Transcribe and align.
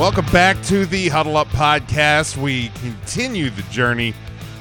Welcome 0.00 0.24
back 0.32 0.62
to 0.62 0.86
the 0.86 1.08
Huddle 1.10 1.36
Up 1.36 1.48
Podcast. 1.48 2.38
We 2.38 2.70
continue 2.80 3.50
the 3.50 3.60
journey 3.64 4.14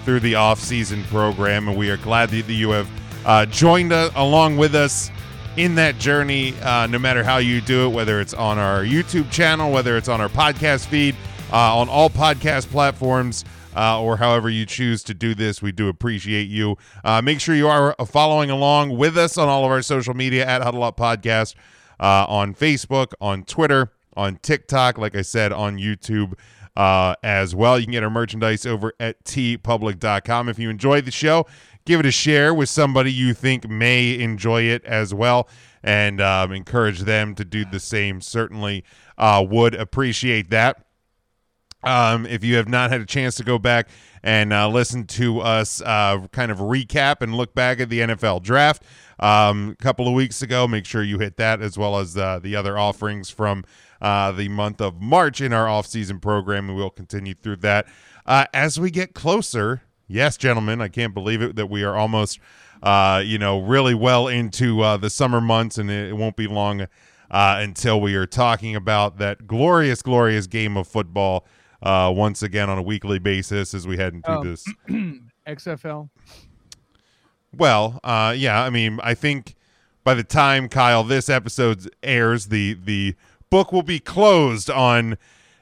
through 0.03 0.19
the 0.19 0.35
off-season 0.35 1.05
program, 1.05 1.69
and 1.69 1.77
we 1.77 1.89
are 1.89 1.95
glad 1.95 2.27
that 2.31 2.49
you 2.49 2.71
have 2.71 2.89
uh, 3.25 3.45
joined 3.45 3.93
us 3.93 4.11
along 4.17 4.57
with 4.57 4.75
us 4.75 5.09
in 5.55 5.75
that 5.75 5.97
journey. 5.97 6.59
Uh, 6.59 6.87
no 6.87 6.99
matter 6.99 7.23
how 7.23 7.37
you 7.37 7.61
do 7.61 7.87
it, 7.87 7.93
whether 7.93 8.19
it's 8.19 8.33
on 8.33 8.57
our 8.59 8.83
YouTube 8.83 9.31
channel, 9.31 9.71
whether 9.71 9.95
it's 9.95 10.09
on 10.09 10.19
our 10.19 10.27
podcast 10.27 10.87
feed, 10.87 11.15
uh, 11.53 11.77
on 11.77 11.87
all 11.87 12.09
podcast 12.09 12.69
platforms. 12.69 13.45
Uh, 13.77 14.01
or 14.01 14.17
however 14.17 14.49
you 14.49 14.65
choose 14.65 15.03
to 15.03 15.13
do 15.13 15.33
this, 15.33 15.61
we 15.61 15.71
do 15.71 15.87
appreciate 15.87 16.49
you. 16.49 16.77
Uh, 17.05 17.21
make 17.21 17.39
sure 17.39 17.55
you 17.55 17.69
are 17.69 17.95
following 18.07 18.49
along 18.49 18.97
with 18.97 19.17
us 19.17 19.37
on 19.37 19.47
all 19.47 19.63
of 19.63 19.71
our 19.71 19.81
social 19.81 20.13
media 20.13 20.45
at 20.45 20.61
Huddle 20.61 20.83
Up 20.83 20.97
Podcast 20.97 21.55
uh, 21.97 22.25
on 22.27 22.53
Facebook, 22.53 23.13
on 23.21 23.43
Twitter, 23.43 23.93
on 24.15 24.37
TikTok, 24.37 24.97
like 24.97 25.15
I 25.15 25.21
said, 25.21 25.51
on 25.51 25.77
YouTube 25.77 26.33
uh, 26.75 27.15
as 27.23 27.53
well. 27.53 27.77
You 27.77 27.85
can 27.85 27.91
get 27.91 28.03
our 28.03 28.09
merchandise 28.09 28.65
over 28.65 28.93
at 28.99 29.23
teepublic.com. 29.25 30.49
If 30.49 30.59
you 30.59 30.69
enjoyed 30.69 31.05
the 31.05 31.11
show, 31.11 31.45
give 31.85 31.99
it 31.99 32.05
a 32.05 32.11
share 32.11 32.53
with 32.53 32.69
somebody 32.69 33.11
you 33.11 33.33
think 33.33 33.67
may 33.67 34.19
enjoy 34.19 34.63
it 34.63 34.85
as 34.85 35.13
well 35.13 35.49
and 35.83 36.21
um, 36.21 36.51
encourage 36.51 37.01
them 37.01 37.35
to 37.35 37.45
do 37.45 37.65
the 37.65 37.79
same. 37.79 38.21
Certainly 38.21 38.83
uh, 39.17 39.45
would 39.49 39.75
appreciate 39.75 40.49
that. 40.51 40.85
Um, 41.83 42.25
if 42.25 42.43
you 42.43 42.57
have 42.57 42.67
not 42.67 42.91
had 42.91 42.99
a 42.99 43.05
chance 43.05 43.35
to 43.35 43.43
go 43.43 43.57
back 43.57 43.87
and 44.21 44.51
uh, 44.51 44.67
listen 44.67 45.05
to 45.07 45.39
us 45.39 45.81
uh, 45.81 46.27
kind 46.33 46.51
of 46.51 46.57
recap 46.57 47.21
and 47.21 47.33
look 47.35 47.55
back 47.55 47.79
at 47.79 47.89
the 47.89 48.01
NFL 48.01 48.43
draft 48.43 48.83
um, 49.19 49.77
a 49.79 49.83
couple 49.83 50.05
of 50.05 50.13
weeks 50.13 50.41
ago, 50.41 50.67
make 50.67 50.85
sure 50.85 51.01
you 51.01 51.19
hit 51.19 51.37
that 51.37 51.61
as 51.61 51.77
well 51.77 51.97
as 51.97 52.17
uh, 52.17 52.39
the 52.39 52.55
other 52.55 52.77
offerings 52.77 53.29
from 53.29 53.63
uh, 54.01 54.31
the 54.31 54.47
month 54.49 54.81
of 54.81 55.01
March 55.01 55.41
in 55.41 55.53
our 55.53 55.67
off-season 55.67 56.19
program, 56.19 56.69
and 56.69 56.77
we'll 56.77 56.89
continue 56.89 57.33
through 57.33 57.57
that 57.57 57.87
uh, 58.25 58.45
as 58.53 58.79
we 58.79 58.91
get 58.91 59.13
closer. 59.13 59.81
Yes, 60.07 60.37
gentlemen, 60.37 60.81
I 60.81 60.87
can't 60.87 61.13
believe 61.13 61.41
it 61.41 61.55
that 61.55 61.67
we 61.67 61.83
are 61.83 61.95
almost, 61.95 62.39
uh, 62.81 63.21
you 63.23 63.37
know, 63.37 63.59
really 63.59 63.93
well 63.93 64.27
into 64.27 64.77
the 64.97 65.09
summer 65.09 65.39
months, 65.41 65.77
and 65.77 65.91
it, 65.91 66.09
it 66.09 66.13
won't 66.17 66.35
be 66.35 66.47
long 66.47 66.87
until 67.29 68.01
we 68.01 68.15
are 68.15 68.25
talking 68.25 68.75
about 68.75 69.19
that 69.19 69.45
glorious, 69.45 70.01
glorious 70.01 70.47
game 70.47 70.75
of 70.77 70.87
football 70.87 71.45
uh, 71.83 72.11
once 72.15 72.41
again 72.41 72.69
on 72.69 72.77
a 72.77 72.81
weekly 72.81 73.19
basis 73.19 73.73
as 73.73 73.85
we 73.87 73.97
head 73.97 74.13
into 74.13 74.31
Um, 74.31 74.43
this. 74.43 74.65
XFL. 75.47 76.09
Well, 77.55 77.99
uh, 78.03 78.33
yeah, 78.37 78.61
I 78.63 78.69
mean, 78.69 78.99
I 79.03 79.13
think 79.13 79.55
by 80.03 80.13
the 80.13 80.23
time 80.23 80.69
Kyle 80.69 81.03
this 81.03 81.29
episode 81.29 81.89
airs, 82.03 82.47
the 82.47 82.73
the 82.75 83.15
book 83.49 83.71
will 83.71 83.83
be 83.83 83.99
closed 83.99 84.69
on 84.69 85.17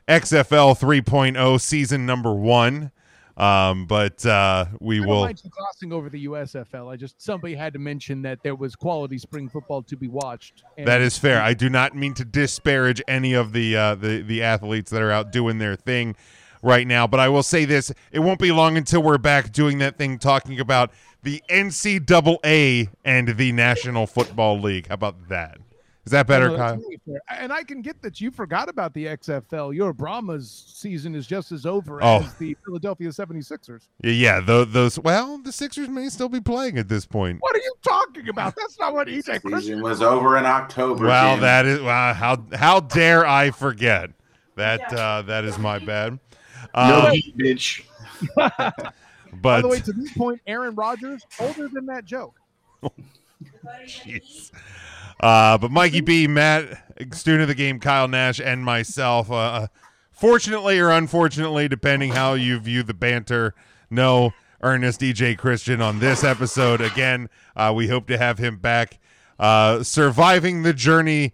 XFL 0.07 0.77
3.0 0.77 1.61
season 1.61 2.05
number 2.05 2.33
one. 2.33 2.91
Um, 3.37 3.85
but 3.85 4.25
uh, 4.25 4.65
we 4.79 4.99
will. 4.99 5.31
glossing 5.51 5.93
over 5.93 6.09
the 6.09 6.25
USFL. 6.25 6.91
I 6.91 6.95
just 6.95 7.21
somebody 7.21 7.53
had 7.53 7.71
to 7.73 7.79
mention 7.79 8.23
that 8.23 8.41
there 8.41 8.55
was 8.55 8.75
quality 8.75 9.19
spring 9.19 9.47
football 9.47 9.83
to 9.83 9.95
be 9.95 10.07
watched. 10.07 10.63
That 10.77 11.01
is 11.01 11.19
fair. 11.19 11.39
I 11.39 11.53
do 11.53 11.69
not 11.69 11.95
mean 11.95 12.15
to 12.15 12.25
disparage 12.25 12.99
any 13.07 13.33
of 13.33 13.53
the 13.53 13.77
uh, 13.77 13.93
the 13.93 14.23
the 14.23 14.41
athletes 14.41 14.89
that 14.89 15.03
are 15.03 15.11
out 15.11 15.31
doing 15.31 15.59
their 15.59 15.75
thing 15.75 16.15
right 16.63 16.87
now, 16.87 17.05
but 17.05 17.19
I 17.19 17.29
will 17.29 17.43
say 17.43 17.65
this: 17.65 17.91
it 18.11 18.21
won't 18.21 18.39
be 18.39 18.51
long 18.51 18.75
until 18.75 19.03
we're 19.03 19.19
back 19.19 19.51
doing 19.51 19.77
that 19.77 19.99
thing, 19.99 20.17
talking 20.17 20.59
about 20.59 20.91
the 21.21 21.43
NCAA 21.47 22.89
and 23.05 23.37
the 23.37 23.51
National 23.51 24.07
Football 24.07 24.59
League. 24.59 24.87
How 24.87 24.95
about 24.95 25.29
that? 25.29 25.59
Is 26.07 26.11
that 26.11 26.25
better, 26.25 26.47
No, 26.47 26.55
that's 26.55 26.71
Kyle? 26.81 26.89
really. 27.05 27.19
And 27.37 27.51
I 27.51 27.63
can 27.63 27.81
get 27.81 28.01
that 28.01 28.21
you 28.21 28.31
forgot 28.31 28.69
about 28.69 28.93
the 28.93 29.07
XFL. 29.07 29.75
Your 29.75 29.91
Brahmas 29.91 30.49
season 30.73 31.13
is 31.15 31.27
just 31.27 31.51
as 31.51 31.65
over 31.65 32.01
Oh. 32.01 32.19
as 32.23 32.33
the 32.35 32.55
Philadelphia 32.63 33.09
76ers. 33.09 33.89
Yeah, 34.01 34.11
yeah. 34.11 34.39
Those, 34.39 34.71
those. 34.71 34.97
Well, 34.99 35.37
the 35.39 35.51
Sixers 35.51 35.89
may 35.89 36.07
still 36.07 36.29
be 36.29 36.39
playing 36.39 36.77
at 36.77 36.87
this 36.87 37.05
point. 37.05 37.41
What 37.41 37.53
are 37.57 37.59
you 37.59 37.73
talking 37.85 38.29
about? 38.29 38.55
That's 38.55 38.79
not 38.79 38.93
what 38.93 39.09
EJ 39.09 39.41
Christian 39.41 39.59
Season 39.59 39.81
was 39.81 40.01
over 40.01 40.37
in 40.37 40.45
October. 40.45 41.07
Well, 41.07 41.33
Jim. 41.33 41.41
that 41.41 41.65
is 41.65 41.81
wow. 41.81 42.13
How 42.13 42.41
how 42.53 42.79
dare 42.79 43.27
I 43.27 43.51
forget 43.51 44.11
that? 44.55 44.93
Uh, 44.93 45.23
that 45.23 45.43
is 45.43 45.57
my 45.57 45.77
bad. 45.79 46.19
No 46.73 47.07
Um, 47.07 47.11
heat, 47.11 47.37
bitch. 47.37 47.83
By 48.37 48.71
but 49.41 49.61
the 49.63 49.67
way, 49.67 49.79
to 49.81 49.91
this 49.91 50.13
point, 50.13 50.39
Aaron 50.47 50.73
Rodgers 50.73 51.25
older 51.41 51.67
than 51.67 51.85
that 51.87 52.05
joke. 52.05 52.35
Jeez. 53.85 54.51
Uh, 55.19 55.57
but 55.57 55.71
Mikey 55.71 56.01
B, 56.01 56.27
Matt, 56.27 56.83
student 57.13 57.43
of 57.43 57.47
the 57.47 57.55
game, 57.55 57.79
Kyle 57.79 58.07
Nash, 58.07 58.39
and 58.39 58.63
myself, 58.63 59.31
uh, 59.31 59.67
fortunately 60.11 60.79
or 60.79 60.91
unfortunately, 60.91 61.67
depending 61.67 62.11
how 62.11 62.33
you 62.33 62.59
view 62.59 62.83
the 62.83 62.93
banter, 62.93 63.55
no 63.89 64.33
Ernest 64.61 65.01
DJ 65.01 65.37
Christian 65.37 65.81
on 65.81 65.99
this 65.99 66.23
episode. 66.23 66.81
Again, 66.81 67.29
uh, 67.55 67.73
we 67.75 67.87
hope 67.87 68.07
to 68.07 68.17
have 68.17 68.37
him 68.37 68.57
back, 68.57 68.99
uh, 69.39 69.83
surviving 69.83 70.63
the 70.63 70.73
journey 70.73 71.33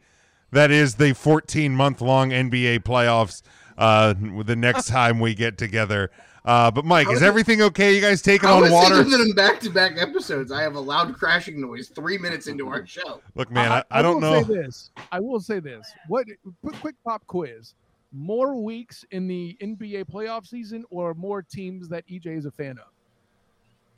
that 0.52 0.72
is 0.72 0.96
the 0.96 1.14
14 1.14 1.76
month 1.76 2.00
long 2.00 2.30
NBA 2.30 2.80
playoffs 2.80 3.42
uh, 3.78 4.14
the 4.46 4.56
next 4.56 4.88
time 4.88 5.20
we 5.20 5.34
get 5.34 5.58
together. 5.58 6.12
Uh, 6.46 6.70
but 6.70 6.84
Mike, 6.84 7.10
is 7.10 7.24
everything 7.24 7.62
okay? 7.62 7.96
You 7.96 8.02
guys 8.02 8.22
taking 8.22 8.50
on 8.50 8.62
was 8.62 8.72
water? 8.72 9.04
thinking 9.04 9.28
in 9.28 9.34
back-to-back 9.34 9.94
episodes, 9.98 10.52
I 10.52 10.62
have 10.62 10.76
a 10.76 10.80
loud 10.80 11.14
crashing 11.16 11.62
noise 11.62 11.88
three 11.88 12.18
minutes 12.18 12.48
into 12.48 12.68
our 12.68 12.86
show. 12.86 13.22
Look, 13.36 13.50
man, 13.50 13.72
I, 13.72 13.84
I 13.90 14.02
don't 14.02 14.20
know. 14.20 14.44
Say 14.44 14.54
this. 14.54 14.92
I 15.12 15.22
will 15.22 15.40
say 15.40 15.60
this. 15.60 15.90
What 16.10 16.28
quick, 16.62 16.80
quick 16.82 16.96
pop 17.06 17.26
quiz. 17.28 17.76
More 18.12 18.62
weeks 18.62 19.06
in 19.12 19.28
the 19.28 19.58
NBA 19.62 20.06
playoff 20.06 20.46
season 20.46 20.84
or 20.90 21.14
more 21.14 21.42
teams 21.42 21.88
that 21.90 22.06
EJ 22.08 22.38
is 22.38 22.46
a 22.46 22.52
fan 22.52 22.78
of? 22.78 22.92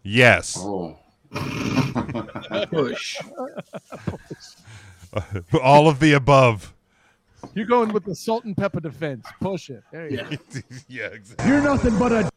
Yes. 0.04 0.56
Oh. 0.60 0.98
Push. 2.70 3.20
All 5.62 5.90
of 5.90 6.00
the 6.00 6.14
above. 6.14 6.75
You're 7.54 7.66
going 7.66 7.94
with 7.94 8.06
the 8.06 8.16
salt 8.16 8.46
and 8.46 8.56
pepper 8.56 8.80
defense. 8.80 9.26
Push 9.42 9.70
it. 9.70 9.84
There 9.92 10.10
you 10.10 10.18
Yeah. 10.18 10.30
go. 10.30 10.38
yeah, 10.88 11.06
exactly. 11.08 11.48
You're 11.50 11.62
nothing 11.62 11.98
but 12.00 12.12
a 12.12 12.30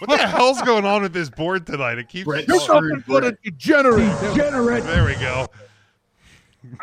What 0.00 0.18
the 0.18 0.26
hell's 0.26 0.60
going 0.62 0.84
on 0.84 1.02
with 1.02 1.12
this 1.12 1.30
board 1.30 1.66
tonight? 1.66 1.98
It 1.98 2.08
keeps. 2.08 2.24
Brett 2.26 2.46
you're 2.46 2.60
screwed 2.60 2.90
nothing 2.90 3.04
but 3.08 3.24
a 3.24 3.32
degenerate. 3.42 4.20
Degenerate. 4.20 4.84
There 4.84 5.04
we 5.04 5.14
go. 5.14 5.46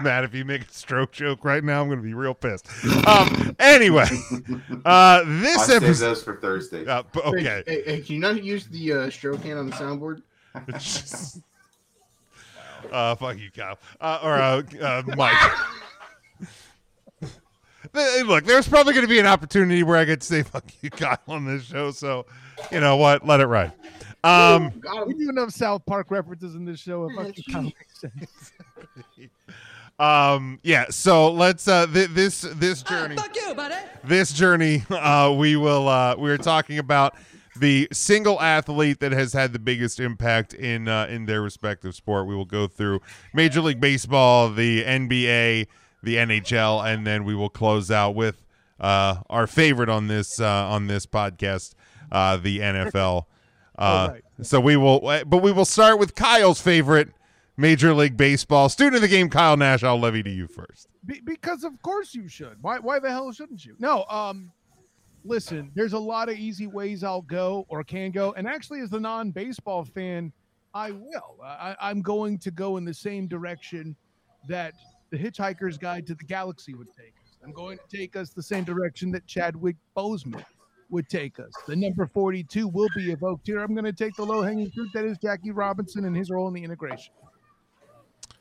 Matt, 0.02 0.24
if 0.24 0.34
you 0.34 0.46
make 0.46 0.62
a 0.64 0.72
stroke 0.72 1.12
joke 1.12 1.44
right 1.44 1.64
now, 1.64 1.82
I'm 1.82 1.88
going 1.88 2.00
to 2.00 2.04
be 2.04 2.14
real 2.14 2.34
pissed. 2.34 2.68
Um. 3.08 3.56
Anyway, 3.60 4.06
uh, 4.72 4.80
I 4.86 5.24
this 5.26 5.66
saved 5.66 5.84
episode. 5.84 6.06
those 6.06 6.24
for 6.24 6.38
Thursday. 6.38 6.86
Uh, 6.88 7.04
b- 7.04 7.20
okay. 7.20 7.62
Hey, 7.68 7.84
hey, 7.86 8.02
can 8.02 8.16
you 8.16 8.22
not 8.22 8.44
use 8.44 8.68
the 8.68 8.94
uh, 8.94 9.10
stroke 9.10 9.44
hand 9.44 9.60
on 9.60 9.70
the 9.70 9.76
soundboard? 9.76 10.22
uh, 12.92 13.16
fuck 13.16 13.38
you, 13.38 13.52
Kyle. 13.52 13.78
Uh, 14.00 14.20
or 14.24 14.34
uh, 14.36 14.62
uh, 14.82 15.04
Mike. 15.16 15.52
Hey, 17.94 18.24
Look, 18.24 18.46
there's 18.46 18.68
probably 18.68 18.94
going 18.94 19.06
to 19.06 19.10
be 19.10 19.20
an 19.20 19.26
opportunity 19.28 19.84
where 19.84 19.98
I 19.98 20.06
get 20.06 20.22
to 20.22 20.28
say 20.28 20.44
"fuck 20.44 20.66
you, 20.82 20.90
Kyle" 20.90 21.18
on 21.28 21.46
this 21.46 21.64
show. 21.64 21.92
So, 21.92 22.26
you 22.72 22.80
know 22.80 22.98
what? 22.98 23.26
Let 23.26 23.40
it 23.40 23.48
ride. 23.48 23.72
Um. 24.24 24.72
We 25.06 25.14
do 25.14 25.30
enough 25.30 25.52
South 25.52 25.86
Park 25.86 26.10
references 26.10 26.56
in 26.56 26.66
this 26.66 26.80
show. 26.80 27.06
It 27.10 27.16
fucking 27.16 27.44
kind 27.52 27.68
of 27.68 27.74
makes 27.74 28.00
sense. 28.00 28.52
Um. 29.98 30.60
Yeah. 30.62 30.88
So 30.90 31.32
let's. 31.32 31.68
Uh. 31.70 31.86
Th- 31.88 32.10
this. 32.10 32.42
This 32.42 32.84
journey. 32.84 33.16
Fuck 33.16 33.34
you, 33.36 33.54
buddy. 33.56 33.76
this 34.04 34.34
journey 34.34 34.84
uh, 34.90 35.34
we 35.38 35.56
will 35.56 35.88
uh, 35.88 36.16
we're 36.18 36.38
talking 36.38 36.80
about 36.80 37.16
the 37.58 37.88
single 37.94 38.42
athlete 38.42 39.00
that 39.00 39.14
has 39.14 39.32
had 39.32 39.54
the 39.54 39.60
biggest 39.60 40.02
impact 40.02 40.54
in 40.54 40.90
uh, 40.90 41.08
in 41.10 41.26
their 41.26 41.42
respective 41.42 41.96
sport 41.96 42.28
we 42.28 42.36
will 42.36 42.44
go 42.44 42.68
through 42.68 43.00
major 43.34 43.62
league 43.62 43.80
baseball 43.80 44.50
the 44.52 44.84
nba 44.84 45.66
the 46.06 46.16
nhl 46.16 46.86
and 46.86 47.06
then 47.06 47.26
we 47.26 47.36
will 47.36 47.50
close 47.50 47.92
out 47.92 48.16
with 48.16 48.46
uh, 48.80 49.16
our 49.30 49.48
favorite 49.48 49.90
on 49.90 50.08
this 50.08 50.40
uh, 50.40 50.46
on 50.46 50.88
this 50.88 51.06
podcast 51.06 51.74
uh, 52.12 52.38
the 52.38 52.60
nfl 52.60 53.26
uh, 53.78 54.10
right. 54.12 54.24
so 54.42 54.60
we 54.60 54.78
will 54.78 55.00
but 55.26 55.38
we 55.42 55.52
will 55.52 55.66
start 55.66 56.00
with 56.00 56.16
kyle's 56.16 56.62
favorite 56.62 57.10
major 57.58 57.94
league 57.94 58.18
baseball 58.18 58.70
student 58.70 58.96
of 58.96 59.02
the 59.02 59.08
game 59.08 59.30
kyle 59.30 59.58
nash 59.58 59.84
i'll 59.84 60.00
levy 60.00 60.24
to 60.24 60.30
you 60.30 60.48
first 60.48 60.88
Be- 61.06 61.22
because 61.24 61.64
of 61.64 61.82
course 61.82 62.16
you 62.16 62.28
should. 62.28 62.58
Why? 62.62 62.80
Why 62.80 63.00
the 63.00 63.10
hell 63.10 63.32
shouldn't 63.32 63.64
you? 63.66 63.76
No. 63.80 64.06
Um, 64.06 64.52
listen. 65.24 65.72
There's 65.76 65.94
a 65.94 66.00
lot 66.00 66.30
of 66.30 66.38
easy 66.38 66.68
ways 66.68 67.04
I'll 67.04 67.22
go 67.22 67.66
or 67.70 67.84
can 67.84 68.12
go, 68.12 68.34
and 68.34 68.48
actually, 68.48 68.82
as 68.82 68.90
the 68.90 69.00
non-baseball 69.00 69.86
fan, 69.86 70.32
I 70.74 70.92
will. 70.92 71.38
I, 71.44 71.76
I'm 71.80 72.02
going 72.02 72.40
to 72.40 72.52
go 72.52 72.78
in 72.78 72.86
the 72.86 72.94
same 72.94 73.28
direction 73.28 73.96
that 74.48 74.74
the 75.10 75.18
Hitchhiker's 75.18 75.78
Guide 75.78 76.08
to 76.08 76.16
the 76.16 76.24
Galaxy 76.24 76.74
would 76.74 76.88
take 76.98 77.14
us. 77.24 77.38
I'm 77.44 77.52
going 77.52 77.78
to 77.78 77.98
take 77.98 78.16
us 78.16 78.32
the 78.32 78.44
same 78.44 78.64
direction 78.64 79.12
that 79.12 79.26
Chadwick 79.28 79.76
Boseman 79.96 80.44
would 80.90 81.10
take 81.10 81.40
us. 81.40 81.52
The 81.68 81.76
number 81.76 82.08
42 82.08 82.68
will 82.68 82.88
be 82.96 83.12
evoked 83.12 83.48
here. 83.48 83.60
I'm 83.60 83.74
going 83.74 83.86
to 83.86 83.94
take 83.94 84.16
the 84.16 84.26
low-hanging 84.26 84.72
fruit 84.72 84.90
that 84.94 85.06
is 85.06 85.18
Jackie 85.18 85.52
Robinson 85.52 86.06
and 86.06 86.16
his 86.16 86.30
role 86.30 86.48
in 86.48 86.54
the 86.54 86.64
integration. 86.64 87.14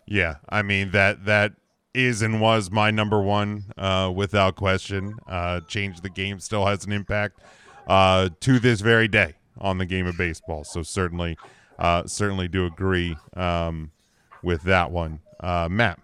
Yeah, 0.07 0.37
I 0.49 0.63
mean 0.63 0.91
that 0.91 1.25
that 1.25 1.53
is 1.95 2.23
and 2.23 2.41
was 2.41 2.71
my 2.71 2.91
number 2.91 3.23
one 3.23 3.65
uh, 3.79 4.13
without 4.15 4.57
question. 4.57 5.15
Uh, 5.27 5.61
changed 5.61 6.03
the 6.03 6.11
game, 6.11 6.41
still 6.41 6.67
has 6.67 6.85
an 6.85 6.93
impact 6.93 7.41
uh, 7.87 8.29
to 8.41 8.59
this 8.59 8.81
very 8.81 9.09
day 9.09 9.35
on 9.59 9.79
the 9.79 9.87
game 9.87 10.07
of 10.07 10.17
baseball. 10.19 10.65
So 10.65 10.83
certainly, 10.83 11.39
uh, 11.79 12.07
certainly 12.07 12.49
do 12.49 12.67
agree 12.67 13.17
um, 13.35 13.93
with 14.43 14.63
that 14.65 14.91
one, 14.91 15.21
uh, 15.41 15.69
Matt. 15.71 16.01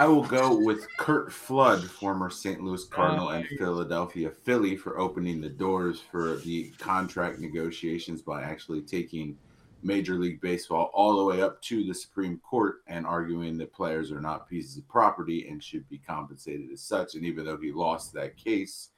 I 0.00 0.06
will 0.06 0.24
go 0.24 0.56
with 0.56 0.88
Curt 0.96 1.30
Flood, 1.30 1.84
former 1.84 2.30
St. 2.30 2.62
Louis 2.64 2.82
Cardinal 2.86 3.28
and 3.28 3.46
Philadelphia 3.58 4.30
Philly, 4.30 4.74
for 4.74 4.98
opening 4.98 5.42
the 5.42 5.50
doors 5.50 6.00
for 6.00 6.36
the 6.36 6.70
contract 6.78 7.38
negotiations 7.38 8.22
by 8.22 8.40
actually 8.42 8.80
taking 8.80 9.36
Major 9.82 10.14
League 10.14 10.40
Baseball 10.40 10.90
all 10.94 11.18
the 11.18 11.24
way 11.26 11.42
up 11.42 11.60
to 11.64 11.84
the 11.84 11.92
Supreme 11.92 12.38
Court 12.38 12.76
and 12.86 13.04
arguing 13.04 13.58
that 13.58 13.74
players 13.74 14.10
are 14.10 14.22
not 14.22 14.48
pieces 14.48 14.78
of 14.78 14.88
property 14.88 15.46
and 15.50 15.62
should 15.62 15.86
be 15.90 15.98
compensated 15.98 16.70
as 16.72 16.80
such. 16.80 17.14
And 17.14 17.26
even 17.26 17.44
though 17.44 17.58
he 17.58 17.70
lost 17.70 18.14
that 18.14 18.38
case, 18.38 18.92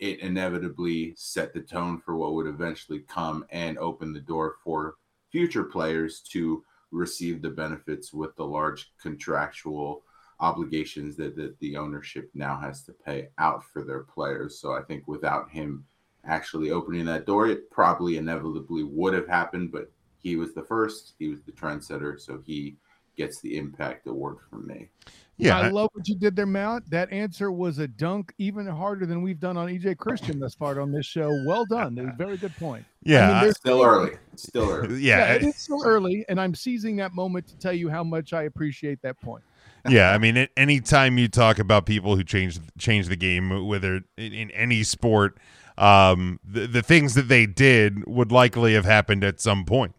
it 0.00 0.20
inevitably 0.20 1.14
set 1.16 1.54
the 1.54 1.62
tone 1.62 1.98
for 1.98 2.14
what 2.14 2.34
would 2.34 2.46
eventually 2.46 2.98
come 3.08 3.46
and 3.48 3.78
open 3.78 4.12
the 4.12 4.20
door 4.20 4.56
for 4.62 4.96
future 5.30 5.64
players 5.64 6.20
to 6.32 6.62
receive 6.90 7.40
the 7.40 7.48
benefits 7.48 8.12
with 8.12 8.36
the 8.36 8.44
large 8.44 8.92
contractual 9.00 10.04
obligations 10.42 11.16
that, 11.16 11.36
that 11.36 11.58
the 11.60 11.76
ownership 11.76 12.28
now 12.34 12.58
has 12.58 12.82
to 12.82 12.92
pay 12.92 13.28
out 13.38 13.62
for 13.72 13.82
their 13.84 14.02
players. 14.02 14.60
So 14.60 14.72
I 14.72 14.82
think 14.82 15.06
without 15.06 15.48
him 15.50 15.84
actually 16.24 16.70
opening 16.70 17.04
that 17.06 17.24
door, 17.26 17.46
it 17.46 17.70
probably 17.70 18.16
inevitably 18.18 18.82
would 18.82 19.14
have 19.14 19.28
happened, 19.28 19.72
but 19.72 19.90
he 20.18 20.36
was 20.36 20.52
the 20.52 20.64
first, 20.64 21.14
he 21.18 21.28
was 21.28 21.40
the 21.42 21.52
trendsetter, 21.52 22.20
so 22.20 22.40
he 22.44 22.76
gets 23.16 23.40
the 23.40 23.56
impact 23.56 24.06
award 24.06 24.36
from 24.50 24.66
me. 24.66 24.88
Yeah, 25.36 25.58
I 25.58 25.68
love 25.70 25.88
what 25.92 26.06
you 26.06 26.14
did 26.16 26.36
there, 26.36 26.46
Matt. 26.46 26.88
That 26.90 27.10
answer 27.12 27.50
was 27.50 27.78
a 27.78 27.88
dunk, 27.88 28.32
even 28.38 28.66
harder 28.66 29.06
than 29.06 29.22
we've 29.22 29.40
done 29.40 29.56
on 29.56 29.68
EJ 29.68 29.96
Christian 29.96 30.38
thus 30.38 30.54
far 30.54 30.80
on 30.80 30.92
this 30.92 31.06
show. 31.06 31.28
Well 31.46 31.64
done. 31.64 31.98
A 31.98 32.12
very 32.16 32.36
good 32.36 32.54
point. 32.56 32.84
yeah, 33.02 33.22
I 33.22 33.32
mean, 33.32 33.40
there's- 33.42 33.56
Still 33.56 33.82
early. 33.82 34.12
It's 34.32 34.44
still 34.44 34.70
early. 34.70 35.00
yeah, 35.00 35.32
it 35.34 35.42
is 35.42 35.56
still 35.56 35.82
early, 35.84 36.24
and 36.28 36.40
I'm 36.40 36.54
seizing 36.54 36.96
that 36.96 37.12
moment 37.12 37.46
to 37.48 37.56
tell 37.58 37.72
you 37.72 37.88
how 37.88 38.04
much 38.04 38.32
I 38.32 38.44
appreciate 38.44 39.00
that 39.02 39.20
point. 39.20 39.42
Yeah. 39.88 40.10
I 40.12 40.18
mean, 40.18 40.48
anytime 40.56 41.18
you 41.18 41.28
talk 41.28 41.58
about 41.58 41.86
people 41.86 42.16
who 42.16 42.24
change 42.24 42.60
change 42.78 43.08
the 43.08 43.16
game, 43.16 43.66
whether 43.66 44.02
in, 44.16 44.32
in 44.32 44.50
any 44.52 44.82
sport, 44.82 45.38
um, 45.78 46.38
the, 46.44 46.66
the 46.66 46.82
things 46.82 47.14
that 47.14 47.28
they 47.28 47.46
did 47.46 48.06
would 48.06 48.32
likely 48.32 48.74
have 48.74 48.84
happened 48.84 49.24
at 49.24 49.40
some 49.40 49.64
point. 49.64 49.94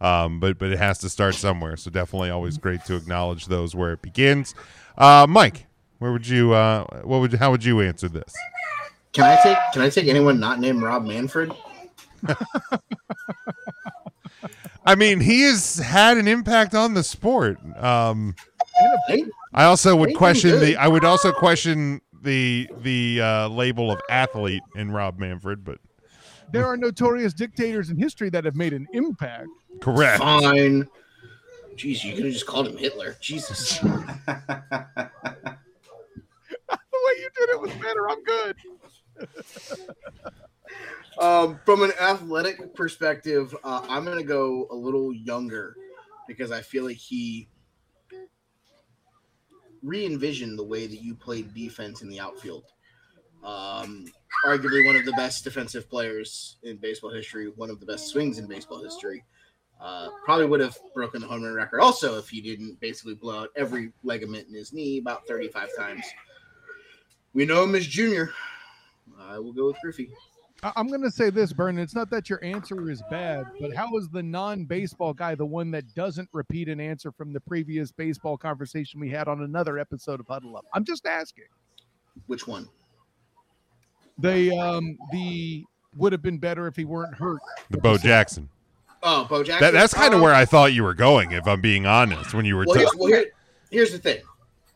Um, 0.00 0.40
but 0.40 0.58
but 0.58 0.70
it 0.70 0.78
has 0.78 0.98
to 0.98 1.08
start 1.08 1.34
somewhere. 1.34 1.76
So 1.76 1.90
definitely 1.90 2.30
always 2.30 2.58
great 2.58 2.84
to 2.86 2.96
acknowledge 2.96 3.46
those 3.46 3.74
where 3.74 3.92
it 3.92 4.02
begins. 4.02 4.54
Uh, 4.98 5.26
Mike, 5.28 5.66
where 5.98 6.12
would 6.12 6.28
you? 6.28 6.52
Uh, 6.52 6.84
what 7.04 7.20
would? 7.20 7.34
How 7.34 7.50
would 7.50 7.64
you 7.64 7.80
answer 7.80 8.08
this? 8.08 8.34
Can 9.12 9.24
I 9.24 9.36
take 9.42 9.56
Can 9.72 9.82
I 9.82 9.88
take 9.88 10.08
anyone 10.08 10.40
not 10.40 10.60
named 10.60 10.82
Rob 10.82 11.04
Manfred? 11.04 11.52
I 14.86 14.96
mean, 14.96 15.20
he 15.20 15.42
has 15.42 15.76
had 15.78 16.18
an 16.18 16.28
impact 16.28 16.74
on 16.74 16.92
the 16.94 17.02
sport. 17.02 17.58
Um, 17.76 18.34
I 19.52 19.64
also 19.64 19.94
would 19.96 20.14
question 20.16 20.58
the. 20.60 20.76
I 20.76 20.88
would 20.88 21.04
also 21.04 21.32
question 21.32 22.00
the 22.22 22.68
the 22.82 23.20
uh, 23.20 23.48
label 23.48 23.90
of 23.90 24.00
athlete 24.10 24.62
in 24.74 24.90
Rob 24.90 25.18
Manfred, 25.18 25.64
but 25.64 25.78
There 26.50 26.66
are 26.66 26.76
notorious 26.76 27.32
dictators 27.34 27.90
in 27.90 27.98
history 27.98 28.30
that 28.30 28.44
have 28.44 28.56
made 28.56 28.72
an 28.72 28.86
impact. 28.92 29.48
correct. 29.80 30.18
fine. 30.18 30.88
Jeez, 31.76 32.04
you 32.04 32.14
could 32.14 32.24
have 32.24 32.32
just 32.32 32.46
called 32.46 32.68
him 32.68 32.76
Hitler. 32.76 33.16
Jesus. 33.20 33.80
The 36.66 37.00
way 37.06 37.20
you 37.20 37.28
did 37.36 37.48
it 37.50 37.60
was 37.60 37.72
better. 37.72 38.08
I'm 38.08 38.22
good. 38.24 38.56
Um, 41.18 41.60
from 41.64 41.82
an 41.82 41.92
athletic 42.00 42.74
perspective, 42.74 43.54
uh, 43.64 43.84
I'm 43.88 44.04
going 44.04 44.18
to 44.18 44.24
go 44.24 44.66
a 44.70 44.74
little 44.74 45.12
younger 45.12 45.76
because 46.26 46.50
I 46.50 46.60
feel 46.62 46.84
like 46.84 46.96
he 46.96 47.48
re 49.84 50.06
envisioned 50.06 50.58
the 50.58 50.64
way 50.64 50.86
that 50.86 51.02
you 51.02 51.14
played 51.14 51.54
defense 51.54 52.02
in 52.02 52.08
the 52.08 52.18
outfield. 52.18 52.64
Um, 53.44 54.06
arguably 54.46 54.86
one 54.86 54.96
of 54.96 55.04
the 55.04 55.12
best 55.12 55.44
defensive 55.44 55.88
players 55.88 56.56
in 56.62 56.78
baseball 56.78 57.12
history, 57.12 57.48
one 57.56 57.68
of 57.70 57.78
the 57.78 57.86
best 57.86 58.08
swings 58.08 58.38
in 58.38 58.48
baseball 58.48 58.82
history. 58.82 59.22
Uh, 59.80 60.08
probably 60.24 60.46
would 60.46 60.60
have 60.60 60.78
broken 60.94 61.20
the 61.20 61.26
home 61.26 61.42
run 61.42 61.52
record 61.52 61.80
also 61.80 62.16
if 62.16 62.28
he 62.28 62.40
didn't 62.40 62.80
basically 62.80 63.14
blow 63.14 63.40
out 63.40 63.50
every 63.56 63.92
ligament 64.02 64.48
in 64.48 64.54
his 64.54 64.72
knee 64.72 64.98
about 64.98 65.26
35 65.26 65.68
times. 65.76 66.04
We 67.34 67.44
know 67.44 67.64
him 67.64 67.74
as 67.74 67.86
Junior. 67.86 68.32
I 69.20 69.38
will 69.38 69.52
go 69.52 69.66
with 69.66 69.76
Griffey. 69.82 70.10
I- 70.64 70.72
I'm 70.76 70.88
going 70.88 71.02
to 71.02 71.10
say 71.10 71.28
this, 71.30 71.52
Vernon. 71.52 71.78
It's 71.82 71.94
not 71.94 72.08
that 72.10 72.30
your 72.30 72.42
answer 72.42 72.90
is 72.90 73.02
bad, 73.10 73.44
but 73.60 73.74
how 73.74 73.94
is 73.98 74.08
the 74.08 74.22
non-baseball 74.22 75.12
guy 75.12 75.34
the 75.34 75.44
one 75.44 75.70
that 75.72 75.94
doesn't 75.94 76.28
repeat 76.32 76.68
an 76.68 76.80
answer 76.80 77.12
from 77.12 77.32
the 77.34 77.40
previous 77.40 77.92
baseball 77.92 78.38
conversation 78.38 78.98
we 78.98 79.10
had 79.10 79.28
on 79.28 79.42
another 79.42 79.78
episode 79.78 80.20
of 80.20 80.26
Huddle 80.26 80.56
Up? 80.56 80.64
I'm 80.72 80.84
just 80.84 81.06
asking. 81.06 81.44
Which 82.26 82.46
one? 82.48 82.66
The 84.18 84.56
um 84.56 84.96
the 85.12 85.64
would 85.96 86.12
have 86.12 86.22
been 86.22 86.38
better 86.38 86.66
if 86.66 86.76
he 86.76 86.84
weren't 86.84 87.14
hurt. 87.14 87.40
The 87.70 87.78
Bo 87.78 87.98
Jackson. 87.98 88.48
Oh, 89.02 89.24
Bo 89.24 89.42
Jackson. 89.42 89.60
That, 89.66 89.72
that's 89.72 89.92
kind 89.92 90.14
of 90.14 90.18
Um, 90.18 90.22
where 90.22 90.32
I 90.34 90.44
thought 90.44 90.72
you 90.72 90.82
were 90.82 90.94
going, 90.94 91.32
if 91.32 91.46
I'm 91.46 91.60
being 91.60 91.84
honest. 91.84 92.32
When 92.32 92.44
you 92.46 92.56
were, 92.56 92.64
Well, 92.66 92.74
ta- 92.76 92.80
here's, 92.80 92.94
well 92.96 93.08
here, 93.08 93.24
here's 93.70 93.92
the 93.92 93.98
thing. 93.98 94.22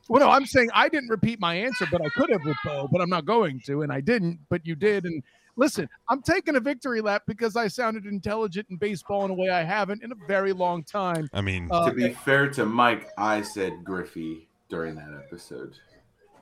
Well, 0.08 0.20
no, 0.20 0.28
I'm 0.30 0.44
saying 0.44 0.68
I 0.74 0.88
didn't 0.88 1.08
repeat 1.08 1.40
my 1.40 1.54
answer, 1.54 1.86
but 1.90 2.00
I 2.04 2.08
could 2.10 2.30
have 2.30 2.40
with 2.44 2.56
Bo, 2.64 2.88
but 2.90 3.00
I'm 3.00 3.08
not 3.10 3.24
going 3.24 3.60
to, 3.66 3.82
and 3.82 3.92
I 3.92 4.00
didn't, 4.00 4.38
but 4.50 4.66
you 4.66 4.74
did. 4.74 5.04
And 5.04 5.22
listen, 5.58 5.88
I'm 6.08 6.22
taking 6.22 6.56
a 6.56 6.60
victory 6.60 7.00
lap 7.02 7.24
because 7.26 7.56
I 7.56 7.68
sounded 7.68 8.06
intelligent 8.06 8.68
in 8.70 8.76
baseball 8.76 9.24
in 9.26 9.30
a 9.30 9.34
way 9.34 9.50
I 9.50 9.62
haven't 9.62 10.02
in 10.02 10.12
a 10.12 10.14
very 10.26 10.52
long 10.52 10.82
time. 10.84 11.28
I 11.34 11.42
mean, 11.42 11.68
Uh, 11.70 11.90
to 11.90 11.94
be 11.94 12.10
fair 12.14 12.48
to 12.52 12.64
Mike, 12.64 13.10
I 13.18 13.42
said 13.42 13.84
Griffey 13.84 14.48
during 14.70 14.94
that 14.94 15.12
episode. 15.26 15.76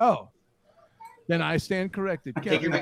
oh, 0.01 0.29
then 1.29 1.43
I 1.43 1.57
stand 1.57 1.93
corrected. 1.93 2.37
Take 2.41 2.63
your, 2.63 2.73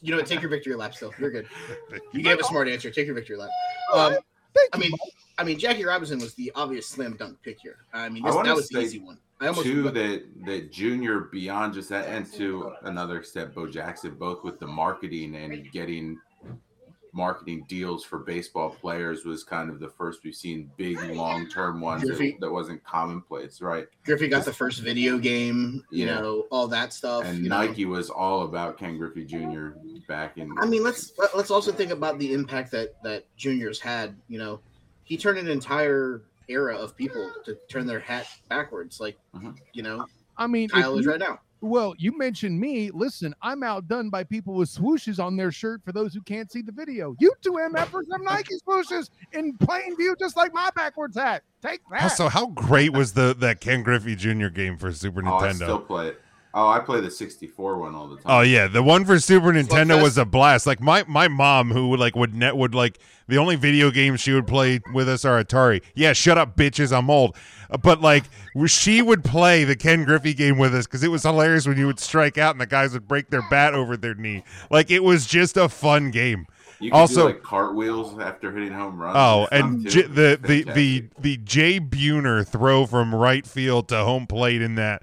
you 0.00 0.16
know? 0.16 0.22
Take 0.22 0.40
your 0.40 0.48
victory 0.48 0.74
lap. 0.74 0.94
Still, 0.94 1.12
you're 1.18 1.30
good. 1.30 1.46
You 2.12 2.22
gave 2.22 2.38
a 2.38 2.44
smart 2.44 2.66
answer. 2.66 2.90
Take 2.90 3.04
your 3.06 3.14
victory 3.14 3.36
lap. 3.36 3.50
Um, 3.92 4.16
Thank 4.54 4.70
I 4.72 4.78
you, 4.78 4.80
mean, 4.82 4.90
Mike. 4.92 5.00
I 5.38 5.44
mean, 5.44 5.58
Jackie 5.58 5.84
Robinson 5.84 6.18
was 6.18 6.34
the 6.34 6.50
obvious 6.54 6.86
slam 6.86 7.16
dunk 7.16 7.38
pick 7.42 7.60
here. 7.60 7.78
I 7.92 8.08
mean, 8.08 8.22
this, 8.24 8.34
wanna 8.34 8.48
that 8.48 8.56
was 8.56 8.68
the 8.68 8.80
easy 8.80 8.98
one. 9.00 9.18
I 9.40 9.52
Two 9.52 9.90
that 9.90 10.24
that 10.44 10.70
Junior 10.70 11.20
beyond 11.20 11.74
just 11.74 11.88
that, 11.88 12.06
and 12.08 12.30
to 12.34 12.72
another 12.82 13.18
extent, 13.18 13.54
Bo 13.54 13.66
Jackson, 13.66 14.14
both 14.14 14.44
with 14.44 14.58
the 14.58 14.66
marketing 14.66 15.34
and 15.34 15.70
getting 15.72 16.18
marketing 17.12 17.64
deals 17.68 18.04
for 18.04 18.20
baseball 18.20 18.70
players 18.70 19.24
was 19.24 19.42
kind 19.42 19.68
of 19.70 19.80
the 19.80 19.88
first 19.88 20.20
we've 20.24 20.34
seen 20.34 20.70
big 20.76 20.96
long 21.14 21.48
term 21.48 21.80
ones 21.80 22.02
that, 22.02 22.08
Griffey. 22.16 22.36
that 22.40 22.50
wasn't 22.50 22.82
commonplace, 22.84 23.60
right? 23.60 23.86
Griffey 24.04 24.28
got 24.28 24.44
the 24.44 24.52
first 24.52 24.80
video 24.80 25.18
game. 25.18 25.84
You 25.90 26.06
Yeah. 26.06 26.20
know, 26.20 26.46
all 26.50 26.68
that 26.68 26.92
stuff. 26.92 27.24
And 27.24 27.44
you 27.44 27.48
know. 27.48 27.58
Nike 27.66 27.84
was 27.84 28.10
all 28.10 28.42
about 28.42 28.78
Ken 28.78 28.96
Griffey 28.96 29.24
Jr. 29.24 29.70
back 30.06 30.38
in. 30.38 30.50
I 30.60 30.66
mean, 30.66 30.82
let's 30.82 31.12
let's 31.34 31.50
also 31.50 31.72
think 31.72 31.90
about 31.90 32.18
the 32.18 32.32
impact 32.32 32.70
that 32.72 33.02
that 33.02 33.24
juniors 33.36 33.80
had. 33.80 34.14
You 34.28 34.38
know, 34.38 34.60
he 35.04 35.16
turned 35.16 35.38
an 35.38 35.48
entire 35.48 36.22
era 36.48 36.76
of 36.76 36.96
people 36.96 37.30
to 37.44 37.56
turn 37.68 37.86
their 37.86 38.00
hat 38.00 38.26
backwards, 38.48 39.00
like 39.00 39.18
Mhm. 39.34 39.56
you 39.72 39.82
know, 39.82 40.06
I 40.36 40.46
mean, 40.46 40.64
if 40.66 40.70
Kyle 40.72 40.98
is 40.98 41.04
you- 41.04 41.10
right 41.12 41.20
now. 41.20 41.40
well, 41.60 41.94
you 41.98 42.16
mentioned 42.16 42.58
me. 42.58 42.90
Listen, 42.90 43.34
I'm 43.42 43.62
outdone 43.62 44.08
by 44.10 44.24
people 44.24 44.54
with 44.54 44.68
swooshes 44.70 45.22
on 45.22 45.36
their 45.36 45.52
shirt. 45.52 45.82
For 45.84 45.92
those 45.92 46.14
who 46.14 46.22
can't 46.22 46.50
see 46.50 46.62
the 46.62 46.72
video, 46.72 47.14
you 47.20 47.32
two 47.42 47.52
MFers 47.58 48.04
have 48.10 48.22
Nike 48.22 48.54
swooshes 48.66 49.10
in 49.32 49.56
plain 49.58 49.94
view, 49.96 50.16
just 50.18 50.36
like 50.36 50.52
my 50.54 50.70
backwards 50.74 51.16
hat. 51.16 51.42
Take 51.62 51.80
that. 51.90 52.02
also, 52.02 52.28
how 52.28 52.46
great 52.46 52.92
was 52.94 53.12
the 53.12 53.34
that 53.40 53.60
Ken 53.60 53.82
Griffey 53.82 54.16
Jr. 54.16 54.48
game 54.48 54.78
for 54.78 54.90
Super 54.92 55.22
oh, 55.26 55.36
I 55.38 55.48
Nintendo? 55.48 55.54
still 55.56 55.80
play 55.80 56.08
it. 56.08 56.20
Oh, 56.52 56.68
I 56.68 56.80
play 56.80 57.00
the 57.00 57.10
64 57.10 57.78
one 57.78 57.94
all 57.94 58.08
the 58.08 58.16
time. 58.16 58.24
Oh 58.26 58.40
yeah, 58.40 58.66
the 58.66 58.82
one 58.82 59.04
for 59.04 59.18
Super 59.20 59.52
Nintendo 59.52 59.98
Slugfest? 59.98 60.02
was 60.02 60.18
a 60.18 60.24
blast. 60.24 60.66
Like 60.66 60.80
my 60.80 61.04
my 61.06 61.28
mom, 61.28 61.70
who 61.70 61.88
would 61.90 62.00
like 62.00 62.16
would 62.16 62.34
net 62.34 62.56
would 62.56 62.74
like 62.74 62.98
the 63.28 63.38
only 63.38 63.54
video 63.54 63.90
games 63.92 64.20
she 64.20 64.32
would 64.32 64.48
play 64.48 64.80
with 64.92 65.08
us 65.08 65.24
are 65.24 65.42
Atari. 65.42 65.82
Yeah, 65.94 66.12
shut 66.12 66.38
up, 66.38 66.56
bitches, 66.56 66.96
I'm 66.96 67.08
old. 67.08 67.36
But 67.82 68.00
like 68.00 68.24
she 68.66 69.00
would 69.00 69.22
play 69.22 69.62
the 69.62 69.76
Ken 69.76 70.04
Griffey 70.04 70.34
game 70.34 70.58
with 70.58 70.74
us 70.74 70.86
because 70.86 71.04
it 71.04 71.08
was 71.08 71.22
hilarious 71.22 71.68
when 71.68 71.78
you 71.78 71.86
would 71.86 72.00
strike 72.00 72.36
out 72.36 72.52
and 72.56 72.60
the 72.60 72.66
guys 72.66 72.94
would 72.94 73.06
break 73.06 73.30
their 73.30 73.42
bat 73.48 73.74
over 73.74 73.96
their 73.96 74.14
knee. 74.16 74.42
Like 74.70 74.90
it 74.90 75.04
was 75.04 75.26
just 75.26 75.56
a 75.56 75.68
fun 75.68 76.10
game. 76.10 76.46
You 76.80 76.90
can 76.90 76.98
also- 76.98 77.28
do 77.28 77.34
like 77.34 77.42
cartwheels 77.44 78.18
after 78.18 78.50
hitting 78.50 78.72
home 78.72 79.00
runs. 79.00 79.14
Oh, 79.16 79.42
It's 79.52 79.62
and. 79.62 79.88
J- 79.88 80.02
the 80.02 80.38
the 80.42 80.62
the 80.64 80.64
Fantastic. 80.64 81.22
the 81.22 81.36
Jay 81.36 81.78
Buhner 81.78 82.44
throw 82.44 82.86
from 82.86 83.14
right 83.14 83.46
field 83.46 83.86
to 83.88 83.98
home 84.02 84.26
plate 84.26 84.62
in 84.62 84.74
that 84.76 85.02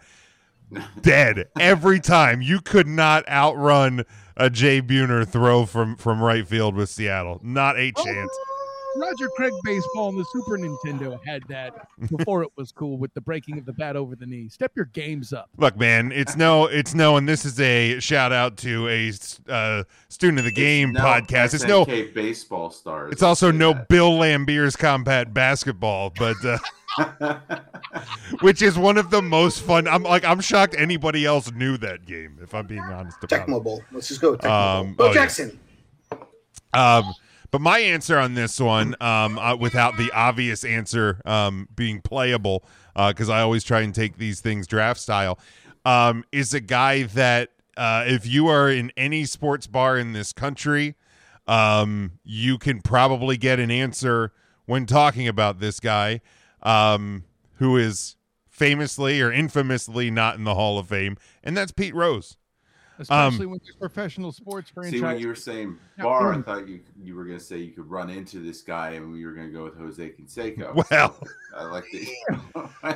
dead 1.02 1.48
every 1.60 2.00
time. 2.00 2.42
You 2.42 2.60
could 2.62 2.88
not 2.88 3.28
outrun 3.28 4.06
a 4.36 4.50
Jay 4.50 4.82
Buhner 4.82 5.28
throw 5.28 5.66
from 5.66 5.96
from 5.96 6.22
right 6.22 6.48
field 6.48 6.76
with 6.76 6.90
Seattle. 6.90 7.40
Not 7.44 7.78
a 7.78 7.92
oh, 7.96 8.04
chance. 8.04 8.32
Roger 8.98 9.30
Craig 9.30 9.54
baseball 9.64 10.08
on 10.08 10.16
the 10.16 10.26
Super 10.32 10.58
Nintendo 10.58 11.20
had 11.26 11.44
that 11.50 11.88
before 12.18 12.44
it 12.44 12.50
was 12.56 12.72
cool 12.72 12.98
with 12.98 13.14
the 13.14 13.22
breaking 13.22 13.58
of 13.58 13.66
the 13.66 13.74
bat 13.74 13.96
over 13.96 14.16
the 14.16 14.26
knee. 14.26 14.50
Step 14.50 14.72
your 14.76 14.86
games 14.86 15.34
up. 15.34 15.50
Look, 15.58 15.78
man, 15.78 16.12
it's 16.12 16.36
no, 16.36 16.66
it's 16.66 16.94
no, 16.94 17.18
and 17.18 17.28
this 17.28 17.46
is 17.46 17.60
a 17.60 18.00
shout 18.00 18.32
out 18.32 18.58
to 18.58 18.88
a 18.90 19.12
uh, 19.50 19.84
student 20.10 20.40
of 20.40 20.46
the 20.46 20.52
game 20.52 20.92
no 20.94 21.02
podcast. 21.02 21.54
It's 21.54 21.64
no, 21.64 21.86
SNK 21.86 22.14
baseball 22.14 22.70
stars. 22.72 23.12
it's 23.14 23.24
also 23.24 23.52
no 23.52 23.74
that. 23.74 23.88
Bill 23.88 24.12
Laimbeer's 24.12 24.76
combat 24.76 25.34
basketball, 25.34 26.12
but 26.18 26.36
uh, 26.46 26.58
which 28.42 28.62
is 28.62 28.78
one 28.78 28.98
of 28.98 29.10
the 29.10 29.22
most 29.22 29.62
fun. 29.62 29.88
I'm 29.88 30.04
like, 30.04 30.26
I'm 30.26 30.40
shocked 30.42 30.76
anybody 30.78 31.26
else 31.26 31.52
knew 31.52 31.78
that 31.78 32.06
game. 32.06 32.38
If 32.42 32.54
I'm 32.54 32.66
being 32.68 32.82
honest 32.82 33.18
about 33.24 33.40
it. 33.40 33.48
Tecmo 33.48 33.64
Bowl. 33.64 33.84
Let's 33.92 34.08
just 34.08 34.22
go 34.22 34.32
with 34.32 34.42
Tecmo 34.42 34.80
Um, 34.80 34.94
Bowl. 34.94 35.08
oh, 35.08 35.10
Bo 35.10 35.14
yeah. 35.14 35.14
Jackson. 35.14 35.60
Um, 36.74 37.14
but 37.52 37.62
my 37.62 37.80
answer 37.80 38.18
on 38.18 38.34
this 38.34 38.60
one, 38.60 38.96
um, 39.00 39.38
uh, 39.40 39.56
without 39.56 39.98
the 39.98 40.12
obvious 40.12 40.64
answer 40.64 41.22
um, 41.26 41.68
being 41.76 42.02
playable, 42.02 42.64
because 42.96 43.30
I 43.30 43.42
always 43.42 43.64
try 43.64 43.82
and 43.82 43.94
take 43.94 44.18
these 44.18 44.42
things 44.42 44.68
draft 44.68 45.00
style, 45.00 45.40
um, 45.86 46.24
is 46.32 46.54
a 46.54 46.60
guy 46.60 47.04
that 47.04 47.52
uh, 47.78 48.04
if 48.08 48.26
you 48.26 48.48
are 48.48 48.70
in 48.70 48.92
any 48.98 49.24
sports 49.24 49.68
bar 49.68 49.98
in 49.98 50.14
this 50.14 50.34
country, 50.34 50.96
um, 51.48 52.14
you 52.24 52.58
can 52.58 52.82
probably 52.82 53.38
get 53.38 53.60
an 53.60 53.72
answer 53.72 54.34
when 54.66 54.86
talking 54.86 55.28
about 55.28 55.60
this 55.60 55.80
guy, 55.80 56.20
um, 56.64 57.24
who 57.56 57.78
is 57.78 58.16
famously 58.50 59.22
or 59.22 59.32
infamously 59.32 60.12
not 60.12 60.36
in 60.36 60.44
the 60.44 60.56
Hall 60.56 60.78
of 60.78 60.90
Fame, 60.90 61.16
and 61.44 61.56
that's 61.56 61.72
Pete 61.72 61.96
Rose. 61.96 62.36
Especially 63.00 63.46
when 63.46 63.60
there's 63.64 63.76
professional 63.76 64.32
sports 64.32 64.72
See, 64.90 65.02
when 65.02 65.20
you 65.20 65.28
were 65.28 65.36
saying 65.36 65.78
Yeah, 65.98 66.04
bar, 66.06 66.34
I 66.34 66.38
mm. 66.38 66.46
thought 66.46 66.68
you 66.68 66.80
you 67.02 67.16
were 67.16 67.26
going 67.26 67.38
to 67.38 67.44
say 67.44 67.58
you 67.58 67.72
could 67.72 67.90
run 67.90 68.10
into 68.10 68.40
this 68.40 68.62
guy, 68.62 68.92
and 68.92 69.12
we 69.12 69.26
were 69.26 69.34
going 69.34 69.48
to 69.48 69.54
go 69.54 69.64
with 69.66 69.78
Jose 69.78 70.10
Canseco. 70.10 70.74
Well- 70.92 71.16
So 71.22 71.28
I 71.58 71.64
like 71.66 71.86
the 71.92 72.08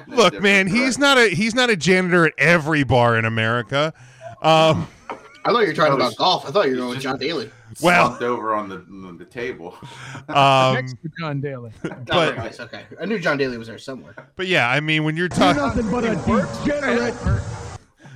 Look, 0.08 0.42
man, 0.42 0.68
he's 0.68 0.98
not 0.98 1.18
a 1.18 1.30
he's 1.30 1.54
not 1.56 1.70
a 1.70 1.76
janitor 1.76 2.26
at 2.26 2.34
every 2.38 2.84
bar 2.84 3.18
in 3.18 3.26
America. 3.26 3.94
Um, 4.42 4.88
I 5.44 5.52
thought 5.52 5.62
you 5.62 5.68
were 5.68 5.74
talking 5.74 5.94
Oh, 5.94 5.96
about 5.96 6.16
golf. 6.18 6.48
I 6.48 6.52
thought 6.52 6.66
you 6.68 6.72
were 6.74 6.78
going 6.78 6.90
with 6.92 7.00
John 7.02 7.18
Daly. 7.18 7.50
well, 7.82 8.16
over 8.24 8.54
on 8.54 8.70
the 8.70 8.76
on 9.08 9.18
the 9.18 9.26
table. 9.26 9.76
um, 10.30 10.74
next 10.76 10.94
to 11.02 11.10
John 11.20 11.42
Daly. 11.42 11.72
But- 11.82 12.38
nice, 12.38 12.60
okay. 12.60 12.84
I 13.00 13.06
knew 13.06 13.18
John 13.20 13.38
Daly 13.38 13.58
was 13.58 13.68
there 13.68 13.78
somewhere. 13.80 14.14
but 14.36 14.48
yeah, 14.48 14.70
I 14.70 14.80
mean, 14.80 15.04
when 15.04 15.16
you're 15.16 15.26
You're 15.28 15.38
talking 15.54 15.62
nothing 15.62 15.90
but 15.92 16.04
a 16.06 16.16
degenerate. 16.64 17.16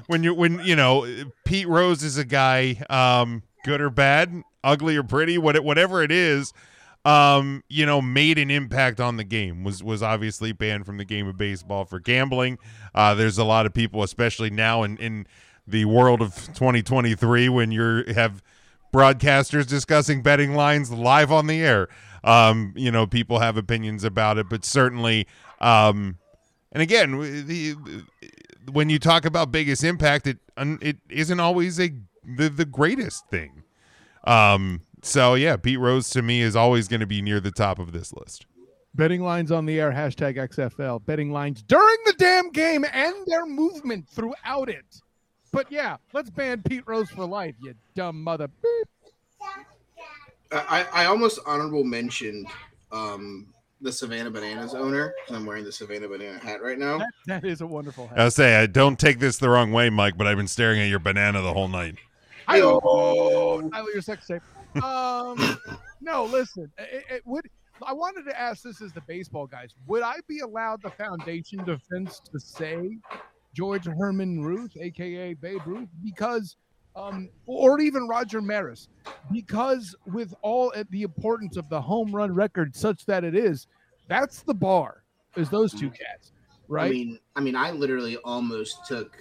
When 0.07 0.24
you 0.24 0.33
when 0.33 0.59
you 0.59 0.75
know 0.75 1.05
Pete 1.43 1.67
Rose 1.67 2.03
is 2.03 2.17
a 2.17 2.25
guy, 2.25 2.83
um, 2.89 3.43
good 3.63 3.81
or 3.81 3.89
bad, 3.89 4.43
ugly 4.63 4.95
or 4.95 5.03
pretty, 5.03 5.38
what 5.38 5.62
whatever 5.63 6.03
it 6.03 6.12
is, 6.12 6.53
um, 7.05 7.63
you 7.69 7.85
know, 7.85 8.01
made 8.01 8.38
an 8.38 8.50
impact 8.50 9.00
on 9.00 9.17
the 9.17 9.24
game. 9.24 9.63
Was 9.63 9.83
was 9.83 10.01
obviously 10.01 10.51
banned 10.51 10.85
from 10.85 10.97
the 10.97 11.05
game 11.05 11.27
of 11.27 11.38
baseball 11.38 11.85
for 11.85 12.00
gambling. 12.00 12.57
Uh, 12.93 13.13
there's 13.13 13.38
a 13.38 13.43
lot 13.43 13.65
of 13.65 13.74
people, 13.74 14.03
especially 14.03 14.50
now 14.50 14.83
in 14.83 14.97
in 14.97 15.27
the 15.67 15.85
world 15.85 16.21
of 16.21 16.35
2023, 16.53 17.50
when 17.50 17.71
you're 17.71 18.12
have 18.13 18.41
broadcasters 18.93 19.67
discussing 19.67 20.21
betting 20.21 20.55
lines 20.55 20.91
live 20.91 21.31
on 21.31 21.47
the 21.47 21.62
air. 21.62 21.88
Um, 22.24 22.74
you 22.75 22.91
know, 22.91 23.05
people 23.05 23.39
have 23.39 23.55
opinions 23.55 24.03
about 24.03 24.38
it, 24.38 24.50
but 24.50 24.65
certainly, 24.65 25.27
um, 25.62 26.17
and 26.71 26.81
again, 26.81 27.19
the, 27.45 27.75
when 28.72 28.89
you 28.89 29.00
talk 29.00 29.25
about 29.25 29.51
biggest 29.51 29.84
impact, 29.84 30.27
it 30.27 30.38
it 30.57 30.98
isn't 31.10 31.39
always 31.39 31.79
a 31.79 31.91
the, 32.24 32.50
the 32.50 32.65
greatest 32.65 33.27
thing. 33.29 33.63
Um, 34.24 34.81
so 35.01 35.36
yeah, 35.36 35.57
Pete 35.57 35.79
Rose 35.79 36.10
to 36.12 36.22
me 36.22 36.41
is 36.41 36.55
always 36.55 36.88
going 36.88 37.00
to 37.00 37.05
be 37.05 37.22
near 37.22 37.39
the 37.39 37.51
top 37.51 37.79
of 37.79 37.91
this 37.91 38.13
list. 38.13 38.45
Betting 38.95 39.22
lines 39.22 39.51
on 39.51 39.65
the 39.65 39.79
air, 39.79 39.91
hashtag 39.91 40.38
XFL. 40.38 41.05
Betting 41.05 41.31
lines 41.31 41.62
during 41.62 41.98
the 42.05 42.13
damn 42.13 42.50
game 42.51 42.86
and 42.91 43.13
their 43.27 43.45
movement 43.45 44.07
throughout 44.07 44.69
it. 44.69 44.86
But 45.51 45.72
yeah, 45.72 45.98
let's 46.13 46.29
ban 46.29 46.62
Pete 46.63 46.84
Rose 46.86 47.10
for 47.10 47.25
life, 47.25 47.55
you 47.62 47.74
dumb 47.93 48.24
mother. 48.24 48.48
Beep. 48.48 48.88
I, 50.51 50.86
I 50.93 51.05
almost 51.05 51.39
honorable 51.45 51.84
mentioned 51.84 52.48
um, 52.91 53.48
the 53.86 53.92
Savannah 53.92 54.32
Bananas 54.32 54.74
owner 54.74 55.13
'cause 55.25 55.38
I'm 55.38 55.46
wearing 55.46 55.63
the 55.63 55.72
Savannah 55.72 56.08
Banana 56.08 56.39
hat 56.39 56.62
right 56.62 56.77
now. 56.77 56.98
That, 56.98 57.12
that 57.27 57.46
is 57.46 57.62
a 57.62 57.68
wonderful 57.68 58.08
hat. 58.08 58.20
I'll 58.20 58.32
say, 58.32 58.56
I 58.56 58.65
don't 58.65 59.00
take 59.00 59.20
this 59.20 59.38
the 59.38 59.48
wrong 59.48 59.72
way, 59.72 59.89
Mike, 59.92 60.18
but 60.18 60.25
I've 60.25 60.38
been 60.38 60.48
staring 60.48 60.82
at 60.82 60.89
your 60.89 61.00
banana 61.00 61.42
the 61.42 61.54
whole 61.54 61.68
night. 61.68 61.96
I 62.48 62.58
Yo. 62.58 62.80
don't 62.80 63.72
your 63.94 64.01
sex 64.01 64.27
tape. 64.27 64.42
Um, 64.84 65.58
no, 66.01 66.25
listen. 66.25 66.72
It, 66.77 67.06
it 67.10 67.22
would. 67.25 67.46
I 67.86 67.94
wanted 67.94 68.25
to 68.25 68.39
ask 68.39 68.63
this 68.63 68.82
as 68.82 68.92
the 68.94 69.01
baseball 69.01 69.48
guys. 69.48 69.75
Would 69.88 70.01
I 70.01 70.15
be 70.27 70.39
allowed 70.39 70.82
the 70.82 70.89
foundation 70.89 71.63
defense 71.63 72.20
to 72.32 72.39
say 72.39 72.98
George 73.54 73.86
Herman 73.86 74.42
Ruth, 74.42 74.75
aka 74.80 75.34
Babe 75.36 75.62
Ruth, 75.65 75.89
because, 76.04 76.58
um, 76.95 77.29
or 77.45 77.79
even 77.79 78.07
Roger 78.07 78.41
Maris, 78.41 78.87
because 79.31 79.95
with 80.05 80.33
all 80.41 80.71
at 80.75 80.89
the 80.91 81.03
importance 81.03 81.57
of 81.57 81.67
the 81.69 81.81
home 81.81 82.15
run 82.15 82.33
record, 82.33 82.75
such 82.75 83.05
that 83.05 83.23
it 83.23 83.35
is, 83.35 83.67
that's 84.07 84.41
the 84.41 84.53
bar. 84.53 85.03
Is 85.35 85.49
those 85.49 85.73
two 85.73 85.89
cats, 85.89 86.31
right? 86.69 86.85
I 86.85 86.89
mean, 86.89 87.19
I 87.35 87.41
mean, 87.41 87.55
I 87.55 87.71
literally 87.71 88.15
almost 88.17 88.85
took 88.85 89.17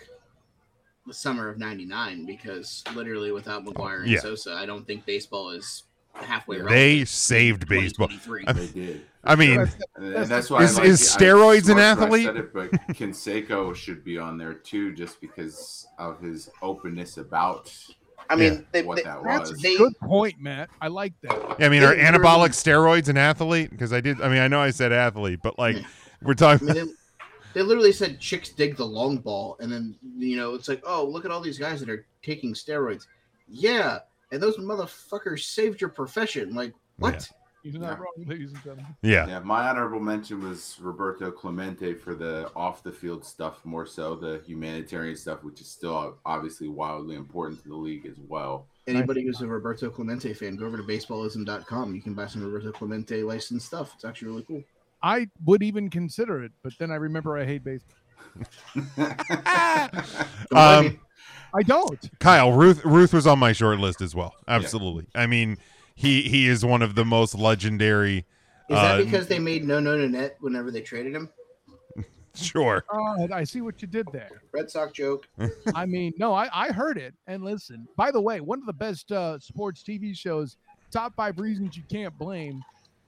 the 1.06 1.14
summer 1.14 1.48
of 1.48 1.58
'99 1.58 2.24
because 2.24 2.84
literally 2.94 3.32
without 3.32 3.64
McGwire 3.64 4.02
and 4.02 4.10
Yeah. 4.10 4.20
Sosa, 4.20 4.54
I 4.54 4.64
don't 4.64 4.86
think 4.86 5.04
baseball 5.04 5.50
is 5.50 5.84
halfway. 6.14 6.60
They 6.60 6.68
They 6.68 7.04
saved 7.04 7.68
baseball. 7.68 8.08
They 8.08 8.66
did. 8.68 9.06
I 9.26 9.34
mean, 9.36 9.56
That's- 9.56 9.76
And 9.96 10.14
That's 10.14 10.28
that's 10.28 10.50
why 10.50 10.62
Is- 10.64 10.76
like 10.76 10.86
is 10.86 11.00
steroids 11.00 11.56
an 11.58 11.64
smart 11.64 11.78
I 11.80 11.82
athlete? 12.04 12.24
said 12.26 12.36
it, 12.36 12.52
but 12.52 12.70
Canseco 12.94 13.74
should 13.74 14.04
be 14.04 14.18
on 14.18 14.36
there 14.38 14.54
too, 14.54 14.92
just 14.94 15.20
because 15.20 15.86
of 15.98 16.20
his 16.20 16.50
openness 16.62 17.16
about 17.16 17.72
I 18.30 18.36
mean, 18.36 18.66
they, 18.72 18.82
what 18.82 18.96
they, 18.96 19.02
that 19.02 19.22
that's 19.22 19.50
was. 19.50 19.62
a 19.64 19.76
good 19.76 19.92
point, 20.00 20.40
Matt. 20.40 20.70
I 20.80 20.88
like 20.88 21.12
that. 21.22 21.56
I 21.60 21.68
mean, 21.68 21.82
They 21.82 21.86
are 21.86 21.94
anabolic 21.94 22.50
steroids 22.50 23.08
an 23.10 23.18
athlete? 23.18 23.70
Because 23.70 23.92
I 23.92 24.00
did. 24.00 24.20
I 24.22 24.28
mean, 24.30 24.38
I 24.38 24.48
know 24.48 24.60
I 24.60 24.70
said 24.70 24.92
athlete, 24.92 25.40
but 25.42 25.58
like 25.58 25.76
we're 26.22 26.32
I 26.32 26.34
talking. 26.34 26.68
mean, 26.68 26.74
they, 26.74 26.92
they 27.52 27.62
literally 27.62 27.92
said 27.92 28.18
chicks 28.20 28.48
dig 28.48 28.76
the 28.76 28.84
long 28.86 29.18
ball, 29.18 29.56
and 29.60 29.70
then 29.70 29.94
you 30.16 30.36
know 30.38 30.54
it's 30.54 30.68
like, 30.68 30.82
oh, 30.86 31.04
look 31.04 31.24
at 31.26 31.30
all 31.30 31.40
these 31.42 31.58
guys 31.58 31.80
that 31.80 31.90
are 31.90 32.06
taking 32.22 32.54
steroids. 32.54 33.06
Yeah, 33.46 33.98
and 34.32 34.42
those 34.42 34.56
motherfuckers 34.56 35.40
saved 35.44 35.82
your 35.82 35.90
profession. 35.90 36.54
Like 36.54 36.72
what? 36.98 37.30
He's 37.64 37.75
not 37.75 37.83
Yeah. 37.83 37.97
wrong, 37.97 38.12
ladies 38.26 38.52
and 38.52 38.62
gentlemen. 38.62 38.94
Yeah, 39.02 39.26
Yeah, 39.26 39.38
my 39.40 39.68
honorable 39.68 39.99
mention 39.99 40.47
was 40.47 40.76
Roberto 40.80 41.30
Clemente 41.30 41.94
for 41.94 42.14
the 42.14 42.50
off 42.54 42.83
the 42.83 42.92
field 42.92 43.25
stuff, 43.25 43.64
more 43.64 43.87
so 43.87 44.14
the 44.14 44.42
humanitarian 44.47 45.16
stuff, 45.16 45.42
which 45.42 45.61
is 45.62 45.66
still 45.66 46.18
obviously 46.26 46.68
wildly 46.68 47.16
important 47.16 47.62
to 47.62 47.68
the 47.71 47.75
league 47.75 48.04
as 48.04 48.18
well. 48.28 48.66
Anybody 48.87 49.25
who's 49.25 49.40
a 49.40 49.47
Roberto 49.47 49.88
Clemente 49.88 50.35
fan, 50.35 50.56
go 50.56 50.66
over 50.66 50.76
to 50.76 50.83
baseballism.com. 50.83 51.94
You 51.94 52.02
can 52.02 52.12
buy 52.12 52.26
some 52.26 52.44
Roberto 52.44 52.71
Clemente 52.71 53.23
licensed 53.23 53.66
stuff. 53.66 53.92
It's 53.94 54.04
actually 54.04 54.28
really 54.28 54.42
cool. 54.42 54.62
I 55.02 55.28
would 55.47 55.62
even 55.62 55.88
consider 55.88 56.44
it, 56.44 56.52
but 56.62 56.75
then 56.78 56.90
I 56.90 56.97
remember 56.97 57.37
I 57.38 57.47
hate 57.47 57.64
baseball. 57.64 57.97
Um. 60.54 61.00
I 61.56 61.62
don't. 61.62 62.11
Kyle 62.18 62.52
Ruth. 62.52 62.85
Ruth 62.85 63.12
was 63.14 63.28
on 63.28 63.38
my 63.38 63.52
short 63.52 63.78
list 63.78 64.00
as 64.02 64.12
well. 64.12 64.35
Absolutely. 64.49 65.06
I 65.14 65.26
mean, 65.28 65.56
he 65.94 66.22
he 66.22 66.48
is 66.48 66.64
one 66.64 66.82
of 66.82 66.94
the 66.94 67.04
most 67.04 67.34
legendary. 67.34 68.26
Is 68.68 68.76
that 68.76 69.00
uh, 69.00 69.04
because 69.04 69.26
they 69.26 69.38
made 69.38 69.64
no 69.64 69.80
no 69.80 69.96
no 69.96 70.06
net 70.06 70.36
whenever 70.40 70.70
they 70.70 70.80
traded 70.80 71.14
him? 71.14 71.28
Sure. 72.36 72.84
Oh, 72.92 73.28
I 73.32 73.44
see 73.44 73.60
what 73.60 73.80
you 73.80 73.86
did 73.86 74.08
there. 74.12 74.42
Red 74.50 74.68
Sox 74.68 74.90
joke. 74.90 75.28
I 75.76 75.86
mean, 75.86 76.12
no, 76.18 76.34
I, 76.34 76.48
I 76.52 76.72
heard 76.72 76.98
it. 76.98 77.14
And 77.28 77.44
listen, 77.44 77.86
by 77.96 78.10
the 78.10 78.20
way, 78.20 78.40
one 78.40 78.58
of 78.58 78.66
the 78.66 78.72
best 78.72 79.12
uh, 79.12 79.38
sports 79.38 79.84
TV 79.84 80.18
shows, 80.18 80.56
Top 80.90 81.14
Five 81.14 81.38
Reasons 81.38 81.76
You 81.76 81.84
Can't 81.88 82.16
Blame, 82.18 82.60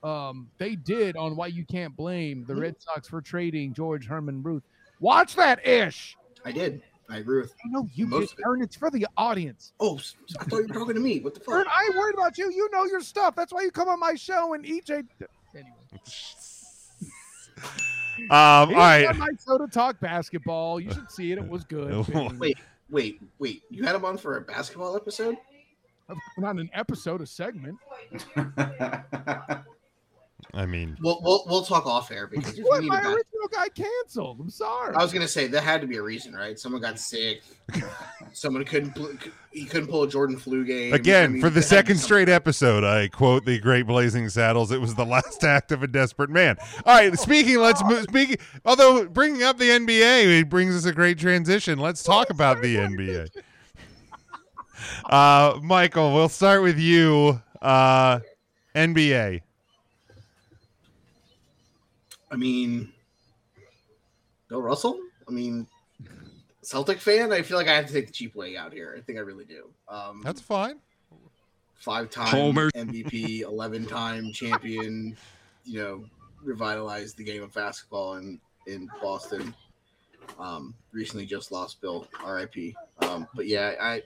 um, 0.04 0.48
they 0.58 0.76
did 0.76 1.16
on 1.16 1.34
Why 1.34 1.48
You 1.48 1.64
Can't 1.64 1.96
Blame 1.96 2.44
the 2.46 2.54
Red 2.54 2.76
Sox 2.78 3.08
for 3.08 3.20
trading 3.20 3.74
George 3.74 4.06
Herman 4.06 4.44
Ruth. 4.44 4.62
Watch 5.00 5.34
that 5.34 5.66
ish. 5.66 6.16
I 6.44 6.52
did. 6.52 6.82
I 7.08 7.18
agree 7.18 7.40
with. 7.40 7.52
I 7.64 7.68
know 7.68 7.88
you 7.94 8.06
Most 8.06 8.30
did, 8.30 8.32
of 8.32 8.38
it. 8.38 8.42
Aaron. 8.46 8.62
It's 8.62 8.76
for 8.76 8.90
the 8.90 9.06
audience. 9.16 9.72
Oh, 9.80 9.96
s- 9.98 10.14
I 10.40 10.44
thought 10.44 10.56
you 10.58 10.66
were 10.68 10.74
talking 10.74 10.94
to 10.94 11.00
me. 11.00 11.20
What 11.20 11.34
the 11.34 11.42
Aaron, 11.50 11.64
fuck? 11.64 11.72
I 11.72 11.84
ain't 11.84 11.94
worried 11.96 12.14
about 12.14 12.36
you. 12.36 12.50
You 12.52 12.68
know 12.72 12.84
your 12.84 13.00
stuff. 13.00 13.36
That's 13.36 13.52
why 13.52 13.62
you 13.62 13.70
come 13.70 13.88
on 13.88 14.00
my 14.00 14.14
show 14.14 14.54
and 14.54 14.64
EJ. 14.64 15.06
Anyway. 15.54 15.70
Um. 18.18 18.30
All 18.30 18.66
He's 18.68 18.76
right. 18.76 19.06
on 19.08 19.18
my 19.18 19.28
show 19.46 19.58
to 19.58 19.66
talk 19.66 20.00
basketball. 20.00 20.80
You 20.80 20.90
should 20.90 21.10
see 21.10 21.32
it. 21.32 21.38
It 21.38 21.46
was 21.46 21.64
good. 21.64 22.06
Wait, 22.38 22.56
wait, 22.88 23.20
wait. 23.38 23.62
You 23.68 23.84
had 23.84 23.94
him 23.94 24.06
on 24.06 24.16
for 24.16 24.38
a 24.38 24.40
basketball 24.40 24.96
episode? 24.96 25.36
Not 26.38 26.56
an 26.56 26.70
episode, 26.72 27.20
a 27.20 27.26
segment. 27.26 27.76
I 30.54 30.64
mean, 30.64 30.96
We'll 31.00 31.20
we'll, 31.22 31.44
we'll 31.46 31.64
talk 31.64 31.86
off 31.86 32.10
air 32.10 32.26
because 32.26 32.58
What? 32.58 32.82
My 32.84 33.00
a 33.00 33.08
original 33.08 33.48
guy 33.52 33.68
canceled. 33.68 34.40
I'm 34.40 34.50
sorry. 34.50 34.94
I 34.94 35.02
was 35.02 35.12
gonna 35.12 35.28
say 35.28 35.46
there 35.48 35.60
had 35.60 35.80
to 35.82 35.86
be 35.86 35.96
a 35.96 36.02
reason, 36.02 36.34
right? 36.34 36.58
Someone 36.58 36.80
got 36.80 36.98
sick. 36.98 37.42
Someone 38.32 38.64
couldn't 38.64 38.94
pl- 38.94 39.12
he 39.50 39.64
couldn't 39.64 39.88
pull 39.88 40.04
a 40.04 40.08
Jordan 40.08 40.36
flu 40.36 40.64
game 40.64 40.92
Again, 40.92 41.24
I 41.24 41.28
mean, 41.28 41.40
for 41.40 41.50
the 41.50 41.60
it 41.60 41.64
had 41.64 41.68
to 41.68 41.68
be 41.68 41.76
second 41.76 41.96
straight 41.98 42.28
episode, 42.28 42.84
I 42.84 43.08
quote 43.08 43.44
the 43.44 43.58
Great 43.58 43.86
Blazing 43.86 44.28
Saddles. 44.28 44.72
It 44.72 44.80
was 44.80 44.94
the 44.94 45.04
last 45.04 45.42
act 45.44 45.72
of 45.72 45.82
a 45.82 45.86
desperate 45.86 46.30
man. 46.30 46.56
All 46.84 46.94
right, 46.94 47.18
speaking. 47.18 47.58
Let's 47.58 47.82
move. 47.84 48.04
Speaking. 48.04 48.36
Although 48.64 49.08
bringing 49.08 49.42
up 49.42 49.58
the 49.58 49.68
NBA, 49.68 50.40
it 50.40 50.48
brings 50.48 50.74
us 50.74 50.84
a 50.84 50.92
great 50.92 51.18
transition. 51.18 51.78
Let's 51.78 52.02
talk 52.02 52.30
about 52.30 52.62
the 52.62 52.76
NBA. 52.76 53.28
Uh, 55.04 55.58
Michael, 55.62 56.14
we'll 56.14 56.28
start 56.28 56.62
with 56.62 56.78
you. 56.78 57.40
Uh, 57.60 58.20
NBA. 58.74 59.40
I 62.36 62.38
mean, 62.38 62.92
Bill 64.48 64.60
Russell. 64.60 65.00
I 65.26 65.30
mean, 65.30 65.66
Celtic 66.60 66.98
fan. 66.98 67.32
I 67.32 67.40
feel 67.40 67.56
like 67.56 67.66
I 67.66 67.74
have 67.74 67.86
to 67.86 67.92
take 67.94 68.08
the 68.08 68.12
cheap 68.12 68.34
way 68.34 68.58
out 68.58 68.74
here. 68.74 68.94
I 68.94 69.00
think 69.00 69.16
I 69.16 69.22
really 69.22 69.46
do. 69.46 69.70
Um, 69.88 70.20
That's 70.22 70.42
fine. 70.42 70.76
five-time 71.76 72.26
Homer. 72.26 72.70
MVP, 72.72 73.40
eleven-time 73.40 74.32
champion. 74.32 75.16
You 75.64 75.82
know, 75.82 76.04
revitalized 76.44 77.16
the 77.16 77.24
game 77.24 77.42
of 77.42 77.54
basketball 77.54 78.16
in 78.16 78.38
in 78.66 78.86
Boston. 79.00 79.54
Um, 80.38 80.74
recently 80.92 81.24
just 81.24 81.50
lost 81.50 81.80
Bill, 81.80 82.06
R.I.P. 82.22 82.76
Um, 82.98 83.26
but 83.34 83.46
yeah, 83.46 83.76
I, 83.80 84.02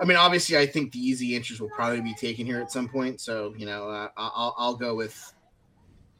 I 0.00 0.04
mean, 0.04 0.16
obviously, 0.16 0.58
I 0.58 0.66
think 0.66 0.90
the 0.90 0.98
easy 0.98 1.36
answers 1.36 1.60
will 1.60 1.70
probably 1.70 2.00
be 2.00 2.14
taken 2.14 2.46
here 2.46 2.60
at 2.60 2.72
some 2.72 2.88
point. 2.88 3.20
So 3.20 3.54
you 3.56 3.66
know, 3.66 3.88
uh, 3.88 4.08
I'll 4.16 4.56
I'll 4.58 4.74
go 4.74 4.96
with 4.96 5.32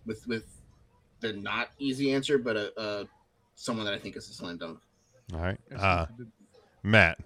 with 0.07 0.25
with 0.29 0.54
the 1.25 1.33
not 1.33 1.71
easy 1.79 2.13
answer, 2.13 2.39
but 2.39 2.57
a, 2.57 2.79
uh 2.79 3.05
someone 3.55 3.85
that 3.87 3.95
I 3.95 3.99
think 3.99 4.17
is 4.17 4.29
a 4.29 4.33
slam 4.33 4.59
dunk. 4.59 4.79
All 5.33 5.41
right. 5.41 5.59
Uh, 5.77 6.07
Matt. 6.83 7.19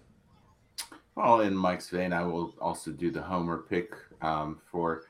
Well, 1.14 1.40
in 1.40 1.54
Mike's 1.54 1.88
vein, 1.88 2.12
I 2.12 2.22
will 2.22 2.54
also 2.60 2.92
do 2.92 3.10
the 3.10 3.20
Homer 3.20 3.64
pick 3.68 3.92
um, 4.22 4.60
for 4.70 5.02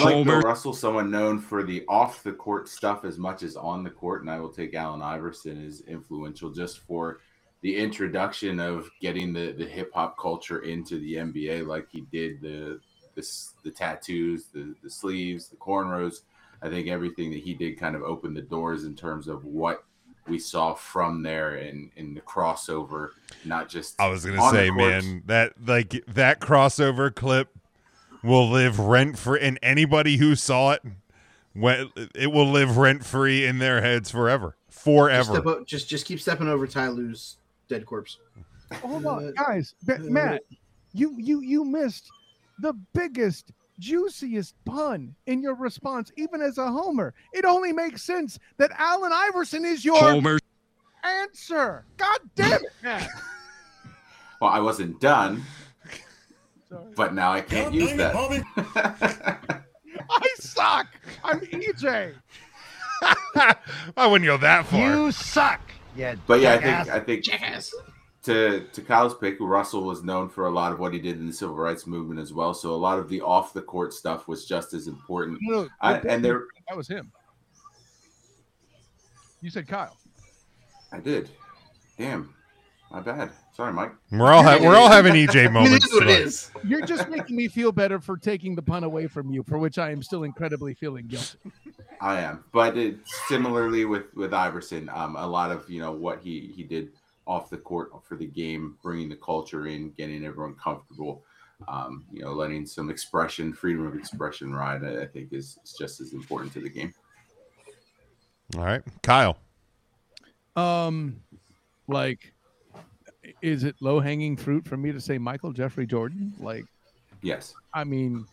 like 0.00 0.24
Bill 0.24 0.40
Russell, 0.40 0.72
someone 0.72 1.10
known 1.10 1.40
for 1.40 1.62
the 1.62 1.84
off 1.88 2.22
the 2.22 2.32
court 2.32 2.68
stuff 2.68 3.04
as 3.04 3.18
much 3.18 3.42
as 3.42 3.56
on 3.56 3.84
the 3.84 3.90
court, 3.90 4.22
and 4.22 4.30
I 4.30 4.40
will 4.40 4.48
take 4.48 4.74
Allen 4.74 5.02
Iverson 5.02 5.64
as 5.64 5.80
influential 5.82 6.50
just 6.50 6.80
for 6.80 7.20
the 7.60 7.76
introduction 7.76 8.60
of 8.60 8.88
getting 9.00 9.32
the, 9.32 9.52
the 9.52 9.64
hip 9.64 9.92
hop 9.92 10.18
culture 10.18 10.60
into 10.60 10.98
the 11.00 11.14
NBA, 11.14 11.66
like 11.66 11.88
he 11.90 12.02
did 12.12 12.40
the 12.40 12.80
the, 13.14 13.26
the 13.64 13.70
tattoos, 13.70 14.46
the 14.46 14.74
the 14.82 14.90
sleeves, 14.90 15.48
the 15.48 15.56
cornrows. 15.56 16.20
I 16.62 16.68
think 16.68 16.88
everything 16.88 17.30
that 17.30 17.40
he 17.40 17.54
did 17.54 17.78
kind 17.78 17.94
of 17.94 18.02
opened 18.02 18.36
the 18.36 18.42
doors 18.42 18.84
in 18.84 18.94
terms 18.94 19.28
of 19.28 19.44
what 19.44 19.84
we 20.26 20.38
saw 20.38 20.74
from 20.74 21.22
there 21.22 21.56
in 21.56 21.90
in 21.96 22.14
the 22.14 22.20
crossover, 22.20 23.10
not 23.44 23.68
just 23.68 24.00
I 24.00 24.08
was 24.08 24.24
gonna 24.24 24.50
say, 24.50 24.70
man, 24.70 25.22
that 25.26 25.52
like 25.64 26.04
that 26.08 26.40
crossover 26.40 27.14
clip 27.14 27.56
will 28.22 28.48
live 28.50 28.78
rent 28.78 29.18
free, 29.18 29.40
and 29.40 29.58
anybody 29.62 30.16
who 30.16 30.34
saw 30.34 30.72
it, 30.72 30.82
when 31.54 31.90
it 32.14 32.32
will 32.32 32.50
live 32.50 32.76
rent 32.76 33.04
free 33.04 33.46
in 33.46 33.58
their 33.58 33.80
heads 33.80 34.10
forever, 34.10 34.56
Just, 34.68 34.84
forever. 34.84 35.32
step 35.34 35.46
o- 35.46 35.64
just 35.64 35.88
just 35.88 36.04
keep 36.06 36.20
stepping 36.20 36.48
over 36.48 36.66
Ty 36.66 36.88
Lue's 36.88 37.36
dead 37.68 37.86
corpse. 37.86 38.18
Hold 38.82 39.06
on, 39.06 39.32
guys. 39.34 39.74
Ma- 39.86 39.96
Matt, 40.00 40.42
you 40.92 41.14
you 41.16 41.40
you 41.40 41.64
missed 41.64 42.10
the 42.58 42.74
biggest, 42.92 43.52
juiciest 43.78 44.54
pun 44.64 45.14
in 45.26 45.42
your 45.42 45.54
response, 45.54 46.10
even 46.16 46.40
as 46.42 46.58
a 46.58 46.70
homer. 46.70 47.14
It 47.32 47.44
only 47.44 47.72
makes 47.72 48.02
sense 48.02 48.38
that 48.58 48.70
Allen 48.76 49.12
Iverson 49.12 49.64
is 49.64 49.84
your 49.84 49.98
Homer. 49.98 50.38
answer. 51.04 51.84
God 51.96 52.18
damn 52.34 52.60
it, 52.82 53.08
Well, 54.40 54.50
I 54.50 54.60
wasn't 54.60 55.00
done, 55.00 55.42
Sorry. 56.68 56.82
but 56.96 57.14
now 57.14 57.32
I 57.32 57.40
can't 57.40 57.72
use 57.74 57.94
that. 57.96 58.14
I 60.10 60.34
suck. 60.38 60.86
I'm 61.24 61.40
EJ. 61.40 62.14
I 63.96 64.06
wouldn't 64.06 64.26
go 64.26 64.36
that 64.38 64.66
far. 64.66 64.80
You 64.80 65.12
suck. 65.12 65.60
Yeah. 65.96 66.14
but 66.26 66.40
yeah, 66.40 66.52
I 66.52 66.56
jackass. 66.58 66.86
think 66.86 66.96
I 66.96 67.00
think 67.00 67.24
Jackass. 67.24 67.74
To 68.28 68.60
to 68.72 68.80
Kyle's 68.82 69.14
pick, 69.14 69.36
Russell 69.40 69.82
was 69.82 70.02
known 70.02 70.28
for 70.28 70.46
a 70.46 70.50
lot 70.50 70.72
of 70.72 70.78
what 70.78 70.92
he 70.92 70.98
did 70.98 71.18
in 71.18 71.26
the 71.26 71.32
civil 71.32 71.54
rights 71.56 71.86
movement 71.86 72.20
as 72.20 72.32
well. 72.32 72.54
So 72.54 72.74
a 72.74 72.76
lot 72.76 72.98
of 72.98 73.08
the 73.08 73.20
off 73.20 73.52
the 73.52 73.62
court 73.62 73.92
stuff 73.92 74.28
was 74.28 74.46
just 74.46 74.74
as 74.74 74.86
important. 74.86 75.38
No, 75.42 75.62
no, 75.62 75.68
I, 75.80 75.94
that- 75.94 76.04
and 76.06 76.24
there, 76.24 76.44
that 76.68 76.76
was 76.76 76.88
him. 76.88 77.10
You 79.40 79.50
said 79.50 79.68
Kyle. 79.68 79.96
I 80.92 80.98
did. 80.98 81.28
Damn, 81.98 82.34
my 82.90 83.00
bad. 83.00 83.30
Sorry, 83.54 83.72
Mike. 83.72 83.92
We're 84.10 84.32
all 84.32 84.42
ha- 84.42 84.58
we're 84.60 84.76
all 84.76 84.88
having 84.88 85.14
EJ 85.14 85.30
I 85.30 85.34
mean, 85.34 85.46
it 85.46 85.52
moments. 85.52 85.86
is 85.86 85.92
what 85.92 86.02
it 86.04 86.06
tonight. 86.06 86.22
is. 86.26 86.50
You're 86.64 86.86
just 86.86 87.08
making 87.08 87.36
me 87.36 87.48
feel 87.48 87.72
better 87.72 88.00
for 88.00 88.16
taking 88.16 88.54
the 88.54 88.62
pun 88.62 88.84
away 88.84 89.06
from 89.06 89.30
you, 89.30 89.42
for 89.42 89.58
which 89.58 89.78
I 89.78 89.90
am 89.90 90.02
still 90.02 90.22
incredibly 90.24 90.74
feeling 90.74 91.06
guilty. 91.08 91.38
I 92.00 92.20
am, 92.20 92.44
but 92.52 92.76
it, 92.78 92.98
similarly 93.28 93.84
with 93.84 94.14
with 94.14 94.32
Iverson, 94.32 94.88
um, 94.94 95.16
a 95.16 95.26
lot 95.26 95.50
of 95.50 95.68
you 95.68 95.80
know 95.80 95.92
what 95.92 96.20
he 96.20 96.52
he 96.54 96.62
did 96.62 96.90
off 97.28 97.50
the 97.50 97.58
court 97.58 97.90
for 98.04 98.16
the 98.16 98.26
game, 98.26 98.76
bringing 98.82 99.08
the 99.08 99.16
culture 99.16 99.66
in, 99.66 99.90
getting 99.90 100.24
everyone 100.24 100.54
comfortable, 100.54 101.22
um, 101.68 102.06
you 102.10 102.22
know, 102.22 102.32
letting 102.32 102.66
some 102.66 102.90
expression, 102.90 103.52
freedom 103.52 103.86
of 103.86 103.94
expression 103.94 104.52
ride. 104.52 104.82
I, 104.82 105.02
I 105.02 105.06
think 105.06 105.32
is, 105.32 105.58
is 105.62 105.74
just 105.78 106.00
as 106.00 106.14
important 106.14 106.52
to 106.54 106.60
the 106.60 106.70
game. 106.70 106.92
All 108.56 108.64
right, 108.64 108.82
Kyle. 109.02 109.36
Um, 110.56 111.20
like, 111.86 112.32
is 113.42 113.62
it 113.62 113.76
low 113.80 114.00
hanging 114.00 114.36
fruit 114.36 114.66
for 114.66 114.76
me 114.76 114.90
to 114.90 115.00
say 115.00 115.18
Michael 115.18 115.52
Jeffrey 115.52 115.86
Jordan? 115.86 116.32
Like, 116.40 116.64
Yes, 117.22 117.54
I 117.74 117.84
mean, 117.84 118.26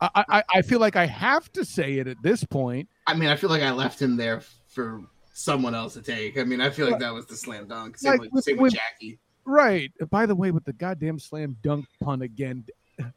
I, 0.00 0.24
I 0.28 0.42
I 0.56 0.62
feel 0.62 0.80
like 0.80 0.96
I 0.96 1.06
have 1.06 1.52
to 1.52 1.64
say 1.64 1.98
it 1.98 2.06
at 2.06 2.16
this 2.22 2.42
point. 2.42 2.88
I 3.06 3.14
mean, 3.14 3.28
I 3.28 3.36
feel 3.36 3.50
like 3.50 3.62
I 3.62 3.70
left 3.70 4.00
him 4.00 4.16
there 4.16 4.42
for 4.66 5.02
someone 5.32 5.74
else 5.74 5.94
to 5.94 6.02
take. 6.02 6.38
I 6.38 6.44
mean, 6.44 6.60
I 6.60 6.70
feel 6.70 6.90
like 6.90 7.00
that 7.00 7.12
was 7.14 7.26
the 7.26 7.36
slam 7.36 7.66
dunk. 7.68 7.98
Same, 7.98 8.12
Like 8.12 8.20
with, 8.22 8.32
with- 8.32 8.44
same 8.44 8.56
with 8.56 8.62
with- 8.64 8.74
Jackie. 8.74 9.18
Right. 9.46 9.90
By 10.10 10.26
the 10.26 10.34
way, 10.34 10.50
with 10.50 10.64
the 10.64 10.72
goddamn 10.74 11.18
slam 11.18 11.56
dunk 11.62 11.86
pun 12.02 12.22
again, 12.22 12.64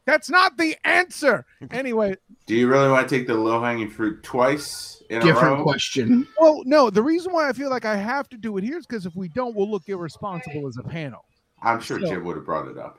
that's 0.06 0.30
not 0.30 0.56
the 0.56 0.74
answer. 0.84 1.44
Anyway, 1.70 2.16
Do 2.46 2.54
you 2.56 2.66
really 2.68 2.90
want 2.90 3.08
to 3.08 3.18
take 3.18 3.26
the 3.26 3.34
low 3.34 3.62
hanging 3.62 3.90
fruit 3.90 4.22
twice 4.22 5.02
in 5.10 5.18
a 5.18 5.20
Different 5.24 5.58
row? 5.58 5.62
question. 5.62 6.26
well, 6.40 6.62
no, 6.64 6.88
the 6.90 7.02
reason 7.02 7.32
why 7.32 7.48
I 7.48 7.52
feel 7.52 7.68
like 7.70 7.84
I 7.84 7.96
have 7.96 8.28
to 8.30 8.36
do 8.38 8.56
it 8.56 8.64
here 8.64 8.78
is 8.78 8.86
because 8.86 9.04
if 9.06 9.14
we 9.14 9.28
don't, 9.28 9.54
we'll 9.54 9.70
look 9.70 9.88
irresponsible 9.88 10.66
as 10.66 10.76
a 10.78 10.82
panel. 10.82 11.24
I'm 11.62 11.80
sure 11.80 12.00
So- 12.00 12.06
Jim 12.06 12.24
would 12.24 12.36
have 12.36 12.46
brought 12.46 12.68
it 12.68 12.78
up. 12.78 12.98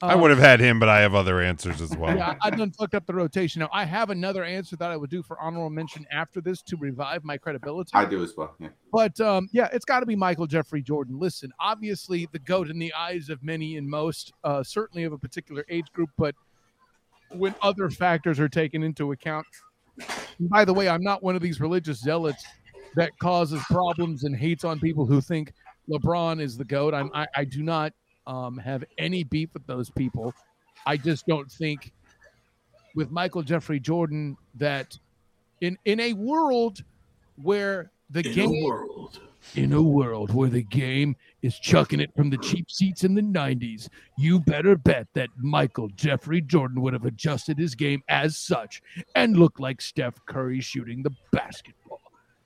I 0.00 0.14
Um, 0.14 0.20
would 0.20 0.30
have 0.30 0.38
had 0.38 0.60
him, 0.60 0.78
but 0.78 0.88
I 0.88 1.00
have 1.00 1.14
other 1.14 1.40
answers 1.40 1.80
as 1.80 1.96
well. 1.96 2.16
Yeah, 2.16 2.36
I 2.40 2.48
I 2.48 2.50
done 2.50 2.70
fucked 2.70 2.94
up 2.94 3.04
the 3.06 3.14
rotation. 3.14 3.60
Now 3.60 3.68
I 3.72 3.84
have 3.84 4.10
another 4.10 4.44
answer 4.44 4.76
that 4.76 4.90
I 4.90 4.96
would 4.96 5.10
do 5.10 5.22
for 5.22 5.40
honorable 5.40 5.70
mention 5.70 6.06
after 6.12 6.40
this 6.40 6.62
to 6.62 6.76
revive 6.76 7.24
my 7.24 7.36
credibility. 7.36 7.90
I 7.94 8.04
do 8.04 8.22
as 8.22 8.36
well. 8.36 8.54
Yeah. 8.60 8.68
But 8.92 9.20
um, 9.20 9.48
yeah, 9.52 9.68
it's 9.72 9.84
got 9.84 10.00
to 10.00 10.06
be 10.06 10.14
Michael 10.14 10.46
Jeffrey 10.46 10.82
Jordan. 10.82 11.18
Listen, 11.18 11.52
obviously 11.58 12.28
the 12.30 12.38
goat 12.38 12.70
in 12.70 12.78
the 12.78 12.94
eyes 12.94 13.28
of 13.28 13.42
many 13.42 13.76
and 13.76 13.88
most, 13.88 14.32
uh, 14.44 14.62
certainly 14.62 15.02
of 15.04 15.12
a 15.12 15.18
particular 15.18 15.64
age 15.68 15.90
group. 15.92 16.10
But 16.16 16.36
when 17.30 17.54
other 17.60 17.90
factors 17.90 18.38
are 18.38 18.48
taken 18.48 18.84
into 18.84 19.10
account, 19.10 19.46
by 20.38 20.64
the 20.64 20.72
way, 20.72 20.88
I'm 20.88 21.02
not 21.02 21.24
one 21.24 21.34
of 21.34 21.42
these 21.42 21.60
religious 21.60 21.98
zealots 22.00 22.44
that 22.94 23.10
causes 23.18 23.60
problems 23.64 24.22
and 24.22 24.36
hates 24.36 24.62
on 24.64 24.78
people 24.78 25.06
who 25.06 25.20
think 25.20 25.52
LeBron 25.90 26.40
is 26.40 26.56
the 26.56 26.64
goat. 26.64 26.94
I'm, 26.94 27.10
I, 27.12 27.26
I 27.34 27.44
do 27.44 27.62
not 27.64 27.92
um, 28.28 28.58
have 28.58 28.84
any 28.98 29.24
beef 29.24 29.48
with 29.54 29.66
those 29.66 29.90
people. 29.90 30.32
I 30.86 30.96
just 30.96 31.26
don't 31.26 31.50
think 31.50 31.92
with 32.94 33.10
Michael 33.10 33.42
Jeffrey 33.42 33.80
Jordan 33.80 34.36
that 34.54 34.96
in 35.60 35.76
in 35.84 35.98
a 35.98 36.12
world 36.12 36.84
where 37.42 37.90
the 38.10 38.22
game 38.22 38.64
world. 38.64 39.20
in 39.54 39.72
a 39.72 39.82
world 39.82 40.32
where 40.32 40.48
the 40.48 40.62
game 40.62 41.16
is 41.42 41.58
chucking 41.58 42.00
it 42.00 42.14
from 42.16 42.30
the 42.30 42.38
cheap 42.38 42.70
seats 42.70 43.04
in 43.04 43.14
the 43.14 43.22
90s, 43.22 43.88
you 44.16 44.40
better 44.40 44.76
bet 44.76 45.06
that 45.14 45.28
Michael 45.36 45.88
Jeffrey 45.90 46.40
Jordan 46.40 46.80
would 46.82 46.92
have 46.92 47.04
adjusted 47.04 47.58
his 47.58 47.74
game 47.74 48.02
as 48.08 48.38
such 48.38 48.82
and 49.14 49.36
looked 49.36 49.60
like 49.60 49.80
Steph 49.80 50.14
Curry 50.26 50.60
shooting 50.60 51.02
the 51.02 51.14
basketball. 51.32 52.00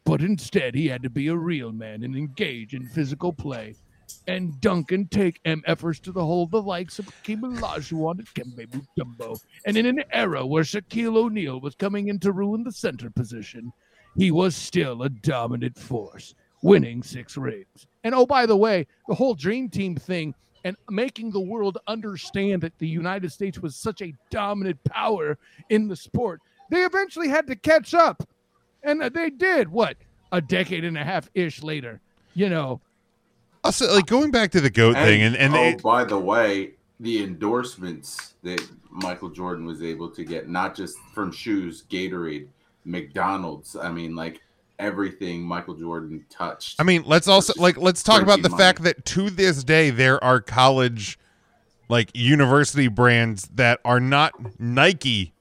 But 0.05 0.21
instead, 0.21 0.75
he 0.75 0.89
had 0.89 1.03
to 1.05 1.11
be 1.11 1.29
a 1.29 1.37
real 1.37 1.73
man 1.73 2.03
and 2.03 2.17
engage 2.17 2.75
in 2.75 2.87
physical 2.87 3.33
play 3.33 3.77
and 4.27 4.61
dunk 4.61 4.93
and 4.93 5.11
take 5.11 5.43
MFers 5.45 6.01
to 6.03 6.13
the 6.13 6.25
hole, 6.25 6.47
the 6.47 6.63
likes 6.63 6.99
of 6.99 7.07
Hakeem 7.07 7.43
Olajuwon 7.43 8.19
and 8.19 8.35
Kembe 8.35 8.67
Mutombo. 8.69 9.41
And 9.67 9.77
in 9.77 9.87
an 9.87 10.05
era 10.13 10.45
where 10.47 10.65
Shaquille 10.65 11.17
O'Neal 11.17 11.61
was 11.61 11.75
coming 11.75 12.09
in 12.09 12.19
to 12.21 12.33
ruin 12.33 12.65
the 12.65 12.73
center 12.73 13.11
position, 13.11 13.73
he 14.17 14.31
was 14.31 14.55
still 14.55 15.03
a 15.03 15.09
dominant 15.09 15.79
force 15.79 16.35
winning 16.63 17.03
six 17.03 17.37
rings. 17.37 17.87
And 18.05 18.15
oh, 18.15 18.27
by 18.27 18.47
the 18.47 18.57
way, 18.57 18.87
the 19.09 19.15
whole 19.15 19.35
Dream 19.35 19.69
Team 19.69 19.97
thing 19.97 20.35
and 20.65 20.77
making 20.91 21.33
the 21.33 21.41
world 21.41 21.79
understand 21.87 22.63
that 22.63 22.79
the 22.79 22.89
United 22.89 23.33
States 23.33 23.59
was 23.59 23.77
such 23.77 24.01
a 24.01 24.15
dominant 24.31 24.83
power 24.85 25.39
in 25.71 25.89
the 25.89 25.97
sport, 25.97 26.41
they 26.71 26.85
eventually 26.85 27.29
had 27.29 27.47
to 27.49 27.57
catch 27.57 27.95
up. 27.95 28.27
And 28.83 29.03
they 29.03 29.31
did 29.31 29.69
what? 29.69 29.97
A 30.31 30.41
decade 30.41 30.85
and 30.85 30.97
a 30.97 31.05
half 31.05 31.29
ish 31.35 31.63
later. 31.63 32.01
You 32.35 32.49
know, 32.49 32.81
Also, 33.65 33.93
like 33.93 34.07
going 34.07 34.31
back 34.31 34.51
to 34.53 34.61
the 34.61 34.71
goat 34.71 34.95
thing, 34.95 35.23
and 35.23 35.37
and 35.37 35.55
oh, 35.55 35.57
they, 35.57 35.75
by 35.77 36.05
the 36.05 36.19
way, 36.19 36.73
the 36.99 37.23
endorsements 37.23 38.35
that 38.43 38.61
Michael 38.91 39.29
Jordan 39.29 39.65
was 39.65 39.83
able 39.83 40.11
to 40.11 40.25
get, 40.25 40.49
not 40.49 40.75
just 40.75 40.99
from 41.15 41.31
shoes, 41.31 41.85
Gatorade, 41.89 42.49
McDonald's. 42.85 43.77
I 43.77 43.91
mean, 43.91 44.17
like 44.17 44.41
everything 44.79 45.43
Michael 45.43 45.75
Jordan 45.75 46.25
touched. 46.29 46.81
I 46.81 46.85
mean, 46.85 47.05
let's 47.07 47.29
also 47.29 47.53
like 47.57 47.77
let's 47.77 48.03
talk 48.03 48.21
about 48.21 48.43
the 48.43 48.51
Printing 48.51 48.59
fact 48.59 48.83
that 48.83 49.05
to 49.07 49.31
this 49.31 49.63
day 49.63 49.91
there 49.91 50.23
are 50.23 50.41
college, 50.41 51.19
like 51.89 52.11
university 52.15 52.89
brands 52.89 53.49
that 53.55 53.81
are 53.85 54.01
not 54.01 54.61
Nike 54.61 55.35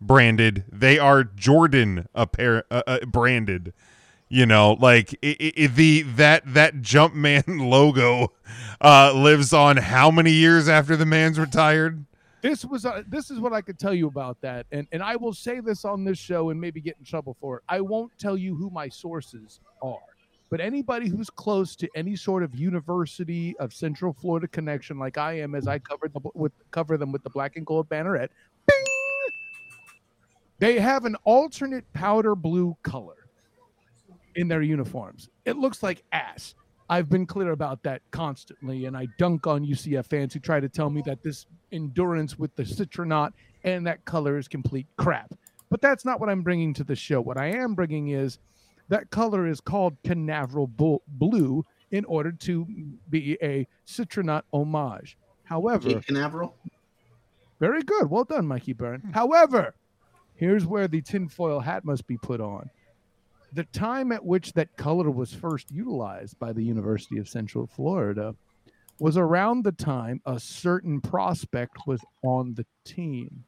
branded; 0.00 0.64
they 0.70 0.98
are 0.98 1.24
Jordan 1.24 2.08
appar- 2.14 2.64
uh, 2.70 2.82
uh, 2.86 2.98
branded. 3.06 3.72
You 4.30 4.44
know, 4.44 4.76
like 4.78 5.16
i 5.22 5.52
i 5.56 5.66
the 5.66 6.02
that 6.02 6.42
that 6.54 6.76
Jumpman 6.82 7.44
logo 7.70 8.32
uh, 8.80 9.12
lives 9.14 9.52
on 9.52 9.78
how 9.78 10.10
many 10.10 10.32
years 10.32 10.68
after 10.68 10.96
the 10.96 11.06
man's 11.06 11.38
retired? 11.38 12.04
this 12.42 12.64
was 12.64 12.86
uh, 12.86 13.02
this 13.08 13.30
is 13.30 13.40
what 13.40 13.52
I 13.52 13.60
could 13.60 13.78
tell 13.78 13.94
you 13.94 14.06
about 14.06 14.40
that, 14.42 14.66
and 14.70 14.86
and 14.92 15.02
I 15.02 15.16
will 15.16 15.32
say 15.32 15.60
this 15.60 15.84
on 15.84 16.04
this 16.04 16.18
show 16.18 16.50
and 16.50 16.60
maybe 16.60 16.80
get 16.80 16.96
in 16.98 17.04
trouble 17.04 17.36
for 17.40 17.58
it. 17.58 17.62
I 17.68 17.80
won't 17.80 18.12
tell 18.18 18.36
you 18.36 18.54
who 18.54 18.70
my 18.70 18.88
sources 18.88 19.60
are, 19.82 19.98
but 20.50 20.60
anybody 20.60 21.08
who's 21.08 21.30
close 21.30 21.74
to 21.76 21.88
any 21.94 22.16
sort 22.16 22.42
of 22.42 22.54
University 22.54 23.56
of 23.58 23.72
Central 23.72 24.12
Florida 24.12 24.48
connection, 24.48 24.98
like 24.98 25.18
I 25.18 25.40
am, 25.40 25.54
as 25.54 25.66
I 25.66 25.78
covered 25.78 26.12
the, 26.12 26.20
with 26.34 26.52
cover 26.70 26.96
them 26.96 27.12
with 27.12 27.22
the 27.22 27.30
black 27.30 27.56
and 27.56 27.66
gold 27.66 27.88
banneret, 27.88 28.28
bing, 28.66 28.84
they 30.58 30.78
have 30.78 31.04
an 31.04 31.16
alternate 31.24 31.90
powder 31.92 32.34
blue 32.34 32.76
color 32.82 33.17
in 34.38 34.46
their 34.46 34.62
uniforms. 34.62 35.28
It 35.44 35.56
looks 35.56 35.82
like 35.82 36.04
ass. 36.12 36.54
I've 36.88 37.08
been 37.08 37.26
clear 37.26 37.50
about 37.50 37.82
that 37.82 38.02
constantly, 38.12 38.86
and 38.86 38.96
I 38.96 39.08
dunk 39.18 39.46
on 39.46 39.66
UCF 39.66 40.06
fans 40.06 40.32
who 40.32 40.40
try 40.40 40.60
to 40.60 40.68
tell 40.68 40.88
me 40.88 41.02
that 41.06 41.22
this 41.22 41.44
endurance 41.72 42.38
with 42.38 42.54
the 42.54 42.62
citronaut 42.62 43.32
and 43.64 43.86
that 43.86 44.04
color 44.04 44.38
is 44.38 44.46
complete 44.48 44.86
crap. 44.96 45.34
But 45.70 45.82
that's 45.82 46.04
not 46.04 46.20
what 46.20 46.30
I'm 46.30 46.42
bringing 46.42 46.72
to 46.74 46.84
the 46.84 46.96
show. 46.96 47.20
What 47.20 47.36
I 47.36 47.48
am 47.48 47.74
bringing 47.74 48.08
is 48.08 48.38
that 48.88 49.10
color 49.10 49.46
is 49.46 49.60
called 49.60 49.96
Canaveral 50.04 50.68
Blue 51.08 51.66
in 51.90 52.04
order 52.04 52.32
to 52.32 52.66
be 53.10 53.36
a 53.42 53.66
citronaut 53.86 54.42
homage. 54.52 55.18
However, 55.44 55.90
Jake 55.90 56.06
Canaveral. 56.06 56.54
very 57.58 57.82
good. 57.82 58.08
Well 58.08 58.24
done, 58.24 58.46
Mikey 58.46 58.72
Byrne. 58.72 59.00
Hmm. 59.00 59.10
However, 59.10 59.74
here's 60.36 60.64
where 60.64 60.86
the 60.88 61.02
tinfoil 61.02 61.60
hat 61.60 61.84
must 61.84 62.06
be 62.06 62.16
put 62.16 62.40
on. 62.40 62.70
The 63.52 63.64
time 63.64 64.12
at 64.12 64.24
which 64.24 64.52
that 64.54 64.76
color 64.76 65.10
was 65.10 65.32
first 65.32 65.70
utilized 65.70 66.38
by 66.38 66.52
the 66.52 66.62
University 66.62 67.18
of 67.18 67.28
Central 67.28 67.66
Florida 67.66 68.34
was 68.98 69.16
around 69.16 69.62
the 69.62 69.72
time 69.72 70.20
a 70.26 70.38
certain 70.38 71.00
prospect 71.00 71.86
was 71.86 72.00
on 72.22 72.54
the 72.54 72.66
team. 72.84 73.44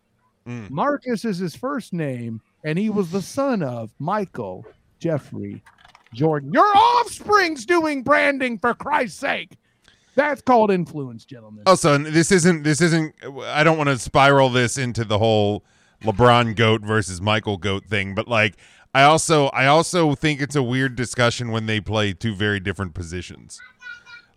Mm. 0.46 0.70
Marcus 0.70 1.24
is 1.24 1.38
his 1.38 1.54
first 1.54 1.92
name, 1.92 2.40
and 2.64 2.78
he 2.78 2.88
was 2.88 3.10
the 3.10 3.22
son 3.22 3.62
of 3.62 3.90
Michael 3.98 4.64
Jeffrey 4.98 5.62
Jordan. 6.14 6.52
Your 6.52 6.64
offspring's 6.76 7.66
doing 7.66 8.02
branding 8.02 8.58
for 8.58 8.74
Christ's 8.74 9.18
sake. 9.18 9.56
That's 10.14 10.42
called 10.42 10.70
influence, 10.70 11.24
gentlemen. 11.24 11.64
Also, 11.66 11.96
this 11.98 12.32
isn't 12.32 12.62
this 12.62 12.80
isn't. 12.80 13.14
I 13.44 13.62
don't 13.62 13.78
want 13.78 13.88
to 13.88 13.98
spiral 13.98 14.50
this 14.50 14.76
into 14.76 15.04
the 15.04 15.18
whole 15.18 15.64
LeBron 16.02 16.56
goat 16.56 16.82
versus 16.82 17.20
Michael 17.20 17.56
goat 17.56 17.86
thing, 17.86 18.14
but 18.14 18.26
like 18.26 18.56
I 18.94 19.02
also 19.04 19.46
I 19.48 19.66
also 19.66 20.14
think 20.14 20.40
it's 20.40 20.56
a 20.56 20.62
weird 20.62 20.96
discussion 20.96 21.50
when 21.52 21.66
they 21.66 21.80
play 21.80 22.12
two 22.12 22.34
very 22.34 22.58
different 22.60 22.94
positions. 22.94 23.60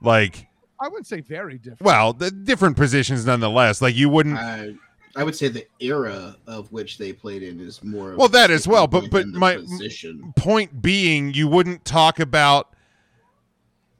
Like, 0.02 0.48
I 0.80 0.88
wouldn't 0.90 1.08
say 1.08 1.22
very 1.22 1.58
different. 1.58 1.82
well, 1.82 2.14
the 2.14 2.30
different 2.30 2.78
positions 2.78 3.26
nonetheless. 3.26 3.82
Like 3.82 3.96
you 3.96 4.10
wouldn't. 4.10 4.38
I 4.38 4.76
I 5.16 5.24
would 5.24 5.36
say 5.36 5.48
the 5.48 5.66
era 5.80 6.36
of 6.48 6.72
which 6.72 6.98
they 6.98 7.14
played 7.14 7.44
in 7.44 7.60
is 7.60 7.84
more. 7.84 8.12
of 8.12 8.18
Well, 8.18 8.30
that 8.30 8.50
as 8.50 8.68
well, 8.68 8.88
but- 8.88 9.12
but 9.12 9.28
my- 9.28 9.58
position. 9.58 10.34
point 10.36 10.82
being, 10.82 11.34
you 11.34 11.48
wouldn't 11.48 11.86
talk 11.86 12.20
about. 12.20 12.70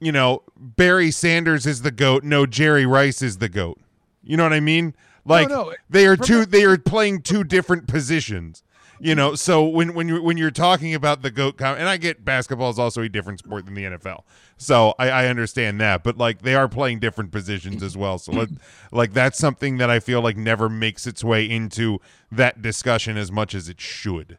You 0.00 0.10
know, 0.12 0.42
Barry 0.56 1.10
Sanders 1.12 1.66
is 1.66 1.82
the 1.82 1.92
goat. 1.92 2.24
No, 2.24 2.46
Jerry 2.46 2.84
Rice 2.84 3.22
is 3.22 3.38
the 3.38 3.48
goat. 3.48 3.80
You 4.24 4.36
know 4.36 4.42
what 4.42 4.52
I 4.52 4.60
mean? 4.60 4.94
Like 5.24 5.48
no, 5.48 5.64
no. 5.70 5.74
they 5.88 6.06
are 6.06 6.16
two 6.16 6.44
they 6.46 6.64
are 6.64 6.76
playing 6.76 7.22
two 7.22 7.44
different 7.44 7.86
positions 7.88 8.62
you 9.00 9.14
know 9.14 9.34
so 9.34 9.64
when 9.64 9.94
when 9.94 10.08
you 10.08 10.22
when 10.22 10.36
you're 10.36 10.50
talking 10.50 10.94
about 10.94 11.22
the 11.22 11.30
goat 11.30 11.56
com- 11.56 11.76
and 11.76 11.88
i 11.88 11.96
get 11.96 12.24
basketball 12.24 12.70
is 12.70 12.78
also 12.78 13.02
a 13.02 13.08
different 13.08 13.38
sport 13.38 13.64
than 13.64 13.74
the 13.74 13.84
nfl 13.84 14.22
so 14.56 14.94
i 14.98 15.10
i 15.10 15.26
understand 15.26 15.80
that 15.80 16.02
but 16.04 16.16
like 16.16 16.42
they 16.42 16.54
are 16.54 16.68
playing 16.68 17.00
different 17.00 17.32
positions 17.32 17.82
as 17.82 17.96
well. 17.96 18.18
So 18.18 18.32
let, 18.32 18.48
like 18.92 19.12
that's 19.12 19.38
something 19.38 19.78
that 19.78 19.90
i 19.90 20.00
feel 20.00 20.20
like 20.20 20.36
never 20.36 20.68
makes 20.68 21.06
its 21.06 21.24
way 21.24 21.48
into 21.48 22.00
that 22.30 22.62
discussion 22.62 23.16
as 23.16 23.32
much 23.32 23.54
as 23.54 23.68
it 23.68 23.80
should. 23.80 24.38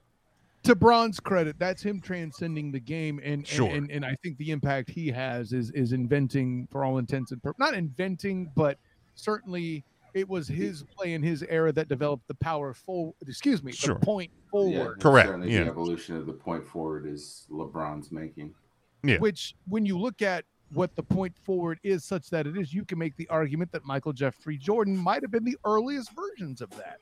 To 0.63 0.76
Bron's 0.76 1.20
credit, 1.20 1.58
that's 1.60 1.84
him 1.84 2.02
transcending 2.02 2.72
the 2.72 2.80
game, 2.80 3.20
and 3.24 3.48
and, 3.52 3.72
and 3.72 3.91
and 3.91 4.06
I 4.06 4.15
think 4.24 4.38
the 4.39 4.50
impact 4.50 4.89
he 4.89 5.10
has 5.10 5.54
is 5.54 5.70
is 5.72 5.94
inventing, 5.94 6.68
for 6.72 6.84
all 6.84 6.98
intents 6.98 7.32
and 7.32 7.41
purposes, 7.44 7.60
not 7.60 7.76
inventing, 7.76 8.52
but 8.56 8.80
certainly 9.13 9.84
it 10.15 10.28
was 10.28 10.47
his 10.47 10.82
play 10.84 11.13
in 11.13 11.21
his 11.21 11.43
era 11.43 11.71
that 11.73 11.89
developed 11.89 12.28
the 12.28 12.34
power 12.36 12.73
forward. 12.73 13.13
Excuse 13.28 13.62
me, 13.62 13.73
Sure. 13.73 13.95
the 13.95 13.99
point 13.99 14.32
Yeah, 14.34 14.49
forward. 14.49 14.99
Correct, 15.01 15.28
Certainly, 15.28 15.54
yeah. 15.54 15.63
the 15.65 15.69
evolution 15.69 16.15
of 16.15 16.25
the 16.25 16.34
point 16.34 16.65
forward 16.65 17.06
is 17.06 17.45
LeBron's 17.51 18.12
making. 18.12 18.56
Yeah. 19.04 19.17
Which, 19.19 19.56
when 19.67 19.86
you 19.86 19.99
look 19.99 20.21
at 20.21 20.45
what 20.73 20.95
the 20.95 21.04
point 21.04 21.38
forward 21.43 21.80
is, 21.84 22.04
such 22.06 22.30
that 22.30 22.47
it 22.47 22.58
is, 22.58 22.73
you 22.73 22.86
can 22.86 22.97
make 22.97 23.15
the 23.17 23.28
argument 23.28 23.71
that 23.73 23.84
Michael 23.86 24.13
Jeffrey 24.13 24.58
Jordan 24.58 24.97
might 24.97 25.21
have 25.21 25.32
been 25.32 25.43
the 25.43 25.58
earliest 25.65 26.10
versions 26.15 26.62
of 26.62 26.69
that. 26.71 26.99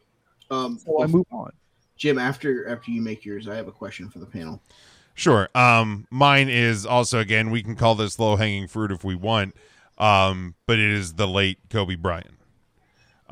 Um, 0.49 0.79
So 0.79 1.01
I 1.01 1.07
move 1.07 1.27
on. 1.31 1.51
Jim, 1.95 2.17
after 2.17 2.67
after 2.67 2.89
you 2.89 3.01
make 3.01 3.23
yours, 3.23 3.47
I 3.47 3.55
have 3.55 3.67
a 3.67 3.71
question 3.71 4.09
for 4.09 4.17
the 4.17 4.25
panel. 4.25 4.59
Sure. 5.13 5.47
Um, 5.53 6.07
mine 6.09 6.49
is 6.49 6.87
also 6.87 7.19
again 7.19 7.51
we 7.51 7.61
can 7.61 7.75
call 7.75 7.93
this 7.93 8.17
low 8.17 8.35
hanging 8.35 8.67
fruit 8.67 8.91
if 8.91 9.03
we 9.03 9.13
want, 9.13 9.55
um, 9.99 10.55
but 10.65 10.79
it 10.79 10.91
is 10.91 11.13
the 11.13 11.27
late 11.27 11.59
Kobe 11.69 11.93
Bryant. 11.95 12.31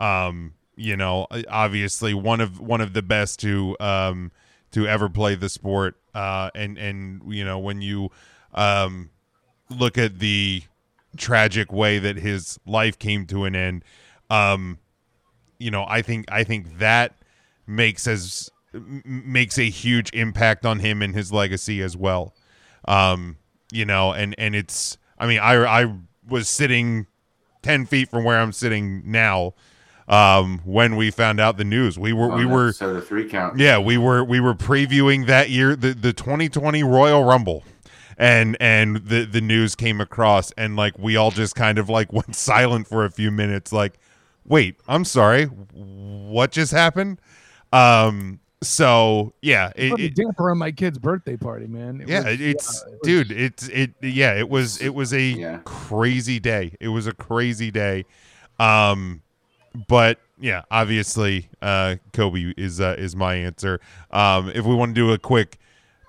Um, 0.02 0.54
you 0.76 0.98
know, 0.98 1.28
obviously 1.48 2.14
one 2.14 2.42
of 2.42 2.60
one 2.60 2.82
of 2.82 2.94
the 2.94 3.02
best 3.04 3.40
to 3.42 3.78
um 3.80 4.32
to 4.72 4.88
ever 4.88 5.10
play 5.10 5.36
the 5.36 5.50
sport. 5.50 5.96
Uh, 6.14 6.50
and 6.56 6.78
and 6.78 7.22
you 7.34 7.46
know 7.46 7.60
when 7.60 7.82
you 7.82 8.10
um 8.54 9.10
look 9.70 9.98
at 9.98 10.20
the 10.20 10.64
tragic 11.18 11.72
way 11.72 12.00
that 12.00 12.18
his 12.18 12.60
life 12.66 12.98
came 12.98 13.26
to 13.28 13.46
an 13.46 13.56
end, 13.56 13.84
um, 14.30 14.80
you 15.60 15.70
know, 15.72 15.86
I 15.88 16.02
think 16.02 16.26
I 16.32 16.44
think 16.44 16.80
that 16.80 17.16
makes 17.68 18.08
as 18.08 18.50
makes 18.74 19.60
a 19.60 19.70
huge 19.70 20.10
impact 20.14 20.66
on 20.66 20.80
him 20.80 21.02
and 21.02 21.14
his 21.14 21.32
legacy 21.32 21.82
as 21.82 21.96
well. 21.96 22.34
Um, 22.86 23.38
you 23.72 23.86
know, 23.86 24.14
and 24.14 24.34
and 24.38 24.56
it's 24.56 24.98
I 25.20 25.28
mean 25.28 25.40
I 25.40 25.82
I 25.82 25.94
was 26.28 26.50
sitting 26.50 27.08
ten 27.62 27.86
feet 27.86 28.10
from 28.10 28.24
where 28.24 28.40
I'm 28.40 28.52
sitting 28.52 29.04
now 29.06 29.54
um, 30.12 30.60
when 30.66 30.96
we 30.98 31.10
found 31.10 31.40
out 31.40 31.58
the 31.58 31.64
news. 31.64 31.98
We 31.98 32.14
were 32.14 32.28
we 32.36 32.46
were 32.46 32.68
episode 32.68 32.98
of 32.98 33.08
three 33.08 33.28
count. 33.28 33.58
yeah, 33.58 33.80
we 33.80 33.98
were 33.98 34.24
we 34.24 34.40
were 34.40 34.54
previewing 34.54 35.26
that 35.28 35.50
year 35.50 35.76
the 35.76 35.94
the 35.94 36.14
2020 36.14 36.84
Royal 36.84 37.24
Rumble. 37.24 37.64
And 38.18 38.56
and 38.60 38.98
the 38.98 39.26
the 39.26 39.42
news 39.42 39.74
came 39.74 40.00
across 40.00 40.52
and 40.52 40.76
like 40.76 41.00
we 41.00 41.16
all 41.16 41.32
just 41.32 41.56
kind 41.56 41.80
of 41.80 41.90
like 41.90 42.14
went 42.14 42.36
silent 42.36 42.88
for 42.88 43.04
a 43.06 43.10
few 43.10 43.32
minutes 43.32 43.74
like 43.74 43.94
wait, 44.46 44.76
I'm 44.88 45.06
sorry. 45.06 45.46
What 45.46 46.52
just 46.52 46.72
happened? 46.72 47.20
Um 47.74 48.40
so 48.62 49.34
yeah, 49.42 49.72
it, 49.76 49.90
Put 49.92 50.02
a 50.02 50.04
it- 50.04 50.16
damper 50.16 50.52
on 50.52 50.60
my 50.60 50.72
kid's 50.72 51.00
birthday 51.00 51.36
party, 51.38 51.66
man. 51.66 52.02
It 52.02 52.10
yeah, 52.10 52.26
was, 52.30 52.42
it's 52.42 52.84
uh, 52.84 52.90
it 52.90 52.92
was- 52.92 53.00
dude, 53.04 53.32
it's 53.32 53.68
it 53.70 53.92
yeah, 54.04 54.36
it 54.38 54.50
was 54.50 54.80
it 54.82 54.94
was 54.94 55.14
a 55.14 55.22
Yeah. 55.22 55.60
crazy 55.64 56.40
day. 56.40 56.76
It 56.80 56.90
was 56.90 57.08
a 57.08 57.14
crazy 57.14 57.72
day. 57.72 58.06
Um 58.60 59.24
but 59.88 60.20
yeah, 60.40 60.64
obviously 60.72 61.50
uh 61.62 61.96
Kobe 62.14 62.54
is 62.58 62.82
uh, 62.82 62.96
is 62.98 63.16
my 63.16 63.36
answer. 63.36 63.80
Um 64.12 64.50
if 64.50 64.66
we 64.66 64.76
want 64.76 64.96
to 64.96 65.02
do 65.02 65.12
a 65.12 65.18
quick 65.18 65.58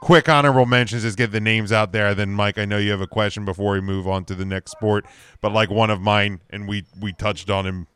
quick 0.01 0.29
honorable 0.29 0.67
mentions 0.67 1.03
just 1.03 1.17
get 1.17 1.31
the 1.31 1.41
names 1.41 1.71
out 1.71 1.93
there 1.93 2.15
then 2.15 2.31
Mike, 2.31 2.59
I 2.59 2.65
know 2.65 2.79
you 2.79 2.91
have 2.91 3.01
a 3.01 3.07
question 3.07 3.45
before 3.45 3.75
we 3.75 3.81
move 3.81 4.09
on 4.09 4.25
to 4.27 4.35
the 4.35 4.45
next 4.45 4.73
sport, 4.73 5.07
but 5.41 5.53
like 5.53 5.71
one 5.71 5.91
of 5.91 6.01
mine 6.01 6.41
and 6.51 6.69
we 6.69 6.85
we 7.01 7.13
touched 7.13 7.51
on 7.51 7.67
him 7.67 7.87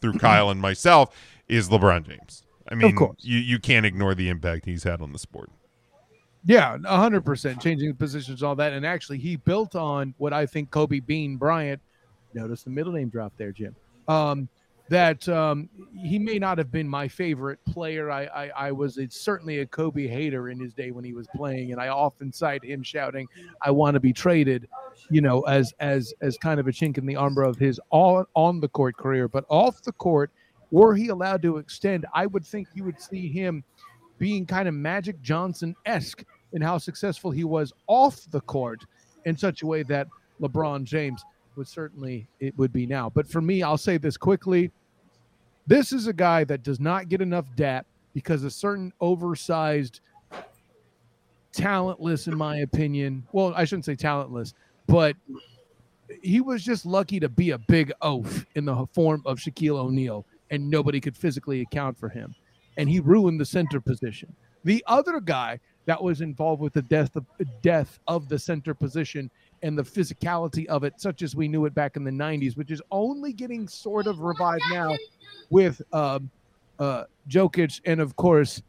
through 0.00 0.14
Kyle 0.14 0.50
and 0.50 0.60
myself 0.60 1.16
is 1.48 1.68
LeBron 1.68 2.06
James. 2.06 2.44
I 2.68 2.74
mean, 2.74 2.94
course. 2.96 3.16
you 3.20 3.38
you 3.38 3.58
can't 3.58 3.84
ignore 3.86 4.14
the 4.14 4.28
impact 4.28 4.64
he's 4.64 4.84
had 4.84 5.00
on 5.00 5.12
the 5.12 5.18
sport. 5.18 5.50
Yeah, 6.46 6.76
hundred 6.84 7.24
percent 7.24 7.60
changing 7.60 7.88
the 7.88 7.94
positions, 7.94 8.42
all 8.42 8.54
that, 8.56 8.72
and 8.72 8.84
actually 8.84 9.18
he 9.18 9.36
built 9.36 9.74
on 9.74 10.14
what 10.18 10.32
I 10.32 10.46
think 10.46 10.70
Kobe 10.70 11.00
Bean 11.00 11.36
Bryant. 11.36 11.80
Notice 12.34 12.62
the 12.62 12.70
middle 12.70 12.92
name 12.92 13.08
drop 13.08 13.32
there, 13.36 13.52
Jim. 13.52 13.74
Um, 14.08 14.48
that 14.88 15.28
um, 15.28 15.68
he 15.96 16.18
may 16.18 16.38
not 16.38 16.58
have 16.58 16.70
been 16.70 16.88
my 16.88 17.08
favorite 17.08 17.58
player. 17.64 18.10
I 18.10 18.24
I, 18.24 18.50
I 18.56 18.72
was 18.72 18.98
a, 18.98 19.08
certainly 19.10 19.60
a 19.60 19.66
Kobe 19.66 20.06
hater 20.06 20.50
in 20.50 20.60
his 20.60 20.74
day 20.74 20.90
when 20.90 21.04
he 21.04 21.12
was 21.12 21.26
playing, 21.34 21.72
and 21.72 21.80
I 21.80 21.88
often 21.88 22.32
cite 22.32 22.64
him 22.64 22.82
shouting, 22.82 23.26
"I 23.62 23.70
want 23.70 23.94
to 23.94 24.00
be 24.00 24.12
traded." 24.12 24.68
you 25.10 25.20
know, 25.20 25.40
as 25.42 25.72
as 25.80 26.14
as 26.20 26.36
kind 26.38 26.60
of 26.60 26.66
a 26.66 26.72
chink 26.72 26.98
in 26.98 27.06
the 27.06 27.16
armor 27.16 27.42
of 27.42 27.58
his 27.58 27.80
on 27.90 28.24
on 28.34 28.60
the 28.60 28.68
court 28.68 28.96
career, 28.96 29.28
but 29.28 29.44
off 29.48 29.82
the 29.82 29.92
court, 29.92 30.30
were 30.70 30.94
he 30.94 31.08
allowed 31.08 31.42
to 31.42 31.58
extend, 31.58 32.06
I 32.14 32.26
would 32.26 32.44
think 32.44 32.68
you 32.74 32.84
would 32.84 33.00
see 33.00 33.28
him 33.28 33.64
being 34.18 34.46
kind 34.46 34.68
of 34.68 34.74
Magic 34.74 35.20
Johnson 35.20 35.74
esque 35.86 36.24
in 36.52 36.62
how 36.62 36.78
successful 36.78 37.30
he 37.30 37.44
was 37.44 37.72
off 37.86 38.24
the 38.30 38.40
court 38.42 38.84
in 39.24 39.36
such 39.36 39.62
a 39.62 39.66
way 39.66 39.82
that 39.84 40.06
LeBron 40.40 40.84
James 40.84 41.24
would 41.56 41.68
certainly 41.68 42.28
it 42.40 42.56
would 42.58 42.72
be 42.72 42.86
now. 42.86 43.10
But 43.10 43.28
for 43.28 43.40
me, 43.40 43.62
I'll 43.62 43.78
say 43.78 43.96
this 43.98 44.16
quickly. 44.16 44.70
This 45.66 45.92
is 45.92 46.06
a 46.06 46.12
guy 46.12 46.44
that 46.44 46.62
does 46.62 46.80
not 46.80 47.08
get 47.08 47.20
enough 47.20 47.46
dap 47.56 47.86
because 48.12 48.44
a 48.44 48.50
certain 48.50 48.92
oversized, 49.00 50.00
talentless, 51.52 52.26
in 52.26 52.36
my 52.36 52.58
opinion. 52.58 53.26
Well, 53.32 53.52
I 53.56 53.64
shouldn't 53.64 53.84
say 53.84 53.94
talentless, 53.94 54.54
but 54.86 55.16
he 56.22 56.40
was 56.40 56.62
just 56.62 56.84
lucky 56.84 57.18
to 57.20 57.28
be 57.28 57.50
a 57.50 57.58
big 57.58 57.92
oaf 58.02 58.44
in 58.54 58.64
the 58.64 58.86
form 58.92 59.22
of 59.24 59.38
Shaquille 59.38 59.78
O'Neal, 59.78 60.26
and 60.50 60.68
nobody 60.68 61.00
could 61.00 61.16
physically 61.16 61.62
account 61.62 61.98
for 61.98 62.08
him. 62.08 62.34
And 62.76 62.88
he 62.88 63.00
ruined 63.00 63.40
the 63.40 63.46
center 63.46 63.80
position. 63.80 64.34
The 64.64 64.84
other 64.86 65.20
guy 65.20 65.60
that 65.86 66.02
was 66.02 66.20
involved 66.20 66.62
with 66.62 66.72
the 66.72 66.82
death 66.82 67.14
of 67.16 67.26
death 67.62 67.98
of 68.08 68.28
the 68.28 68.38
center 68.38 68.74
position 68.74 69.30
and 69.62 69.78
the 69.78 69.82
physicality 69.82 70.66
of 70.66 70.84
it, 70.84 71.00
such 71.00 71.22
as 71.22 71.34
we 71.34 71.48
knew 71.48 71.64
it 71.66 71.74
back 71.74 71.96
in 71.96 72.04
the 72.04 72.10
'90s, 72.10 72.56
which 72.56 72.70
is 72.70 72.82
only 72.90 73.32
getting 73.32 73.66
sort 73.68 74.06
of 74.06 74.20
revived 74.20 74.62
now 74.70 74.94
with 75.50 75.80
um, 75.92 76.30
uh, 76.78 77.04
Jokic 77.28 77.80
and 77.84 78.00
of 78.00 78.16
course 78.16 78.62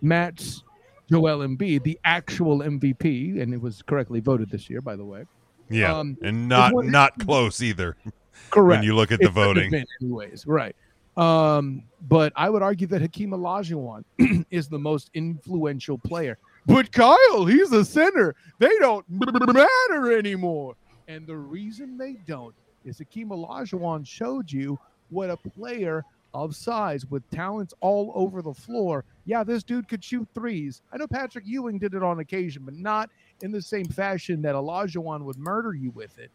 Matt's 0.00 0.62
Joel 1.10 1.40
Embiid, 1.46 1.82
the 1.82 1.98
actual 2.04 2.60
MVP, 2.60 3.40
and 3.42 3.52
it 3.52 3.60
was 3.60 3.82
correctly 3.82 4.20
voted 4.20 4.50
this 4.50 4.70
year, 4.70 4.80
by 4.80 4.96
the 4.96 5.04
way. 5.04 5.24
Yeah, 5.70 5.96
Um, 5.98 6.16
and 6.22 6.48
not 6.48 6.72
one- 6.72 6.90
not 6.90 7.18
close 7.18 7.62
either. 7.62 7.96
Correct. 8.50 8.78
When 8.80 8.82
you 8.84 8.94
look 8.96 9.12
at 9.12 9.20
the 9.20 9.26
It 9.26 9.32
voting, 9.32 9.84
anyways, 10.02 10.46
right? 10.46 10.74
Um, 11.16 11.84
but 12.08 12.32
I 12.36 12.50
would 12.50 12.62
argue 12.62 12.86
that 12.88 13.00
Hakeem 13.00 13.30
Olajuwon 13.30 14.04
is 14.50 14.68
the 14.68 14.78
most 14.78 15.10
influential 15.14 15.96
player. 15.98 16.36
But 16.66 16.92
Kyle, 16.92 17.44
he's 17.44 17.72
a 17.72 17.84
center. 17.84 18.34
They 18.58 18.76
don't 18.78 19.04
matter 19.08 20.16
anymore. 20.16 20.74
And 21.08 21.26
the 21.26 21.36
reason 21.36 21.98
they 21.98 22.14
don't 22.26 22.54
is 22.84 22.98
Hakeem 22.98 23.28
Olajuwon 23.28 24.06
showed 24.06 24.50
you 24.50 24.78
what 25.10 25.30
a 25.30 25.36
player 25.36 26.04
of 26.32 26.56
size 26.56 27.06
with 27.06 27.28
talents 27.30 27.74
all 27.80 28.12
over 28.14 28.42
the 28.42 28.54
floor. 28.54 29.04
Yeah, 29.24 29.44
this 29.44 29.62
dude 29.62 29.88
could 29.88 30.02
shoot 30.02 30.26
threes. 30.34 30.82
I 30.92 30.96
know 30.96 31.06
Patrick 31.06 31.44
Ewing 31.46 31.78
did 31.78 31.94
it 31.94 32.02
on 32.02 32.18
occasion, 32.18 32.62
but 32.64 32.74
not 32.74 33.10
in 33.42 33.52
the 33.52 33.62
same 33.62 33.86
fashion 33.86 34.42
that 34.42 34.54
Olajuwon 34.54 35.22
would 35.22 35.38
murder 35.38 35.74
you 35.74 35.90
with 35.90 36.18
it 36.18 36.30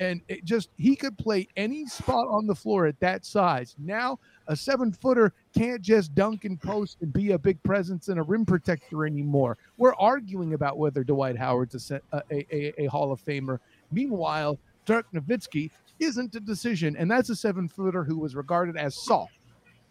and 0.00 0.20
it 0.28 0.44
just 0.44 0.70
he 0.76 0.96
could 0.96 1.16
play 1.18 1.48
any 1.56 1.86
spot 1.86 2.26
on 2.28 2.46
the 2.46 2.54
floor 2.54 2.86
at 2.86 2.98
that 3.00 3.24
size. 3.24 3.74
Now 3.78 4.18
a 4.46 4.56
seven 4.56 4.92
footer 4.92 5.32
can't 5.54 5.82
just 5.82 6.14
dunk 6.14 6.44
and 6.44 6.60
post 6.60 6.98
and 7.00 7.12
be 7.12 7.32
a 7.32 7.38
big 7.38 7.62
presence 7.62 8.08
and 8.08 8.18
a 8.18 8.22
rim 8.22 8.46
protector 8.46 9.06
anymore. 9.06 9.58
We're 9.76 9.94
arguing 9.96 10.54
about 10.54 10.78
whether 10.78 11.04
Dwight 11.04 11.36
Howard's 11.36 11.90
a, 11.90 12.00
a, 12.12 12.22
a, 12.30 12.82
a 12.82 12.86
Hall 12.86 13.12
of 13.12 13.22
Famer. 13.24 13.58
Meanwhile, 13.90 14.58
Dirk 14.86 15.06
Nowitzki 15.12 15.70
isn't 15.98 16.34
a 16.34 16.40
decision, 16.40 16.96
and 16.96 17.10
that's 17.10 17.28
a 17.28 17.36
seven 17.36 17.68
footer 17.68 18.04
who 18.04 18.18
was 18.18 18.34
regarded 18.34 18.76
as 18.76 18.94
soft 18.94 19.38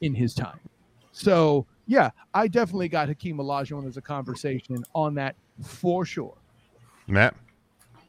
in 0.01 0.13
his 0.13 0.33
time. 0.33 0.59
So 1.11 1.65
yeah, 1.87 2.11
I 2.33 2.47
definitely 2.47 2.89
got 2.89 3.07
Hakeem 3.07 3.37
Olajuwon 3.37 3.87
as 3.87 3.97
a 3.97 4.01
conversation 4.01 4.83
on 4.93 5.15
that 5.15 5.35
for 5.63 6.05
sure. 6.05 6.35
Matt. 7.07 7.35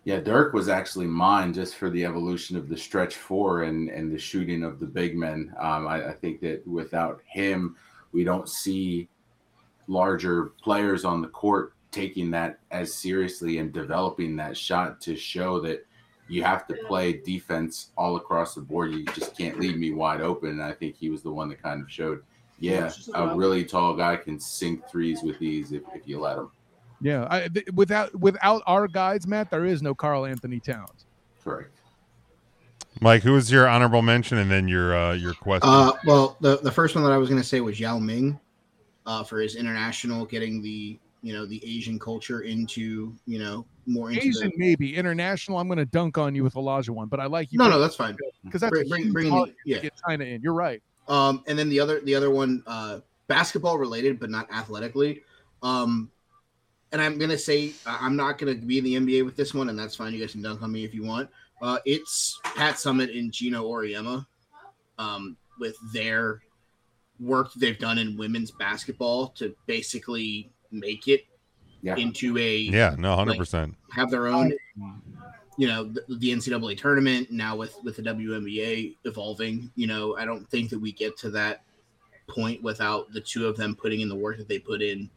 Yeah, 0.09 0.21
Dirk 0.21 0.55
was 0.55 0.71
actually 0.71 1.05
mine 1.07 1.53
just 1.53 1.75
for 1.75 1.91
the 1.91 2.07
evolution 2.07 2.57
of 2.57 2.71
the 2.71 2.79
stretch 2.79 3.17
four 3.17 3.65
and 3.65 3.91
and 3.91 4.11
the 4.11 4.19
shooting 4.19 4.65
of 4.65 4.81
the 4.81 4.87
big 4.87 5.15
men. 5.15 5.55
Um, 5.59 5.87
I, 5.87 6.09
I 6.09 6.13
think 6.15 6.41
that 6.41 6.67
without 6.67 7.21
him, 7.27 7.77
we 8.13 8.25
don't 8.25 8.49
see 8.49 9.11
larger 9.87 10.55
players 10.63 11.05
on 11.05 11.21
the 11.21 11.29
court 11.29 11.75
taking 11.91 12.31
that 12.31 12.59
as 12.71 12.95
seriously 12.95 13.59
and 13.59 13.71
developing 13.71 14.35
that 14.37 14.57
shot 14.57 14.99
to 15.03 15.15
show 15.15 15.61
that 15.61 15.85
you 16.27 16.43
have 16.43 16.67
to 16.69 16.75
play 16.87 17.13
defense 17.13 17.91
all 17.95 18.17
across 18.17 18.55
the 18.55 18.63
board. 18.63 18.93
You 18.93 19.05
just 19.05 19.37
can't 19.37 19.61
leave 19.61 19.77
me 19.77 19.93
wide 19.93 20.23
open. 20.23 20.53
And 20.53 20.63
I 20.63 20.73
think 20.73 20.97
he 20.97 21.11
was 21.11 21.21
the 21.21 21.33
one 21.33 21.51
that 21.51 21.63
kind 21.63 21.83
of 21.83 21.93
showed, 21.93 22.23
yeah, 22.59 22.91
a 23.13 23.37
really 23.37 23.63
tall 23.63 23.93
guy 23.95 24.17
can 24.17 24.41
sink 24.41 24.89
threes 24.89 25.23
with 25.23 25.43
ease 25.43 25.73
if, 25.73 25.83
if 25.95 26.09
you 26.09 26.19
let 26.19 26.39
him. 26.39 26.51
Yeah, 27.01 27.27
I, 27.31 27.49
th- 27.49 27.67
without 27.75 28.15
without 28.15 28.63
our 28.67 28.89
guides, 28.89 29.27
Matt, 29.27 29.51
there 29.51 29.65
is 29.65 29.83
no 29.83 29.95
Karl-Anthony 29.95 30.61
Towns. 30.61 31.07
Correct. 31.45 31.71
Mike, 33.01 33.23
who 33.23 33.33
was 33.35 33.51
your 33.53 33.69
honorable 33.69 34.03
mention, 34.03 34.39
and 34.39 34.51
then 34.51 34.67
your 34.67 34.97
uh, 34.97 35.13
your 35.15 35.35
question? 35.35 35.69
Uh, 35.71 35.93
well, 36.05 36.37
the 36.41 36.59
the 36.59 36.73
first 36.73 36.95
one 36.95 37.05
that 37.05 37.13
I 37.13 37.19
was 37.19 37.29
going 37.29 37.41
to 37.41 37.47
say 37.47 37.61
was 37.61 37.79
Yao 37.79 37.99
Ming, 37.99 38.39
uh, 39.07 39.23
for 39.23 39.39
his 39.41 39.55
international, 39.55 40.25
getting 40.27 40.61
the 40.61 40.99
you 41.23 41.33
know 41.33 41.47
the 41.47 41.65
Asian 41.65 41.99
culture 41.99 42.41
into 42.41 43.15
you 43.27 43.39
know 43.39 43.65
more 43.87 44.11
into 44.11 44.27
Asian, 44.27 44.49
the, 44.51 44.57
maybe 44.57 44.97
international. 44.97 45.59
I'm 45.59 45.69
going 45.69 45.79
to 45.79 45.85
dunk 45.87 46.19
on 46.19 46.35
you 46.35 46.43
with 46.43 46.57
Elijah 46.57 46.93
one, 46.93 47.07
but 47.07 47.21
I 47.21 47.27
like 47.27 47.53
you. 47.53 47.59
No, 47.59 47.69
no, 47.69 47.79
that's 47.79 47.95
fine. 47.95 48.17
because 48.45 48.61
that's 48.61 48.71
Bring- 48.71 48.87
a 48.87 48.89
bring- 48.89 49.13
bring 49.13 49.31
holiday 49.31 49.55
the- 49.65 49.75
to 49.75 49.77
yeah. 49.77 49.83
get 49.83 49.93
China 50.05 50.25
in. 50.25 50.43
You're 50.43 50.55
right. 50.55 50.83
Um, 51.07 51.45
and 51.47 51.57
then 51.57 51.69
the 51.69 51.79
other 51.79 52.01
the 52.01 52.15
other 52.17 52.31
one, 52.31 52.65
uh, 52.67 52.99
basketball 53.29 53.79
related, 53.79 54.19
but 54.19 54.29
not 54.31 54.51
athletically. 54.51 55.23
Um, 55.63 56.11
and 56.93 57.01
I'm 57.03 57.19
gonna 57.19 57.39
say 57.39 57.73
I- 57.87 57.99
I'm 58.01 58.17
not 58.17 58.39
gonna 58.39 58.55
be 58.55 58.79
in 58.79 58.85
the 58.85 58.95
NBA 58.97 59.25
with 59.25 59.37
this 59.37 59.55
one, 59.55 59.69
and 59.69 59.79
that's 59.79 59.97
fine. 59.97 60.13
You 60.13 60.21
guys 60.21 60.33
can 60.33 60.43
dunk 60.43 60.63
on 60.63 60.73
me 60.73 60.85
if 60.85 60.95
you 60.95 61.03
want. 61.05 61.29
Uh, 61.61 61.79
it's 61.85 62.39
Pat 62.45 62.77
Summitt 62.77 63.17
and 63.19 63.33
Geno 63.33 63.65
Auriemma, 63.69 64.27
um, 64.99 65.37
with 65.59 65.77
their 65.93 66.41
work 67.21 67.53
they've 67.55 67.79
done 67.79 67.99
in 67.99 68.17
women's 68.17 68.53
basketball 68.53 69.29
to 69.31 69.55
basically 69.67 70.53
make 70.71 71.09
it 71.09 71.25
Yeah. 71.83 71.97
into 71.97 72.39
a 72.39 72.57
yeah, 72.59 72.95
no, 72.97 73.15
hundred 73.17 73.39
percent. 73.39 73.75
have 73.91 74.11
their 74.11 74.29
own 74.29 74.53
you 75.57 75.67
know 75.67 75.83
the, 75.85 76.05
the 76.19 76.31
ncaa 76.31 76.79
tournament 76.79 77.33
now 77.33 77.57
with 77.57 77.75
with 77.83 77.97
the 77.97 78.03
WNBA 78.03 78.95
evolving 79.05 79.73
you 79.75 79.89
know 79.89 80.17
i 80.17 80.25
don't 80.25 80.49
think 80.51 80.71
that 80.71 80.79
we 80.79 80.93
get 80.93 81.17
to 81.19 81.31
that 81.31 81.65
point 82.29 82.63
without 82.63 83.11
the 83.13 83.21
two 83.21 83.47
of 83.49 83.57
them 83.57 83.75
putting 83.75 84.01
in 84.01 84.09
the 84.09 84.15
work 84.15 84.37
that 84.39 84.47
they 84.47 84.61
put 84.61 84.81
in 84.83 85.11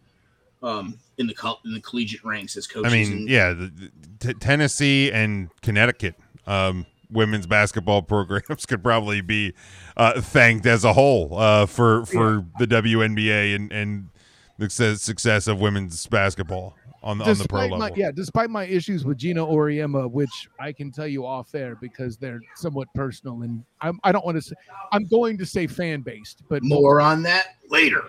um 0.62 0.98
in 1.18 1.28
the 1.28 1.34
col- 1.34 1.62
in 1.66 1.74
the 1.74 1.82
collegiate 1.82 2.24
ranks 2.24 2.56
as 2.58 2.68
coaches. 2.68 2.92
I 2.92 2.96
mean, 2.96 3.12
and, 3.12 3.30
yeah, 3.30 3.54
the, 3.54 3.72
the, 4.20 4.34
t- 4.34 4.40
Tennessee 4.40 5.12
and 5.12 5.50
Connecticut 5.62 6.16
um, 6.48 6.86
women's 7.10 7.48
basketball 7.48 8.02
programs 8.02 8.66
could 8.66 8.84
probably 8.84 9.22
be 9.22 9.54
uh, 9.98 10.22
thanked 10.22 10.66
as 10.66 10.84
a 10.84 10.94
whole 10.94 11.38
uh, 11.38 11.66
for 11.66 12.06
for 12.06 12.46
the 12.60 12.68
WNBA 12.68 13.56
and 13.56 13.72
and 13.72 14.10
the 14.58 14.70
success, 14.70 15.02
success 15.02 15.48
of 15.48 15.60
women's 15.60 16.06
basketball 16.08 16.76
on 17.04 17.18
the 17.18 17.24
on 17.26 17.38
the 17.38 17.48
pro 17.48 17.62
Despite 17.62 17.72
level. 17.72 17.78
my 17.80 17.92
yeah, 17.96 18.12
despite 18.12 18.50
my 18.50 18.66
issues 18.66 19.06
with 19.06 19.18
Geno 19.18 19.52
Auriemma, 19.52 20.10
which 20.10 20.50
I 20.60 20.72
can 20.72 20.92
tell 20.92 21.08
you 21.08 21.26
off 21.26 21.54
air 21.56 21.76
because 21.76 22.18
they're 22.18 22.42
somewhat 22.56 22.88
personal, 22.94 23.42
and 23.42 23.64
I'm, 23.82 24.00
I 24.04 24.12
don't 24.12 24.26
want 24.26 24.38
to 24.38 24.42
say 24.42 24.56
I'm 24.92 25.06
going 25.06 25.38
to 25.40 25.46
say 25.46 25.68
fan 25.68 26.02
based, 26.02 26.44
but 26.48 26.64
more 26.64 27.02
on 27.02 27.24
that 27.24 27.56
later 27.70 28.04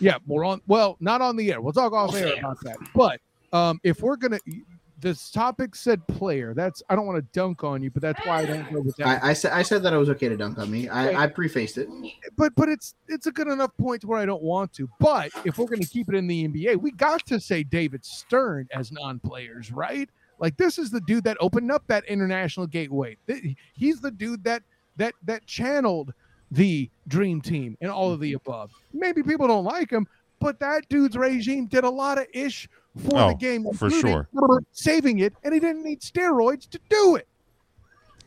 Yeah, 0.00 0.18
more 0.26 0.44
on. 0.44 0.60
Well, 0.66 0.96
not 1.00 1.20
on 1.20 1.36
the 1.36 1.52
air. 1.52 1.60
We'll 1.60 1.72
talk 1.72 1.92
off 1.92 2.14
air 2.14 2.34
about 2.38 2.58
that. 2.62 2.76
But 2.94 3.20
um, 3.52 3.80
if 3.84 4.00
we're 4.02 4.16
gonna, 4.16 4.40
this 4.98 5.30
topic 5.30 5.76
said 5.76 6.06
player. 6.08 6.54
That's 6.54 6.82
I 6.88 6.96
don't 6.96 7.06
want 7.06 7.18
to 7.18 7.38
dunk 7.38 7.62
on 7.62 7.82
you, 7.82 7.90
but 7.90 8.02
that's 8.02 8.24
why 8.26 8.38
I 8.38 8.44
don't 8.46 8.72
go 8.72 8.80
with 8.80 8.96
that. 8.96 9.22
I, 9.22 9.30
I 9.30 9.32
said 9.34 9.52
i 9.52 9.62
said 9.62 9.82
that 9.82 9.92
i 9.92 9.96
was 9.98 10.08
okay 10.08 10.28
to 10.28 10.36
dunk 10.36 10.58
on 10.58 10.70
me 10.70 10.88
i, 10.88 11.24
I 11.24 11.26
prefaced 11.26 11.76
it 11.78 11.88
but 12.36 12.54
but 12.56 12.68
it's 12.68 12.94
it's 13.08 13.26
a 13.26 13.32
good 13.32 13.48
enough 13.48 13.76
point 13.76 14.00
to 14.00 14.06
where 14.06 14.18
I 14.18 14.26
don't 14.26 14.42
want 14.42 14.72
to. 14.74 14.88
But 14.98 15.30
if 15.44 15.58
we're 15.58 15.66
gonna 15.66 15.86
keep 15.86 16.08
it 16.08 16.14
in 16.14 16.26
the 16.26 16.48
NBA, 16.48 16.76
we 16.80 16.90
got 16.90 17.24
to 17.26 17.38
say 17.38 17.62
David 17.62 18.04
Stern 18.04 18.68
as 18.72 18.90
non-players, 18.90 19.72
right? 19.72 20.08
Like 20.38 20.56
this 20.56 20.78
is 20.78 20.90
the 20.90 21.00
dude 21.02 21.24
that 21.24 21.36
opened 21.40 21.70
up 21.70 21.84
that 21.86 22.04
international 22.06 22.66
gateway. 22.66 23.16
He's 23.74 24.00
the 24.00 24.10
dude 24.10 24.44
that 24.44 24.62
that 24.96 25.14
that 25.24 25.46
channeled 25.46 26.12
the 26.54 26.88
dream 27.08 27.40
team 27.40 27.76
and 27.80 27.90
all 27.90 28.12
of 28.12 28.20
the 28.20 28.32
above. 28.34 28.70
Maybe 28.92 29.22
people 29.22 29.46
don't 29.48 29.64
like 29.64 29.90
him, 29.90 30.06
but 30.40 30.58
that 30.60 30.88
dude's 30.88 31.16
regime 31.16 31.66
did 31.66 31.84
a 31.84 31.90
lot 31.90 32.18
of 32.18 32.26
ish 32.32 32.68
for 33.08 33.18
Oh, 33.18 33.28
the 33.30 33.34
game, 33.34 33.64
for 33.72 33.86
including 33.86 34.00
sure. 34.00 34.28
saving 34.72 35.18
it, 35.18 35.34
and 35.42 35.52
he 35.52 35.58
didn't 35.58 35.82
need 35.82 36.00
steroids 36.00 36.68
to 36.70 36.78
do 36.88 37.16
it. 37.16 37.26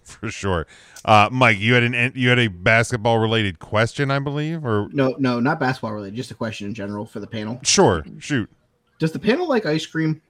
for 0.03 0.29
sure. 0.29 0.67
Uh, 1.05 1.29
Mike, 1.31 1.57
you 1.57 1.73
had 1.73 1.83
an 1.83 2.11
you 2.15 2.27
had 2.29 2.39
a 2.39 2.47
basketball 2.49 3.17
related 3.19 3.59
question, 3.59 4.11
I 4.11 4.19
believe, 4.19 4.65
or 4.65 4.89
no 4.91 5.15
no 5.19 5.39
not 5.39 5.59
basketball 5.59 5.93
related 5.93 6.15
just 6.15 6.31
a 6.31 6.35
question 6.35 6.67
in 6.67 6.73
general 6.73 7.05
for 7.05 7.21
the 7.21 7.27
panel 7.27 7.59
sure, 7.63 8.05
shoot, 8.19 8.49
does 8.99 9.13
the 9.13 9.19
panel 9.19 9.47
like 9.47 9.65
ice 9.65 9.85
cream 9.85 10.21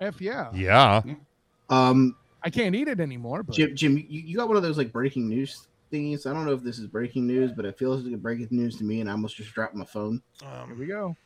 F 0.00 0.20
yeah. 0.20 0.50
yeah. 0.54 1.02
um 1.68 2.16
I 2.44 2.50
can't 2.50 2.74
eat 2.74 2.86
it 2.88 2.98
anymore, 3.00 3.42
but 3.44 3.54
Jim, 3.54 3.74
Jim, 3.76 3.96
you, 3.96 4.04
you 4.08 4.36
got 4.36 4.48
one 4.48 4.56
of 4.56 4.62
those 4.64 4.76
like 4.78 4.92
breaking 4.92 5.28
news 5.28 5.66
thingies. 5.92 6.26
I 6.26 6.32
don't 6.32 6.46
know 6.46 6.52
if 6.54 6.62
this 6.62 6.78
is 6.78 6.86
breaking 6.86 7.26
news, 7.26 7.52
but 7.52 7.64
it 7.64 7.78
feels 7.78 8.02
like 8.04 8.20
breaking 8.20 8.48
news 8.50 8.76
to 8.78 8.84
me, 8.84 9.00
and 9.00 9.08
I 9.08 9.12
almost 9.12 9.36
just 9.36 9.52
dropped 9.52 9.74
my 9.74 9.84
phone. 9.84 10.22
here 10.40 10.48
Um, 10.50 10.78
we 10.78 10.86
go. 10.86 11.16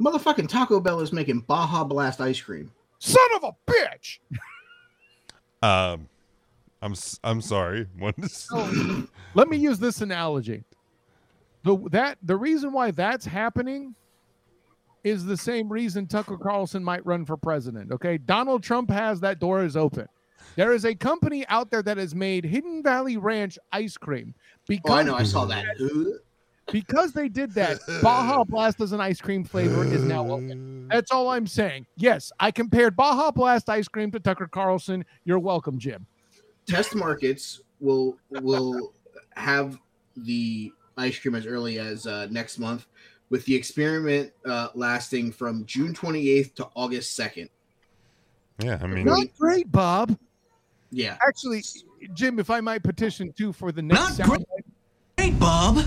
Motherfucking 0.00 0.48
Taco 0.48 0.80
Bell 0.80 1.00
is 1.00 1.12
making 1.12 1.40
Baja 1.40 1.84
Blast 1.84 2.20
ice 2.20 2.40
cream. 2.40 2.72
Son 2.98 3.20
of 3.36 3.44
a 3.44 3.70
bitch! 3.70 4.18
Um, 5.62 6.08
I'm 6.80 6.92
s- 6.92 7.20
I'm 7.22 7.42
sorry. 7.42 7.86
What 7.98 8.14
is? 8.16 8.48
Oh, 8.54 9.06
let 9.34 9.46
me 9.46 9.58
use 9.58 9.78
this 9.78 10.00
analogy. 10.00 10.64
The 11.64 11.76
that 11.90 12.16
the 12.22 12.34
reason 12.34 12.72
why 12.72 12.92
that's 12.92 13.26
happening 13.26 13.94
is 15.04 15.24
the 15.24 15.36
same 15.36 15.68
reason 15.72 16.06
Tucker 16.06 16.36
Carlson 16.36 16.82
might 16.84 17.04
run 17.06 17.24
for 17.24 17.36
president. 17.36 17.92
Okay, 17.92 18.18
Donald 18.18 18.62
Trump 18.62 18.90
has 18.90 19.20
that 19.20 19.38
door 19.38 19.64
is 19.64 19.76
open. 19.76 20.06
There 20.56 20.72
is 20.72 20.84
a 20.84 20.94
company 20.94 21.46
out 21.48 21.70
there 21.70 21.82
that 21.82 21.96
has 21.96 22.14
made 22.14 22.44
Hidden 22.44 22.82
Valley 22.82 23.16
Ranch 23.16 23.58
ice 23.72 23.96
cream 23.96 24.34
because 24.66 24.90
Oh, 24.90 24.98
I 24.98 25.02
know. 25.02 25.14
I 25.14 25.22
saw 25.22 25.44
that. 25.46 25.64
because 26.72 27.12
they 27.12 27.28
did 27.28 27.52
that. 27.54 27.78
Baja 28.02 28.44
Blast 28.48 28.80
as 28.80 28.92
an 28.92 29.00
ice 29.00 29.20
cream 29.20 29.44
flavor 29.44 29.84
is 29.84 30.02
now 30.02 30.30
open. 30.30 30.88
That's 30.88 31.10
all 31.10 31.28
I'm 31.28 31.46
saying. 31.46 31.86
Yes, 31.96 32.32
I 32.40 32.50
compared 32.50 32.96
Baja 32.96 33.30
Blast 33.30 33.68
ice 33.68 33.88
cream 33.88 34.10
to 34.12 34.20
Tucker 34.20 34.48
Carlson. 34.48 35.04
You're 35.24 35.38
welcome, 35.38 35.78
Jim. 35.78 36.06
Test 36.66 36.94
markets 36.94 37.62
will 37.80 38.16
will 38.30 38.92
have 39.34 39.78
the 40.16 40.72
ice 40.96 41.18
cream 41.18 41.34
as 41.34 41.46
early 41.46 41.78
as 41.78 42.06
uh, 42.06 42.26
next 42.30 42.58
month, 42.58 42.86
with 43.30 43.44
the 43.46 43.54
experiment 43.54 44.32
uh, 44.44 44.68
lasting 44.74 45.32
from 45.32 45.64
June 45.64 45.94
28th 45.94 46.54
to 46.56 46.68
August 46.74 47.18
2nd. 47.18 47.48
Yeah, 48.62 48.78
I 48.82 48.86
mean, 48.86 49.06
Not 49.06 49.26
great, 49.38 49.70
Bob. 49.72 50.18
Yeah. 50.90 51.16
Actually, 51.26 51.62
Jim, 52.12 52.38
if 52.38 52.50
I 52.50 52.60
might 52.60 52.82
petition 52.82 53.32
too 53.32 53.52
for 53.52 53.72
the 53.72 53.80
next 53.80 54.18
Not 54.18 54.28
great. 54.28 54.40
soundbite, 54.40 54.64
Hey, 55.16 55.30
Bob. 55.30 55.78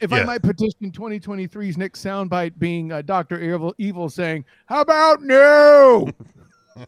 if 0.00 0.10
Yeah. 0.10 0.18
I 0.18 0.24
might 0.24 0.42
petition 0.42 0.90
2023's 0.92 1.76
next 1.76 2.04
soundbite 2.04 2.58
being 2.58 2.92
uh, 2.92 3.02
Doctor 3.02 3.40
Evil, 3.40 3.74
Evil 3.78 4.08
saying, 4.08 4.44
"How 4.66 4.80
about 4.80 5.22
no?" 5.22 6.08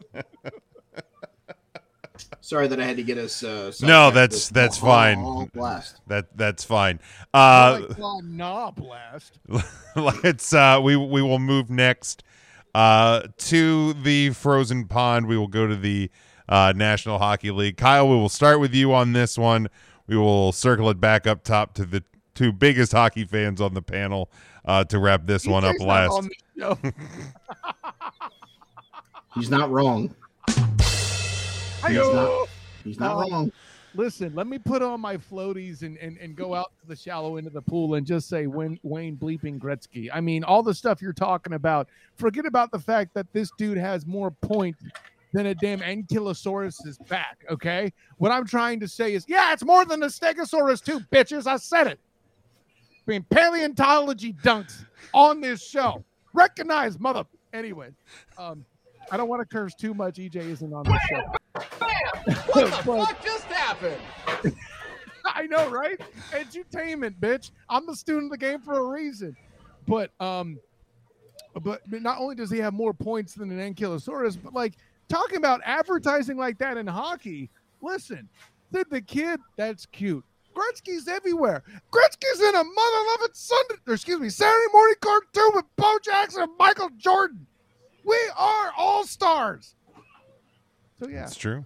Sorry 2.45 2.67
that 2.67 2.79
I 2.79 2.85
had 2.85 2.97
to 2.97 3.03
get 3.03 3.17
us. 3.17 3.41
Uh, 3.43 3.47
No, 3.47 3.71
sidetracked 3.71 4.13
that's- 4.13 4.49
that's 4.49 4.77
fine. 4.77 5.49
Blast. 5.51 5.99
that 6.05 6.37
that's 6.37 6.63
fine. 6.63 6.99
Uh, 7.33 7.79
like, 7.89 7.97
"Well, 7.97 8.21
nah, 8.21 8.69
blast. 8.69 9.39
let's 9.95 10.53
uh 10.53 10.79
we 10.83 10.95
we 10.95 11.23
will 11.23 11.39
move 11.39 11.71
next 11.71 12.21
uh 12.75 13.23
to 13.37 13.93
the 13.93 14.29
frozen 14.29 14.85
pond 14.85 15.25
we 15.25 15.35
will 15.37 15.47
go 15.47 15.65
to 15.65 15.75
the 15.75 16.11
uh 16.47 16.71
national 16.75 17.17
hockey 17.17 17.49
league 17.49 17.77
kyle 17.77 18.07
we 18.07 18.15
will 18.15 18.29
start 18.29 18.59
with 18.59 18.75
you 18.75 18.93
on 18.93 19.13
this 19.13 19.37
one 19.39 19.67
we 20.05 20.15
will 20.17 20.51
circle 20.51 20.87
it 20.89 20.99
back 20.99 21.25
up 21.25 21.43
top 21.43 21.73
to 21.73 21.85
the 21.85 22.03
two 22.35 22.51
biggest 22.51 22.91
hockey 22.91 23.23
fans 23.23 23.59
on 23.61 23.73
the 23.73 23.81
panel 23.81 24.29
uh 24.65 24.83
to 24.83 24.99
wrap 24.99 25.25
this 25.25 25.47
one 25.47 25.63
up 25.65 25.79
last 25.79 26.11
on. 26.11 26.29
He's 29.35 29.49
not 29.49 29.71
wrong. 29.71 30.13
Hi-yo. 31.85 32.45
He's 32.83 32.99
not 32.99 33.17
Um, 33.25 33.31
wrong. 33.31 33.51
Listen, 33.93 34.33
let 34.35 34.47
me 34.47 34.57
put 34.59 34.81
on 34.81 34.99
my 34.99 35.15
floaties 35.17 35.83
and, 35.83 35.97
and, 35.99 36.17
and 36.17 36.35
go 36.35 36.53
out 36.53 36.71
to 36.81 36.87
the 36.87 36.95
shallow 36.95 37.37
end 37.37 37.47
of 37.47 37.53
the 37.53 37.61
pool 37.61 37.93
and 37.95 38.05
just 38.05 38.27
say 38.27 38.45
Wayne, 38.47 38.77
Wayne 38.83 39.15
bleeping 39.15 39.57
Gretzky. 39.57 40.09
I 40.13 40.19
mean, 40.19 40.43
all 40.43 40.63
the 40.63 40.73
stuff 40.73 41.01
you're 41.01 41.13
talking 41.13 41.53
about, 41.53 41.87
forget 42.15 42.45
about 42.45 42.71
the 42.71 42.79
fact 42.79 43.13
that 43.13 43.31
this 43.31 43.51
dude 43.57 43.77
has 43.77 44.05
more 44.05 44.31
point 44.31 44.75
than 45.31 45.45
a 45.45 45.55
damn 45.55 45.79
Ankylosaurus's 45.79 46.97
back, 47.07 47.45
okay? 47.49 47.93
What 48.17 48.31
I'm 48.31 48.45
trying 48.45 48.79
to 48.81 48.87
say 48.87 49.13
is, 49.13 49.25
yeah, 49.29 49.53
it's 49.53 49.63
more 49.63 49.85
than 49.85 50.03
a 50.03 50.07
Stegosaurus 50.07 50.83
too, 50.83 50.99
bitches. 51.11 51.47
I 51.47 51.57
said 51.57 51.87
it. 51.87 51.99
Being 53.05 53.23
paleontology 53.29 54.33
dunks 54.33 54.83
on 55.13 55.39
this 55.39 55.63
show. 55.65 56.03
Recognize, 56.33 56.99
mother. 56.99 57.23
Anyway, 57.53 57.91
um, 58.37 58.65
I 59.11 59.15
don't 59.17 59.29
want 59.29 59.41
to 59.41 59.45
curse 59.45 59.73
too 59.75 59.93
much. 59.93 60.15
EJ 60.15 60.35
isn't 60.37 60.73
on 60.73 60.83
this 60.83 61.01
show. 61.09 61.23
What 62.25 62.65
the 62.65 62.71
fuck 62.71 63.23
just 63.23 63.45
happened? 63.45 64.01
I 65.25 65.47
know, 65.47 65.69
right? 65.69 65.99
Edutainment, 66.31 67.19
bitch. 67.19 67.51
I'm 67.69 67.85
the 67.85 67.95
student 67.95 68.25
of 68.25 68.31
the 68.31 68.37
game 68.37 68.61
for 68.61 68.79
a 68.79 68.83
reason. 68.83 69.35
But 69.87 70.11
um, 70.19 70.59
but 71.61 71.81
but 71.89 72.01
not 72.01 72.19
only 72.19 72.35
does 72.35 72.49
he 72.49 72.59
have 72.59 72.73
more 72.73 72.93
points 72.93 73.33
than 73.33 73.51
an 73.51 73.73
Ankylosaurus, 73.73 74.37
but 74.41 74.53
like 74.53 74.75
talking 75.09 75.37
about 75.37 75.61
advertising 75.63 76.37
like 76.37 76.57
that 76.59 76.77
in 76.77 76.87
hockey. 76.87 77.49
Listen, 77.81 78.29
the, 78.71 78.85
the 78.89 79.01
kid 79.01 79.39
that's 79.57 79.85
cute. 79.85 80.23
Gretzky's 80.55 81.07
everywhere. 81.07 81.63
Gretzky's 81.91 82.39
in 82.39 82.55
a 82.55 82.63
mother 82.63 83.05
loving 83.11 83.33
Sunday, 83.33 83.75
or 83.87 83.93
excuse 83.93 84.19
me, 84.19 84.29
Saturday 84.29 84.71
morning 84.71 84.95
cartoon 85.01 85.51
with 85.53 85.65
Bo 85.75 85.97
Jackson 86.01 86.43
and 86.43 86.51
Michael 86.57 86.89
Jordan. 86.97 87.45
We 88.05 88.17
are 88.37 88.71
all 88.77 89.05
stars. 89.05 89.75
So 90.99 91.09
yeah, 91.09 91.21
that's 91.21 91.35
true 91.35 91.65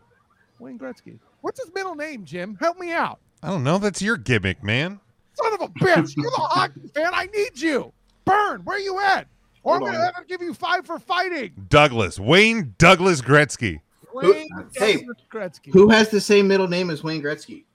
Wayne 0.60 0.78
Gretzky. 0.80 1.20
What's 1.42 1.62
his 1.64 1.74
middle 1.74 1.96
name, 1.96 2.26
Jim? 2.26 2.58
Help 2.60 2.78
me 2.78 2.92
out. 2.92 3.20
i 3.44 3.48
don't 3.48 3.64
know 3.64 3.78
that's 3.78 4.02
your 4.02 4.18
gimmick 4.18 4.64
man 4.64 5.00
Son 5.34 5.54
of 5.54 5.62
a 5.62 5.68
bitch. 5.70 6.16
You're 6.18 6.32
the 6.32 6.38
hockey 6.38 6.82
fan. 6.96 7.12
I 7.14 7.28
need 7.28 7.60
you. 7.60 7.94
Burn. 8.26 8.62
Where 8.66 8.76
are 8.76 8.80
you 8.80 9.00
at? 9.00 9.28
Or 9.64 9.76
I'm 9.76 9.82
going 9.82 9.94
to 9.94 10.00
have 10.00 10.16
to 10.16 10.26
give 10.26 10.42
you 10.42 10.54
five 10.54 10.86
for 10.86 11.00
fighting. 11.00 11.54
douglas 11.70 12.20
wayne 12.20 12.76
douglas 12.78 13.22
gretzky 13.22 13.80
Wayne 14.14 14.48
Hey, 14.76 14.98
Douglas 14.98 15.18
Gretzky. 15.32 15.72
Who 15.72 15.90
has 15.90 16.10
the 16.10 16.20
same 16.20 16.48
middle 16.48 16.68
name 16.68 16.90
as 16.90 17.04
Wayne 17.04 17.22
Gretzky? 17.22 17.66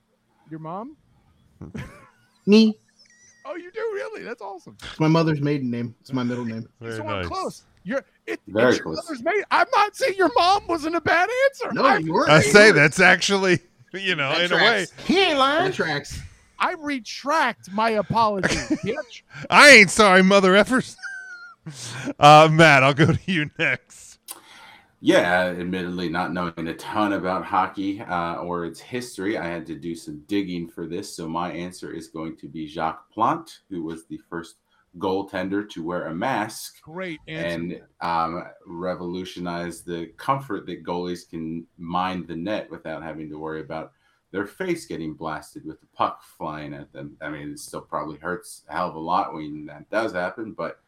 Your 0.51 0.59
mom? 0.59 0.97
Me. 2.45 2.77
Oh, 3.47 3.55
you 3.55 3.71
do 3.71 3.79
really? 3.93 4.23
That's 4.23 4.41
awesome. 4.41 4.75
It's 4.83 4.99
my 4.99 5.07
mother's 5.07 5.39
maiden 5.39 5.69
name. 5.69 5.95
It's 6.01 6.11
my 6.11 6.23
middle 6.23 6.45
name. 6.45 6.67
Very 6.81 6.97
so 6.97 7.03
I'm 7.03 7.21
nice. 7.21 7.27
close. 7.27 7.63
You're 7.83 8.03
it, 8.25 8.39
Very 8.47 8.69
it's 8.69 8.77
your 8.77 8.85
close. 8.85 8.95
mother's 8.97 9.23
mate. 9.23 9.43
I'm 9.51 9.67
not 9.75 9.95
saying 9.95 10.15
your 10.17 10.31
mom 10.35 10.65
wasn't 10.67 10.95
a 10.95 11.01
bad 11.01 11.29
answer. 11.45 11.73
No, 11.73 11.85
I, 11.85 11.97
you 11.97 12.13
weren't. 12.13 12.31
i 12.31 12.41
say 12.41 12.71
that's 12.71 12.99
actually 12.99 13.59
you 13.93 14.15
know 14.15 14.31
That 14.31 14.51
in 14.51 14.51
a 14.51 14.55
way. 14.55 14.87
He 15.05 15.23
ain't 15.23 15.37
lying. 15.37 15.65
That 15.65 15.73
tracks. 15.73 16.19
I 16.57 16.73
retract 16.73 17.71
my 17.71 17.91
apology, 17.91 18.47
bitch. 18.55 19.21
I 19.49 19.69
ain't 19.71 19.91
sorry, 19.91 20.23
mother 20.23 20.53
effers. 20.53 20.95
uh, 22.19 22.47
Matt, 22.51 22.83
I'll 22.83 22.93
go 22.93 23.07
to 23.07 23.19
you 23.25 23.49
next. 23.59 24.04
Yeah, 25.05 25.53
admittedly, 25.59 26.09
not 26.09 26.33
knowing 26.33 26.67
a 26.67 26.73
ton 26.73 27.13
about 27.13 27.45
hockey 27.45 28.01
uh, 28.01 28.37
or 28.37 28.65
its 28.65 28.79
history, 28.79 29.37
I 29.37 29.45
had 29.45 29.63
to 29.67 29.75
do 29.75 29.93
some 29.93 30.23
digging 30.25 30.67
for 30.67 30.87
this. 30.87 31.15
So 31.15 31.29
my 31.29 31.51
answer 31.51 31.93
is 31.93 32.07
going 32.07 32.37
to 32.37 32.47
be 32.47 32.65
Jacques 32.65 33.07
Plante, 33.11 33.59
who 33.69 33.83
was 33.83 34.07
the 34.07 34.17
first 34.27 34.55
goaltender 34.97 35.69
to 35.69 35.83
wear 35.83 36.07
a 36.07 36.15
mask 36.15 36.81
Great 36.81 37.19
answer. 37.27 37.47
and 37.47 37.81
um, 38.01 38.45
revolutionized 38.65 39.85
the 39.85 40.07
comfort 40.17 40.65
that 40.65 40.83
goalies 40.83 41.29
can 41.29 41.67
mind 41.77 42.27
the 42.27 42.35
net 42.35 42.71
without 42.71 43.03
having 43.03 43.29
to 43.29 43.37
worry 43.37 43.61
about 43.61 43.91
their 44.31 44.47
face 44.47 44.87
getting 44.87 45.13
blasted 45.13 45.63
with 45.65 45.79
the 45.81 45.87
puck 45.95 46.23
flying 46.23 46.73
at 46.73 46.91
them. 46.93 47.15
I 47.21 47.29
mean, 47.29 47.51
it 47.51 47.59
still 47.59 47.81
probably 47.81 48.17
hurts 48.17 48.63
a 48.69 48.73
hell 48.73 48.89
of 48.89 48.95
a 48.95 48.99
lot 48.99 49.35
when 49.35 49.67
that 49.67 49.87
does 49.91 50.13
happen, 50.13 50.53
but 50.53 50.79